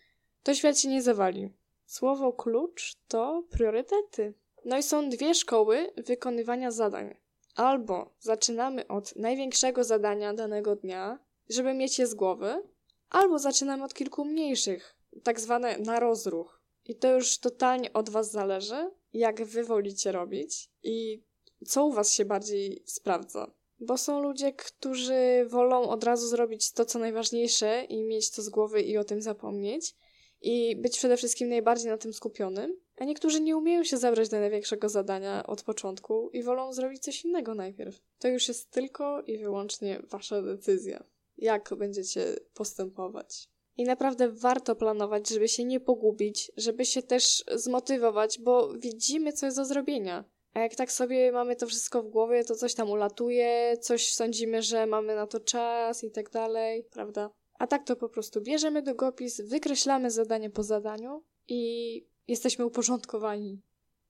[0.43, 1.51] to świat się nie zawali.
[1.87, 4.35] Słowo klucz to priorytety.
[4.65, 7.15] No i są dwie szkoły wykonywania zadań.
[7.55, 11.19] Albo zaczynamy od największego zadania danego dnia,
[11.49, 12.63] żeby mieć je z głowy,
[13.11, 16.61] albo zaczynamy od kilku mniejszych, tak zwane na rozruch.
[16.85, 21.23] I to już totalnie od Was zależy, jak Wy wolicie robić i
[21.67, 23.51] co u Was się bardziej sprawdza.
[23.81, 28.49] Bo są ludzie, którzy wolą od razu zrobić to, co najważniejsze i mieć to z
[28.49, 29.95] głowy i o tym zapomnieć
[30.43, 34.41] i być przede wszystkim najbardziej na tym skupionym, a niektórzy nie umieją się zabrać do
[34.41, 38.01] największego zadania od początku i wolą zrobić coś innego najpierw.
[38.19, 41.05] To już jest tylko i wyłącznie Wasza decyzja,
[41.39, 43.49] jak będziecie postępować.
[43.77, 49.47] I naprawdę warto planować, żeby się nie pogubić, żeby się też zmotywować, bo widzimy, co
[49.47, 50.25] jest do zrobienia.
[50.55, 54.63] A jak tak sobie mamy to wszystko w głowie, to coś tam ulatuje, coś sądzimy,
[54.63, 57.31] że mamy na to czas i tak dalej, prawda?
[57.59, 63.61] A tak to po prostu bierzemy długopis, wykreślamy zadanie po zadaniu i jesteśmy uporządkowani.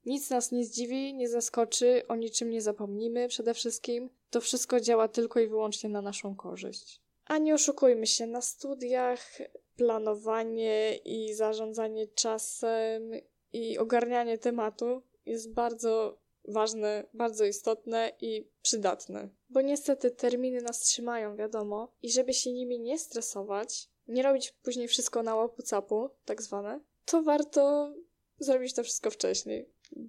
[0.07, 4.10] Nic nas nie zdziwi, nie zaskoczy, o niczym nie zapomnimy przede wszystkim.
[4.31, 7.00] To wszystko działa tylko i wyłącznie na naszą korzyść.
[7.25, 9.39] A nie oszukujmy się, na studiach
[9.76, 13.02] planowanie i zarządzanie czasem
[13.52, 16.18] i ogarnianie tematu jest bardzo
[16.49, 19.28] ważne, bardzo istotne i przydatne.
[19.51, 24.89] Bo niestety terminy nas trzymają, wiadomo, i żeby się nimi nie stresować, nie robić później
[24.89, 27.93] wszystko na łapu capu, tak zwane, to warto
[28.39, 29.68] zrobić to wszystko wcześniej.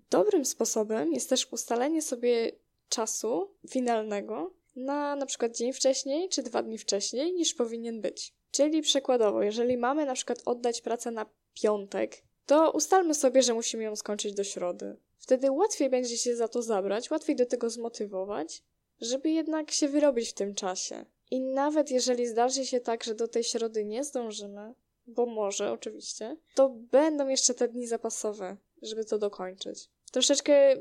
[0.10, 2.52] Dobrym sposobem jest też ustalenie sobie
[2.90, 8.34] czasu finalnego na na przykład dzień wcześniej czy dwa dni wcześniej niż powinien być.
[8.52, 13.84] Czyli przykładowo, jeżeli mamy na przykład oddać pracę na piątek, to ustalmy sobie, że musimy
[13.84, 14.98] ją skończyć do środy.
[15.20, 18.64] Wtedy łatwiej będzie się za to zabrać, łatwiej do tego zmotywować,
[19.02, 21.06] żeby jednak się wyrobić w tym czasie.
[21.32, 24.74] I nawet jeżeli zdarzy się tak, że do tej środy nie zdążymy,
[25.08, 29.90] bo może oczywiście, to będą jeszcze te dni zapasowe, żeby to dokończyć.
[30.12, 30.76] Troszeczkę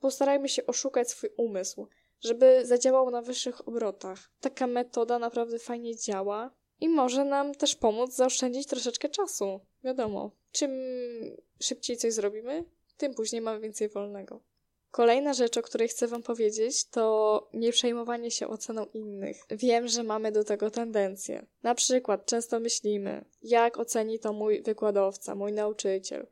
[0.00, 1.88] postarajmy się oszukać swój umysł,
[2.20, 4.30] żeby zadziałał na wyższych obrotach.
[4.40, 9.60] Taka metoda naprawdę fajnie działa i może nam też pomóc zaoszczędzić troszeczkę czasu.
[9.84, 10.70] Wiadomo, czym
[11.60, 12.64] szybciej coś zrobimy,
[12.96, 14.40] tym później mamy więcej wolnego.
[14.90, 19.36] Kolejna rzecz, o której chcę Wam powiedzieć, to nie przejmowanie się oceną innych.
[19.50, 21.46] Wiem, że mamy do tego tendencję.
[21.62, 26.26] Na przykład często myślimy, jak oceni to mój wykładowca, mój nauczyciel,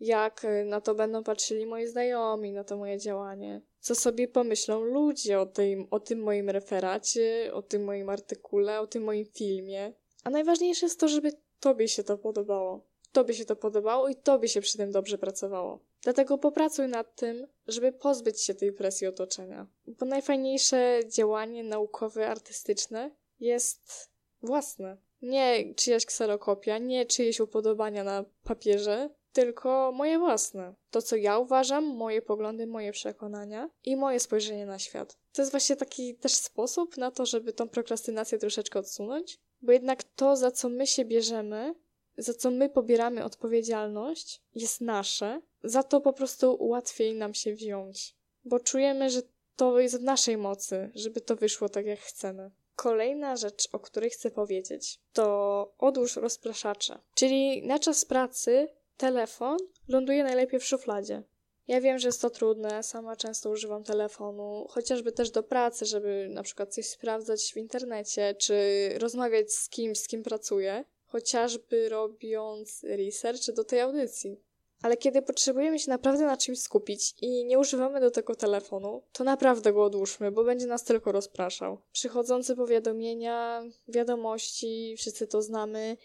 [0.00, 3.62] jak y, na to będą patrzyli moi znajomi, na to moje działanie.
[3.80, 8.86] Co sobie pomyślą ludzie o tym, o tym moim referacie, o tym moim artykule, o
[8.86, 9.92] tym moim filmie.
[10.24, 12.86] A najważniejsze jest to, żeby Tobie się to podobało.
[13.12, 15.80] Tobie się to podobało i Tobie się przy tym dobrze pracowało.
[16.06, 19.66] Dlatego popracuj nad tym, żeby pozbyć się tej presji otoczenia.
[19.86, 23.10] Bo najfajniejsze działanie naukowe, artystyczne
[23.40, 24.10] jest
[24.42, 24.96] własne.
[25.22, 30.74] Nie czyjaś kserokopia, nie czyjeś upodobania na papierze, tylko moje własne.
[30.90, 35.18] To, co ja uważam, moje poglądy, moje przekonania i moje spojrzenie na świat.
[35.32, 40.04] To jest właśnie taki też sposób na to, żeby tą prokrastynację troszeczkę odsunąć, bo jednak
[40.04, 41.74] to, za co my się bierzemy,
[42.18, 48.16] za co my pobieramy odpowiedzialność, jest nasze, za to po prostu łatwiej nam się wziąć,
[48.44, 49.22] bo czujemy, że
[49.56, 52.50] to jest w naszej mocy, żeby to wyszło tak, jak chcemy.
[52.76, 56.98] Kolejna rzecz, o której chcę powiedzieć, to odłóż rozpraszacze.
[57.14, 61.22] Czyli na czas pracy telefon ląduje najlepiej w szufladzie.
[61.68, 66.28] Ja wiem, że jest to trudne, sama często używam telefonu, chociażby też do pracy, żeby
[66.30, 68.54] na przykład coś sprawdzać w internecie, czy
[68.98, 74.40] rozmawiać z kimś, z kim pracuję, chociażby robiąc research do tej audycji.
[74.86, 79.24] Ale kiedy potrzebujemy się naprawdę na czymś skupić i nie używamy do tego telefonu, to
[79.24, 81.78] naprawdę go odłóżmy, bo będzie nas tylko rozpraszał.
[81.92, 85.96] Przychodzące powiadomienia, wiadomości, wszyscy to znamy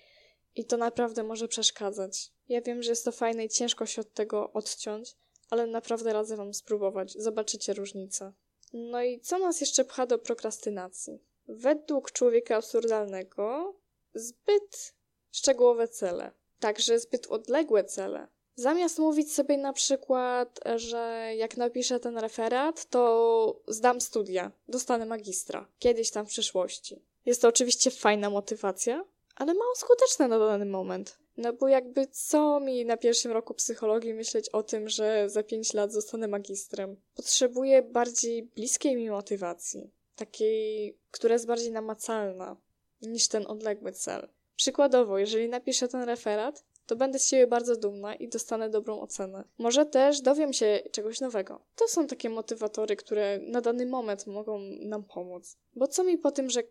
[0.56, 2.32] i to naprawdę może przeszkadzać.
[2.50, 5.16] Ja wiem, że jest to fajne i ciężko się od tego odciąć,
[5.50, 7.14] ale naprawdę radzę Wam spróbować.
[7.14, 8.34] Zobaczycie różnicę.
[8.74, 11.20] No i co nas jeszcze pcha do prokrastynacji?
[11.48, 13.76] Według człowieka absurdalnego
[14.14, 14.94] zbyt
[15.32, 18.28] szczegółowe cele, także zbyt odległe cele.
[18.56, 25.68] Zamiast mówić sobie na przykład, że jak napiszę ten referat, to zdam studia, dostanę magistra,
[25.80, 27.02] kiedyś tam w przyszłości.
[27.26, 29.06] Jest to oczywiście fajna motywacja,
[29.36, 31.18] ale mało skuteczna na dany moment.
[31.38, 35.74] No bo jakby co mi na pierwszym roku psychologii myśleć o tym, że za 5
[35.74, 37.02] lat zostanę magistrem?
[37.16, 42.58] Potrzebuję bardziej bliskiej mi motywacji, takiej, która jest bardziej namacalna
[43.02, 44.28] niż ten odległy cel.
[44.56, 49.44] Przykładowo, jeżeli napiszę ten referat, to będę z siebie bardzo dumna i dostanę dobrą ocenę.
[49.58, 51.62] Może też dowiem się czegoś nowego.
[51.76, 55.58] To są takie motywatory, które na dany moment mogą nam pomóc.
[55.76, 56.64] Bo co mi po tym, że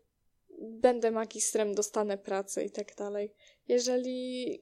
[0.58, 3.34] będę magistrem, dostanę pracę i tak dalej,
[3.68, 4.60] jeżeli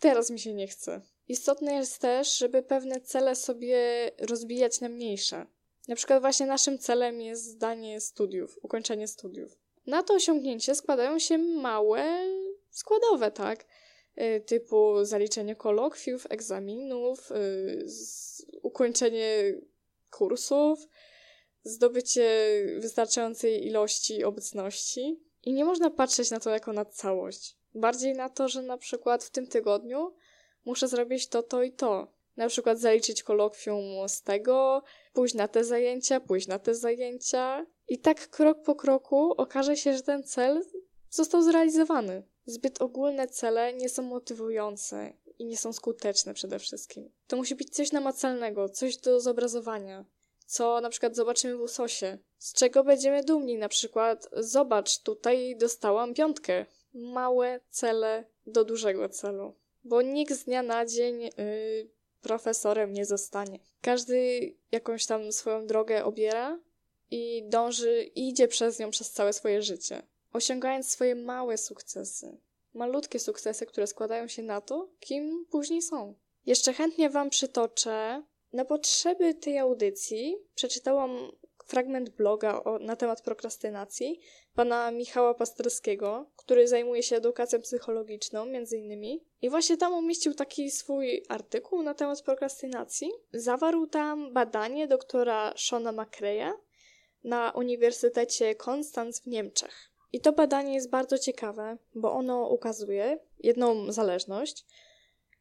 [0.00, 1.00] teraz mi się nie chce.
[1.28, 5.46] Istotne jest też, żeby pewne cele sobie rozbijać na mniejsze.
[5.88, 9.58] Na przykład właśnie naszym celem jest zdanie studiów, ukończenie studiów.
[9.86, 12.04] Na to osiągnięcie składają się małe
[12.70, 13.66] składowe, tak?
[14.18, 17.86] Y, Typu zaliczenie kolokwiów, egzaminów, y,
[18.62, 19.54] ukończenie
[20.10, 20.78] kursów,
[21.62, 22.28] zdobycie
[22.78, 25.20] wystarczającej ilości obecności.
[25.42, 27.56] I nie można patrzeć na to jako na całość.
[27.74, 30.14] Bardziej na to, że na przykład w tym tygodniu
[30.64, 32.12] muszę zrobić to, to i to.
[32.36, 37.66] Na przykład zaliczyć kolokwium z tego, pójść na te zajęcia, pójść na te zajęcia.
[37.88, 40.64] I tak krok po kroku okaże się, że ten cel
[41.10, 42.22] został zrealizowany.
[42.46, 47.10] Zbyt ogólne cele nie są motywujące i nie są skuteczne przede wszystkim.
[47.26, 50.04] To musi być coś namacalnego, coś do zobrazowania,
[50.46, 52.18] co na przykład zobaczymy w usosie.
[52.38, 56.66] Z czego będziemy dumni, na przykład zobacz, tutaj dostałam piątkę.
[56.94, 59.54] Małe cele do dużego celu.
[59.84, 61.30] Bo nikt z dnia na dzień yy,
[62.22, 63.58] profesorem nie zostanie.
[63.80, 66.60] Każdy jakąś tam swoją drogę obiera
[67.10, 70.02] i dąży i idzie przez nią przez całe swoje życie.
[70.34, 72.38] Osiągając swoje małe sukcesy.
[72.74, 76.14] Malutkie sukcesy, które składają się na to, kim później są.
[76.46, 78.22] Jeszcze chętnie Wam przytoczę.
[78.52, 81.32] Na potrzeby tej audycji przeczytałam
[81.66, 84.20] fragment bloga o, na temat prokrastynacji
[84.54, 89.24] pana Michała Pasterskiego, który zajmuje się edukacją psychologiczną, między innymi.
[89.42, 93.10] I właśnie tam umieścił taki swój artykuł na temat prokrastynacji.
[93.32, 96.52] Zawarł tam badanie doktora Shona McCreya
[97.24, 99.93] na Uniwersytecie Konstanz w Niemczech.
[100.14, 104.66] I to badanie jest bardzo ciekawe, bo ono ukazuje jedną zależność,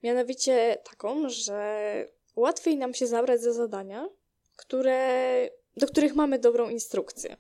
[0.03, 4.10] mianowicie taką, że łatwiej nam się zabrać za zadania,
[4.56, 7.38] które, do których mamy dobrą instrukcję.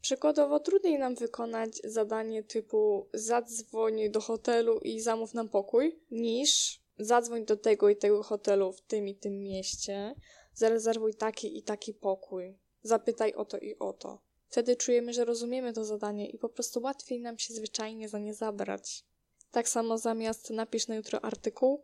[0.00, 7.44] Przykładowo trudniej nam wykonać zadanie typu zadzwoń do hotelu i zamów nam pokój, niż zadzwoń
[7.44, 10.14] do tego i tego hotelu w tym i tym mieście,
[10.54, 14.25] zarezerwuj taki i taki pokój, zapytaj o to i o to.
[14.48, 18.34] Wtedy czujemy, że rozumiemy to zadanie i po prostu łatwiej nam się zwyczajnie za nie
[18.34, 19.04] zabrać.
[19.50, 21.82] Tak samo zamiast napisz na jutro artykuł,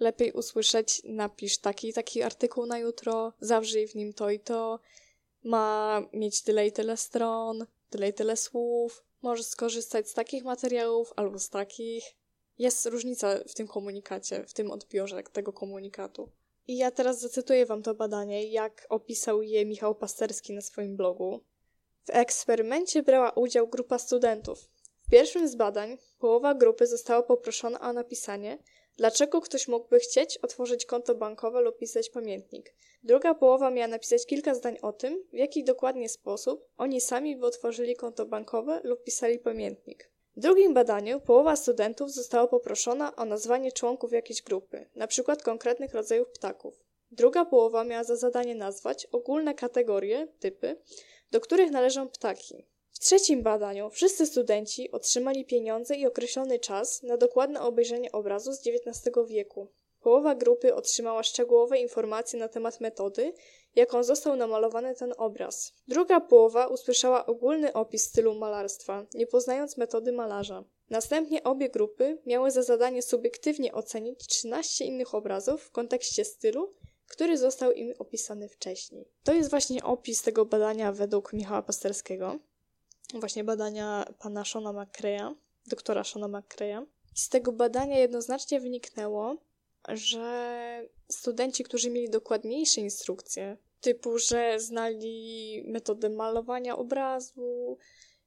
[0.00, 4.80] lepiej usłyszeć napisz taki taki artykuł na jutro, zawrzyj w nim to i to,
[5.44, 11.12] ma mieć tyle i tyle stron, tyle i tyle słów, możesz skorzystać z takich materiałów
[11.16, 12.04] albo z takich.
[12.58, 16.28] Jest różnica w tym komunikacie, w tym odbiorze tego komunikatu.
[16.68, 21.40] I ja teraz zacytuję wam to badanie, jak opisał je Michał Pasterski na swoim blogu.
[22.04, 24.58] W eksperymencie brała udział grupa studentów.
[25.06, 28.58] W pierwszym z badań połowa grupy została poproszona o napisanie,
[28.96, 32.74] dlaczego ktoś mógłby chcieć otworzyć konto bankowe lub pisać pamiętnik.
[33.02, 37.46] Druga połowa miała napisać kilka zdań o tym, w jaki dokładnie sposób oni sami by
[37.46, 40.10] otworzyli konto bankowe lub pisali pamiętnik.
[40.36, 45.36] W drugim badaniu połowa studentów została poproszona o nazwanie członków jakiejś grupy, np.
[45.44, 46.84] konkretnych rodzajów ptaków.
[47.10, 50.76] Druga połowa miała za zadanie nazwać ogólne kategorie, typy,
[51.32, 52.66] do których należą ptaki.
[52.90, 58.66] W trzecim badaniu wszyscy studenci otrzymali pieniądze i określony czas na dokładne obejrzenie obrazu z
[58.66, 59.68] XIX wieku.
[60.00, 63.32] Połowa grupy otrzymała szczegółowe informacje na temat metody,
[63.74, 65.72] jaką został namalowany ten obraz.
[65.88, 70.64] Druga połowa usłyszała ogólny opis stylu malarstwa, nie poznając metody malarza.
[70.90, 76.74] Następnie obie grupy miały za zadanie subiektywnie ocenić 13 innych obrazów w kontekście stylu,
[77.12, 79.08] który został im opisany wcześniej.
[79.24, 82.38] To jest właśnie opis tego badania według Michała Pasterskiego,
[83.14, 85.34] właśnie badania pana Shona McCreya,
[85.66, 86.86] doktora Shona McCreya.
[87.16, 89.36] I z tego badania jednoznacznie wyniknęło,
[89.88, 97.78] że studenci, którzy mieli dokładniejsze instrukcje, typu, że znali metodę malowania obrazu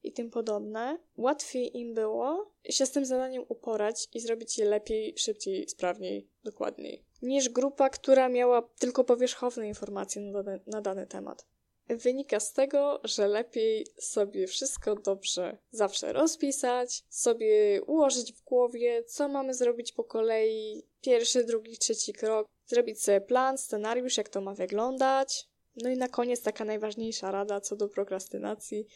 [0.08, 5.14] i tym podobne, łatwiej im było się z tym zadaniem uporać i zrobić je lepiej,
[5.16, 11.46] szybciej, sprawniej, dokładniej, niż grupa, która miała tylko powierzchowne informacje na dany, na dany temat.
[11.88, 19.28] Wynika z tego, że lepiej sobie wszystko dobrze zawsze rozpisać, sobie ułożyć w głowie, co
[19.28, 24.54] mamy zrobić po kolei, pierwszy, drugi, trzeci krok, zrobić sobie plan, scenariusz, jak to ma
[24.54, 25.48] wyglądać.
[25.76, 28.86] No i na koniec taka najważniejsza rada co do prokrastynacji,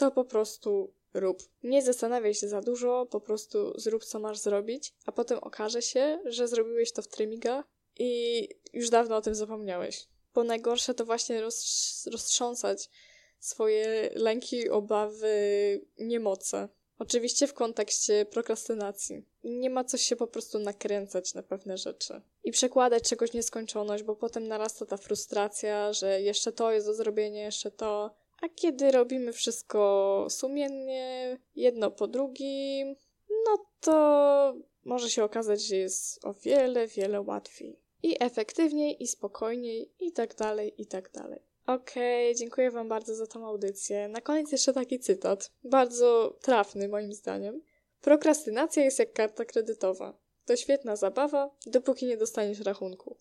[0.00, 1.42] to po prostu rób.
[1.62, 6.18] Nie zastanawiaj się za dużo, po prostu zrób co masz zrobić, a potem okaże się,
[6.24, 7.64] że zrobiłeś to w trymigach
[7.98, 10.08] i już dawno o tym zapomniałeś.
[10.34, 12.90] Bo najgorsze to właśnie roz, roztrząsać
[13.38, 15.36] swoje lęki, obawy,
[15.98, 16.68] niemoce.
[16.98, 19.24] Oczywiście w kontekście prokrastynacji.
[19.44, 22.22] Nie ma co się po prostu nakręcać na pewne rzeczy.
[22.44, 27.44] I przekładać czegoś nieskończoność, bo potem narasta ta frustracja, że jeszcze to jest do zrobienia,
[27.44, 28.19] jeszcze to.
[28.40, 32.96] A kiedy robimy wszystko sumiennie, jedno po drugim,
[33.46, 34.54] no to
[34.84, 37.78] może się okazać, że jest o wiele, wiele łatwiej.
[38.02, 41.42] I efektywniej, i spokojniej, i tak dalej, i tak dalej.
[41.66, 44.08] Okej, dziękuję Wam bardzo za tą audycję.
[44.08, 47.62] Na koniec jeszcze taki cytat, bardzo trafny moim zdaniem.
[48.00, 50.18] Prokrastynacja jest jak karta kredytowa.
[50.46, 53.16] To świetna zabawa, dopóki nie dostaniesz rachunku.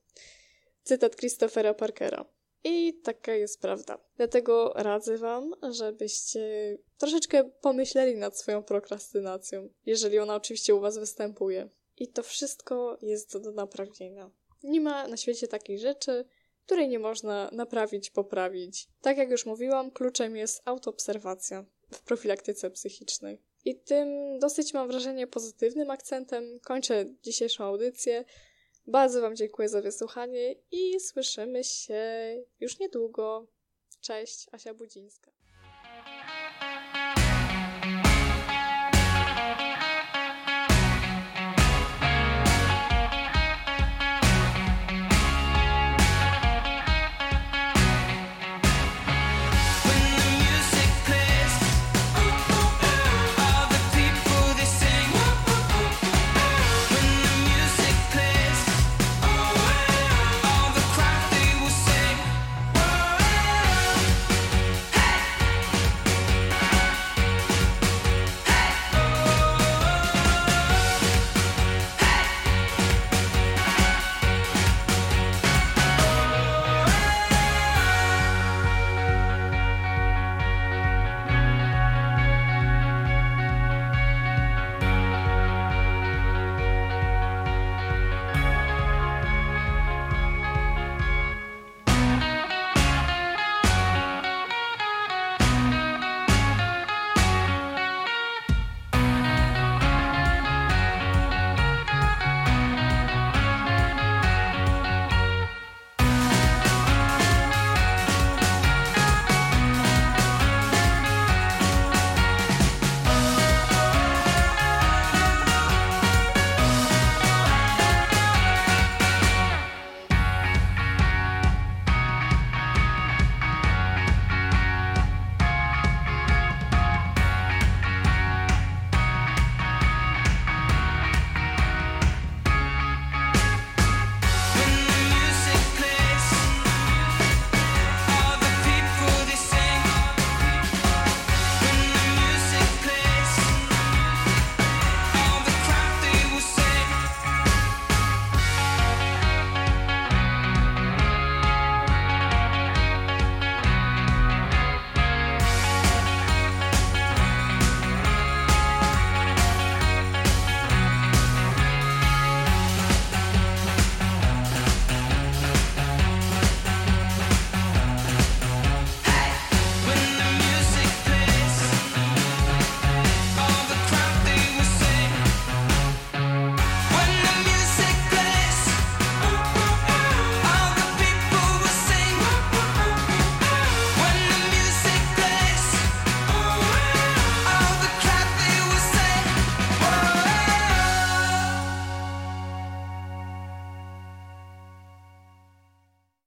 [0.84, 2.26] Cytat Christophera Parkera.
[2.64, 4.00] I taka jest prawda.
[4.18, 11.70] Dlatego radzę Wam, żebyście troszeczkę pomyśleli nad swoją prokrastynacją, jeżeli ona oczywiście u Was występuje.
[11.98, 14.32] I to wszystko jest do naprawienia.
[14.64, 16.26] Nie ma na świecie takiej rzeczy,
[16.66, 18.88] której nie można naprawić, poprawić.
[19.02, 23.42] Tak jak już mówiłam, kluczem jest autoobserwacja w profilaktyce psychicznej.
[23.66, 28.26] I tym dosyć mam wrażenie pozytywnym akcentem kończę dzisiejszą audycję.
[28.90, 32.02] Bardzo Wam dziękuję za wysłuchanie i słyszymy się
[32.60, 33.48] już niedługo.
[34.02, 35.32] Cześć, Asia Budzińska.